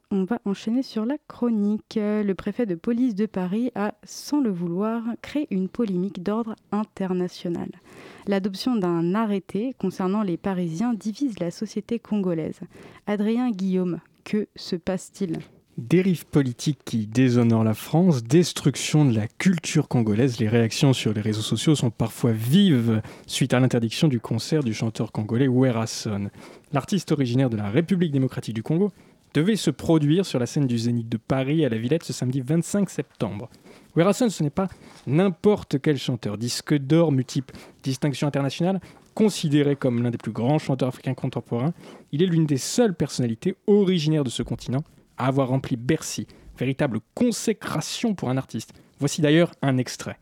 on 0.10 0.24
va 0.24 0.40
enchaîner 0.46 0.82
sur 0.82 1.06
la 1.06 1.18
chronique. 1.28 2.00
Le 2.02 2.34
préfet 2.34 2.66
de 2.66 2.74
police 2.74 3.14
de 3.14 3.28
Paris 3.28 3.72
a, 3.76 3.94
sans 4.04 4.42
le 4.42 4.50
vouloir, 4.50 5.04
créé 5.22 5.48
une 5.52 5.70
polémique 5.70 6.24
d'ordre 6.24 6.56
international. 6.72 7.70
L'adoption 8.26 8.76
d'un 8.76 9.14
arrêté 9.14 9.76
concernant 9.78 10.24
les 10.24 10.38
Parisiens 10.38 10.96
divise 10.96 11.38
la 11.40 11.52
société 11.52 12.00
congolaise. 12.00 12.62
Adrien 13.06 13.52
Guillaume, 13.52 14.00
que 14.24 14.48
se 14.56 14.76
passe-t-il? 14.76 15.38
Dérive 15.78 16.26
politique 16.26 16.80
qui 16.86 17.06
déshonore 17.06 17.66
la 17.66 17.74
France, 17.74 18.24
destruction 18.24 19.04
de 19.04 19.14
la 19.14 19.28
culture 19.28 19.90
congolaise. 19.90 20.40
Les 20.40 20.48
réactions 20.48 20.94
sur 20.94 21.14
les 21.14 21.20
réseaux 21.20 21.42
sociaux 21.42 21.76
sont 21.76 21.90
parfois 21.90 22.32
vives 22.32 23.02
suite 23.28 23.54
à 23.54 23.60
l'interdiction 23.60 24.08
du 24.08 24.22
concert 24.22 24.64
du 24.64 24.74
chanteur 24.74 25.12
congolais 25.12 25.50
Werason. 25.50 26.30
L'artiste 26.72 27.12
originaire 27.12 27.50
de 27.50 27.58
la 27.58 27.70
République 27.70 28.14
démocratique 28.14 28.56
du 28.56 28.64
Congo 28.64 28.94
devait 29.34 29.58
se 29.58 29.70
produire 29.70 30.26
sur 30.26 30.40
la 30.40 30.46
scène 30.46 30.66
du 30.66 30.78
Zénith 30.78 31.10
de 31.10 31.18
Paris 31.18 31.66
à 31.66 31.70
la 31.70 31.78
Villette 31.78 32.06
ce 32.06 32.14
samedi 32.14 32.40
25 32.40 32.90
septembre. 32.90 33.50
Werason, 33.98 34.30
ce 34.30 34.44
n'est 34.44 34.50
pas 34.50 34.70
n'importe 35.08 35.82
quel 35.82 35.98
chanteur. 35.98 36.38
Disque 36.38 36.74
d'or, 36.74 37.12
multiple 37.12 37.54
distinction 37.84 38.28
internationale, 38.28 38.80
considéré 39.14 39.76
comme 39.76 40.02
l'un 40.02 40.12
des 40.12 40.18
plus 40.18 40.32
grands 40.32 40.58
chanteurs 40.58 40.88
africains 40.88 41.16
contemporains, 41.16 41.74
il 42.14 42.24
est 42.24 42.28
l'une 42.28 42.46
des 42.46 42.56
seules 42.56 42.96
personnalités 42.96 43.56
originaires 43.68 44.24
de 44.24 44.30
ce 44.30 44.42
continent 44.42 44.86
à 45.18 45.28
avoir 45.28 45.50
rempli 45.50 45.76
Bercy, 45.76 46.28
véritable 46.58 47.00
consécration 47.14 48.16
pour 48.16 48.30
un 48.30 48.38
artiste. 48.38 48.74
Voici 49.00 49.22
d'ailleurs 49.22 49.52
un 49.62 49.78
extrait. 49.78 50.18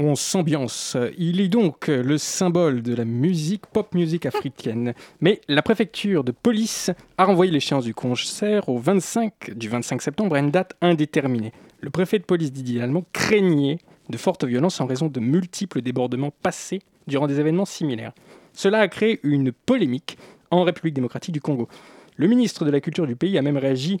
On 0.00 0.14
s'ambiance. 0.14 0.96
Il 1.18 1.40
est 1.40 1.48
donc 1.48 1.88
le 1.88 2.18
symbole 2.18 2.82
de 2.82 2.94
la 2.94 3.04
musique, 3.04 3.66
pop 3.66 3.94
musique 3.94 4.26
africaine. 4.26 4.94
Mais 5.20 5.40
la 5.48 5.62
préfecture 5.62 6.24
de 6.24 6.32
police 6.32 6.90
a 7.18 7.24
renvoyé 7.26 7.52
l'échéance 7.52 7.84
du 7.84 7.94
concert 7.94 8.68
au 8.68 8.78
25, 8.78 9.52
du 9.54 9.68
25 9.68 10.00
septembre 10.00 10.36
à 10.36 10.38
une 10.38 10.50
date 10.50 10.74
indéterminée. 10.80 11.52
Le 11.80 11.90
préfet 11.90 12.18
de 12.18 12.24
police 12.24 12.52
Didier 12.52 12.82
Allemand 12.82 13.04
craignait 13.12 13.78
de 14.08 14.16
fortes 14.16 14.44
violences 14.44 14.80
en 14.80 14.86
raison 14.86 15.08
de 15.08 15.20
multiples 15.20 15.82
débordements 15.82 16.32
passés 16.42 16.80
durant 17.06 17.26
des 17.26 17.38
événements 17.38 17.64
similaires. 17.64 18.12
Cela 18.52 18.80
a 18.80 18.88
créé 18.88 19.20
une 19.22 19.52
polémique 19.52 20.18
en 20.50 20.64
République 20.64 20.94
démocratique 20.94 21.32
du 21.32 21.40
Congo. 21.40 21.68
Le 22.16 22.26
ministre 22.26 22.64
de 22.64 22.70
la 22.70 22.80
Culture 22.80 23.06
du 23.06 23.16
pays 23.16 23.38
a 23.38 23.42
même 23.42 23.56
réagi 23.56 24.00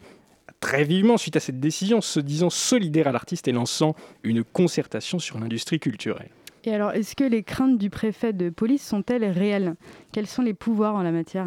très 0.60 0.84
vivement 0.84 1.16
suite 1.16 1.36
à 1.36 1.40
cette 1.40 1.60
décision, 1.60 2.00
se 2.00 2.20
disant 2.20 2.50
solidaire 2.50 3.08
à 3.08 3.12
l'artiste 3.12 3.48
et 3.48 3.52
lançant 3.52 3.94
une 4.22 4.44
concertation 4.44 5.18
sur 5.18 5.38
l'industrie 5.38 5.80
culturelle. 5.80 6.30
Et 6.64 6.74
alors, 6.74 6.92
est-ce 6.92 7.16
que 7.16 7.24
les 7.24 7.42
craintes 7.42 7.78
du 7.78 7.88
préfet 7.88 8.32
de 8.32 8.50
police 8.50 8.86
sont-elles 8.86 9.24
réelles? 9.24 9.76
Quels 10.12 10.26
sont 10.26 10.42
les 10.42 10.52
pouvoirs 10.52 10.94
en 10.94 11.02
la 11.02 11.10
matière? 11.10 11.46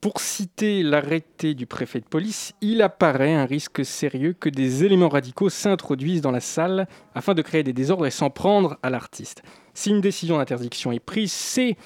Pour 0.00 0.18
citer 0.20 0.82
l'arrêté 0.82 1.54
du 1.54 1.66
préfet 1.66 2.00
de 2.00 2.06
police, 2.06 2.54
il 2.62 2.80
apparaît 2.80 3.34
un 3.34 3.44
risque 3.44 3.84
sérieux 3.84 4.32
que 4.32 4.48
des 4.48 4.82
éléments 4.82 5.10
radicaux 5.10 5.50
s'introduisent 5.50 6.22
dans 6.22 6.30
la 6.30 6.40
salle 6.40 6.88
afin 7.14 7.34
de 7.34 7.42
créer 7.42 7.62
des 7.62 7.74
désordres 7.74 8.06
et 8.06 8.10
s'en 8.10 8.30
prendre 8.30 8.78
à 8.82 8.88
l'artiste. 8.88 9.42
Si 9.74 9.90
une 9.90 10.00
décision 10.00 10.38
d'interdiction 10.38 10.90
est 10.90 11.00
prise, 11.00 11.32
c'est 11.32 11.76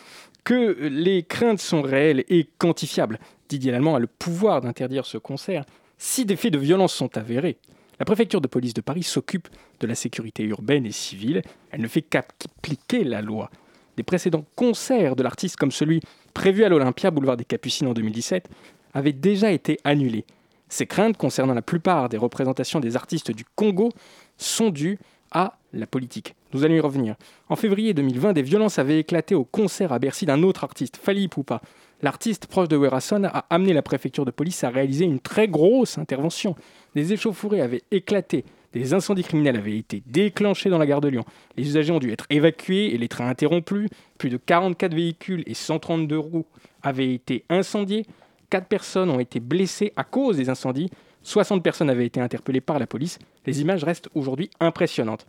que 0.45 0.77
les 0.89 1.25
craintes 1.25 1.59
sont 1.59 1.83
réelles 1.83 2.25
et 2.29 2.49
quantifiables. 2.59 3.19
Didier 3.49 3.73
Lallemand 3.73 3.97
a 3.97 3.99
le 3.99 4.07
pouvoir 4.07 4.61
d'interdire 4.61 5.07
ce 5.07 5.19
concert, 5.19 5.65
si 5.99 6.25
des 6.25 6.37
faits 6.37 6.53
de 6.53 6.59
violence 6.59 6.95
sont 6.95 7.17
avérés, 7.17 7.59
la 7.99 8.05
préfecture 8.05 8.41
de 8.41 8.49
police 8.49 8.75
de 8.75 8.81
Paris 8.81 9.05
s'occupe 9.05 9.49
de 9.81 9.87
la 9.87 9.95
sécurité 9.95 10.43
urbaine 10.43 10.85
et 10.85 10.93
civile. 10.93 11.43
Elle 11.71 11.81
ne 11.81 11.89
fait 11.89 12.03
qu'appliquer 12.03 13.05
la 13.05 13.23
loi. 13.23 13.51
Des 13.97 14.03
précédents 14.03 14.45
concerts 14.57 15.15
de 15.15 15.23
l'artiste, 15.23 15.57
comme 15.57 15.71
celui 15.71 16.01
prévu 16.33 16.65
à 16.65 16.69
l'Olympia, 16.69 17.13
boulevard 17.13 17.37
des 17.37 17.45
Capucines 17.45 17.87
en 17.87 17.95
2017, 17.95 18.49
avaient 18.95 19.13
déjà 19.13 19.53
été 19.53 19.79
annulés. 19.85 20.25
Ces 20.69 20.87
craintes 20.87 21.17
concernant 21.17 21.55
la 21.55 21.63
plupart 21.63 22.09
des 22.09 22.17
représentations 22.17 22.81
des 22.81 22.97
artistes 22.97 23.31
du 23.31 23.45
Congo 23.55 23.91
sont 24.39 24.71
dues 24.71 24.99
à 25.31 25.59
la 25.73 25.87
politique. 25.87 26.35
Nous 26.53 26.65
allons 26.65 26.75
y 26.75 26.81
revenir. 26.81 27.17
En 27.49 27.57
février 27.57 27.95
2020, 27.95 28.33
des 28.33 28.43
violences 28.43 28.79
avaient 28.79 28.99
éclaté 28.99 29.35
au 29.35 29.45
concert 29.45 29.93
à 29.93 29.99
Bercy 29.99 30.27
d'un 30.27 30.43
autre 30.43 30.65
artiste, 30.65 30.97
Fali 30.97 31.29
Poupa. 31.29 31.61
L'artiste 32.05 32.49
proche 32.49 32.69
de 32.69 32.77
Werason 32.77 33.25
a 33.25 33.47
amené 33.49 33.73
la 33.73 33.81
préfecture 33.81 34.27
de 34.27 34.31
police 34.31 34.63
à 34.63 34.69
réaliser 34.69 35.07
une 35.07 35.21
très 35.21 35.49
grosse 35.49 35.97
intervention. 35.97 36.55
Des 36.95 37.15
échauffourées 37.15 37.63
avaient 37.63 37.83
éclaté, 37.91 38.45
des 38.75 38.93
incendies 38.93 39.23
criminels 39.23 39.57
avaient 39.57 39.79
été 39.79 40.03
déclenchés 40.05 40.69
dans 40.69 40.77
la 40.77 40.85
gare 40.85 41.01
de 41.01 41.09
Lyon. 41.09 41.25
Les 41.57 41.67
usagers 41.67 41.93
ont 41.95 41.99
dû 41.99 42.13
être 42.13 42.27
évacués 42.29 42.95
et 42.95 42.99
les 42.99 43.09
trains 43.09 43.31
interrompus. 43.31 43.89
Plus 44.19 44.29
de 44.29 44.37
44 44.37 44.93
véhicules 44.93 45.45
et 45.47 45.55
132 45.55 46.19
roues 46.19 46.45
avaient 46.83 47.15
été 47.15 47.47
incendiés. 47.49 48.05
4 48.51 48.67
personnes 48.67 49.09
ont 49.09 49.19
été 49.19 49.41
blessées 49.41 49.95
à 49.97 50.05
cause 50.05 50.37
des 50.37 50.51
incendies. 50.51 50.91
60 51.23 51.63
personnes 51.63 51.89
avaient 51.89 52.05
été 52.05 52.21
interpellées 52.21 52.61
par 52.61 52.79
la 52.79 52.87
police. 52.87 53.19
Les 53.47 53.63
images 53.63 53.83
restent 53.83 54.11
aujourd'hui 54.15 54.51
impressionnantes. 54.61 55.27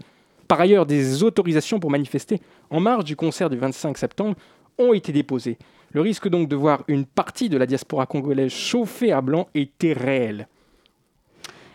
Par 0.49 0.59
ailleurs, 0.59 0.85
des 0.85 1.23
autorisations 1.23 1.79
pour 1.79 1.89
manifester 1.89 2.41
en 2.69 2.81
marge 2.81 3.05
du 3.05 3.15
concert 3.15 3.49
du 3.49 3.55
25 3.55 3.97
septembre 3.97 4.35
ont 4.77 4.91
été 4.91 5.13
déposées. 5.13 5.57
Le 5.91 6.01
risque 6.01 6.27
donc 6.27 6.49
de 6.49 6.55
voir 6.55 6.83
une 6.87 7.05
partie 7.05 7.49
de 7.49 7.57
la 7.57 7.65
diaspora 7.65 8.05
congolaise 8.05 8.51
chauffée 8.51 9.11
à 9.11 9.21
blanc 9.21 9.47
était 9.53 9.93
réel. 9.93 10.47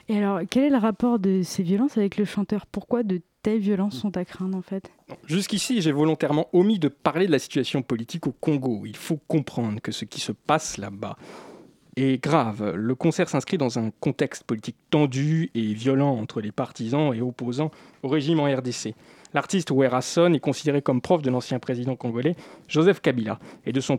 Et 0.09 0.19
alors, 0.19 0.41
quel 0.51 0.65
est 0.65 0.71
le 0.71 0.77
rapport 0.77 1.19
de 1.19 1.43
ces 1.43 1.63
violences 1.63 1.97
avec 1.97 2.17
le 2.17 2.25
chanteur? 2.25 2.67
Pourquoi 2.67 3.03
de 3.03 3.21
telles 3.43 3.61
violences 3.61 3.97
sont 3.97 4.17
à 4.17 4.25
craindre 4.25 4.59
en 4.59 4.63
fait? 4.63 4.91
Jusqu'ici, 5.27 5.81
j'ai 5.81 5.93
volontairement 5.93 6.49
omis 6.53 6.79
de 6.79 6.89
parler 6.89 7.27
de 7.27 7.33
la 7.33 7.39
situation 7.39 7.83
politique 7.83 8.27
au 8.27 8.33
Congo. 8.33 8.83
Il 8.87 8.97
faut 8.97 9.21
comprendre 9.29 9.81
que 9.81 9.93
ce 9.93 10.05
qui 10.05 10.21
se 10.21 10.33
passe 10.33 10.79
là-bas 10.79 11.17
est 11.97 12.23
grave. 12.23 12.75
Le 12.75 12.95
concert 12.95 13.29
s'inscrit 13.29 13.59
dans 13.59 13.79
un 13.79 13.91
contexte 14.01 14.45
politique 14.45 14.77
tendu 14.91 15.51
et 15.55 15.75
violent 15.75 16.11
entre 16.11 16.41
les 16.41 16.53
partisans 16.53 17.15
et 17.15 17.21
opposants 17.21 17.71
au 18.03 18.09
régime 18.09 18.41
en 18.41 18.45
RDC. 18.45 18.95
L'artiste 19.33 19.71
Werason 19.71 20.33
est 20.33 20.41
considéré 20.41 20.83
comme 20.83 21.01
prof 21.01 21.23
de 21.23 21.31
l'ancien 21.31 21.61
président 21.61 21.95
congolais 21.95 22.35
Joseph 22.67 23.01
Kabila 23.01 23.39
et 23.65 23.73
de 23.73 23.81
son, 23.81 23.97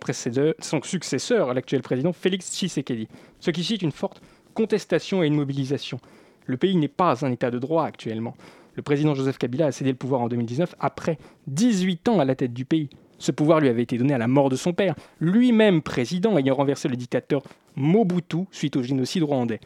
son 0.59 0.82
successeur, 0.84 1.53
l'actuel 1.53 1.82
président 1.82 2.11
Félix 2.11 2.51
Tshisekedi, 2.51 3.07
ce 3.39 3.51
qui 3.51 3.63
cite 3.63 3.82
une 3.82 3.93
forte 3.93 4.21
contestation 4.53 5.23
et 5.23 5.27
une 5.27 5.36
mobilisation. 5.36 5.99
Le 6.45 6.57
pays 6.57 6.75
n'est 6.75 6.89
pas 6.89 7.25
un 7.25 7.32
état 7.32 7.49
de 7.49 7.59
droit 7.59 7.86
actuellement. 7.86 8.36
Le 8.73 8.82
président 8.82 9.15
Joseph 9.15 9.38
Kabila 9.38 9.67
a 9.67 9.71
cédé 9.71 9.91
le 9.91 9.97
pouvoir 9.97 10.21
en 10.21 10.27
2019 10.27 10.75
après 10.79 11.17
18 11.47 12.09
ans 12.09 12.19
à 12.19 12.25
la 12.25 12.36
tête 12.36 12.53
du 12.53 12.65
pays. 12.65 12.89
Ce 13.17 13.32
pouvoir 13.32 13.59
lui 13.59 13.69
avait 13.69 13.84
été 13.84 13.97
donné 13.97 14.13
à 14.13 14.17
la 14.17 14.27
mort 14.27 14.49
de 14.49 14.55
son 14.55 14.73
père, 14.73 14.95
lui-même 15.19 15.82
président 15.82 16.38
ayant 16.38 16.55
renversé 16.55 16.89
le 16.89 16.95
dictateur 16.95 17.43
Mobutu 17.75 18.45
suite 18.51 18.75
au 18.75 18.84
génocide 18.84 19.23
rwandais. 19.23 19.59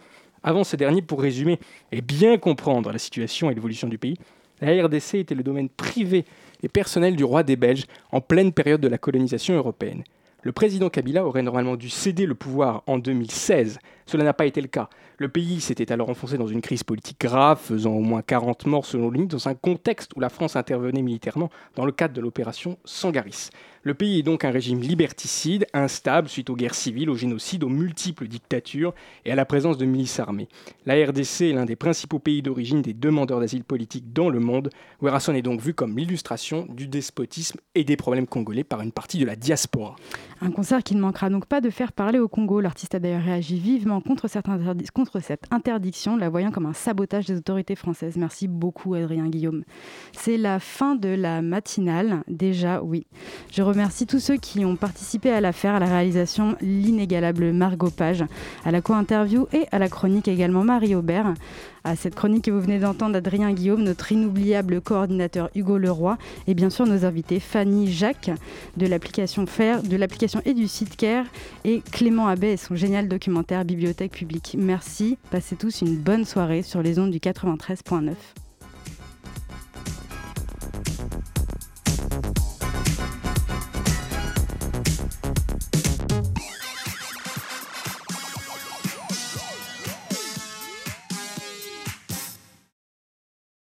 Avant 0.43 0.63
ce 0.63 0.75
dernier, 0.75 1.01
pour 1.01 1.21
résumer 1.21 1.59
et 1.91 2.01
bien 2.01 2.37
comprendre 2.37 2.91
la 2.91 2.99
situation 2.99 3.49
et 3.49 3.55
l'évolution 3.55 3.87
du 3.87 3.97
pays, 3.97 4.17
la 4.61 4.83
RDC 4.83 5.15
était 5.15 5.35
le 5.35 5.43
domaine 5.43 5.69
privé 5.69 6.25
et 6.63 6.69
personnel 6.69 7.15
du 7.15 7.23
roi 7.23 7.43
des 7.43 7.55
Belges 7.55 7.85
en 8.11 8.21
pleine 8.21 8.53
période 8.53 8.81
de 8.81 8.87
la 8.87 8.97
colonisation 8.97 9.55
européenne. 9.55 10.03
Le 10.45 10.51
président 10.51 10.89
Kabila 10.89 11.25
aurait 11.25 11.41
normalement 11.41 11.75
dû 11.75 11.89
céder 11.89 12.27
le 12.27 12.35
pouvoir 12.35 12.83
en 12.85 12.99
2016. 12.99 13.79
Cela 14.05 14.23
n'a 14.23 14.33
pas 14.33 14.45
été 14.45 14.61
le 14.61 14.67
cas. 14.67 14.89
Le 15.17 15.27
pays 15.27 15.59
s'était 15.59 15.91
alors 15.91 16.09
enfoncé 16.09 16.37
dans 16.37 16.45
une 16.45 16.61
crise 16.61 16.83
politique 16.83 17.19
grave, 17.19 17.59
faisant 17.59 17.93
au 17.93 18.01
moins 18.01 18.21
40 18.21 18.67
morts 18.67 18.85
selon 18.85 19.09
lui, 19.09 19.25
dans 19.25 19.47
un 19.47 19.55
contexte 19.55 20.11
où 20.15 20.19
la 20.19 20.29
France 20.29 20.55
intervenait 20.55 21.01
militairement 21.01 21.49
dans 21.75 21.83
le 21.83 21.91
cadre 21.91 22.13
de 22.13 22.21
l'opération 22.21 22.77
Sangaris. 22.85 23.49
Le 23.87 23.93
pays 23.93 24.17
est 24.17 24.23
donc 24.23 24.43
un 24.45 24.49
régime 24.49 24.81
liberticide, 24.81 25.67
instable 25.71 26.27
suite 26.27 26.49
aux 26.49 26.55
guerres 26.55 26.73
civiles, 26.73 27.07
au 27.07 27.15
génocide, 27.15 27.63
aux 27.63 27.69
multiples 27.69 28.27
dictatures 28.27 28.95
et 29.25 29.31
à 29.31 29.35
la 29.35 29.45
présence 29.45 29.77
de 29.77 29.85
milices 29.85 30.19
armées. 30.19 30.47
La 30.87 30.95
RDC 30.95 31.41
est 31.41 31.53
l'un 31.53 31.65
des 31.65 31.75
principaux 31.75 32.17
pays 32.17 32.41
d'origine 32.41 32.81
des 32.81 32.95
demandeurs 32.95 33.39
d'asile 33.39 33.63
politique 33.63 34.11
dans 34.11 34.31
le 34.31 34.39
monde. 34.39 34.71
Werason 35.03 35.35
est 35.35 35.43
donc 35.43 35.61
vu 35.61 35.75
comme 35.75 35.95
l'illustration 35.95 36.65
du 36.67 36.87
despotisme 36.87 37.59
et 37.75 37.83
des 37.83 37.95
problèmes 37.95 38.25
congolais 38.25 38.63
par 38.63 38.81
une 38.81 38.91
partie 38.91 39.19
de 39.19 39.25
la 39.27 39.35
diaspora. 39.35 39.95
Un 40.41 40.49
concert 40.49 40.81
qui 40.81 40.95
ne 40.95 41.01
manquera 41.01 41.29
donc 41.29 41.45
pas 41.45 41.61
de 41.61 41.69
faire 41.69 41.91
parler 41.91 42.17
au 42.17 42.27
Congo. 42.27 42.61
L'artiste 42.61 42.95
a 42.95 42.99
d'ailleurs 42.99 43.21
réagi 43.21 43.59
vivement 43.59 44.01
contre, 44.01 44.27
cette 44.27 45.45
interdiction, 45.51 46.17
la 46.17 46.29
voyant 46.29 46.49
comme 46.49 46.65
un 46.65 46.73
sabotage 46.73 47.27
des 47.27 47.37
autorités 47.37 47.75
françaises. 47.75 48.17
Merci 48.17 48.47
beaucoup 48.47 48.95
Adrien 48.95 49.27
Guillaume. 49.27 49.63
C'est 50.11 50.37
la 50.37 50.59
fin 50.59 50.95
de 50.95 51.09
la 51.09 51.43
matinale, 51.43 52.23
déjà 52.27 52.81
oui. 52.81 53.05
Remercie 53.75 54.07
tous 54.07 54.21
ceux 54.21 54.37
qui 54.37 54.63
ont 54.63 54.77
participé 54.77 55.31
à 55.31 55.41
l'affaire, 55.41 55.75
à 55.75 55.79
la 55.79 55.87
réalisation, 55.87 56.55
l'inégalable 56.61 57.51
Margot 57.51 57.89
Page, 57.89 58.23
à 58.63 58.71
la 58.71 58.81
co-interview 58.81 59.47
et 59.51 59.65
à 59.73 59.79
la 59.79 59.89
chronique 59.89 60.29
également 60.29 60.63
Marie 60.63 60.95
Aubert 60.95 61.33
à 61.83 61.95
cette 61.95 62.15
chronique 62.15 62.45
que 62.45 62.51
vous 62.51 62.61
venez 62.61 62.79
d'entendre 62.79 63.17
Adrien 63.17 63.51
Guillaume, 63.51 63.83
notre 63.83 64.11
inoubliable 64.11 64.81
coordinateur 64.81 65.49
Hugo 65.55 65.77
Leroy 65.77 66.17
et 66.47 66.53
bien 66.53 66.69
sûr 66.69 66.85
nos 66.85 67.05
invités 67.05 67.39
Fanny 67.39 67.91
Jacques 67.91 68.31
de 68.77 68.87
l'application 68.87 69.45
Faire, 69.45 69.83
de 69.83 69.95
l'application 69.95 70.41
et 70.45 70.53
du 70.53 70.67
site 70.67 70.95
Care 70.95 71.25
et 71.63 71.81
Clément 71.91 72.27
Abbé 72.27 72.53
et 72.53 72.57
son 72.57 72.75
génial 72.75 73.07
documentaire 73.07 73.65
Bibliothèque 73.65 74.13
publique. 74.13 74.55
Merci, 74.57 75.17
passez 75.29 75.57
tous 75.57 75.81
une 75.81 75.97
bonne 75.97 76.25
soirée 76.25 76.63
sur 76.63 76.81
les 76.81 76.97
ondes 76.97 77.11
du 77.11 77.19
93.9. 77.19 78.13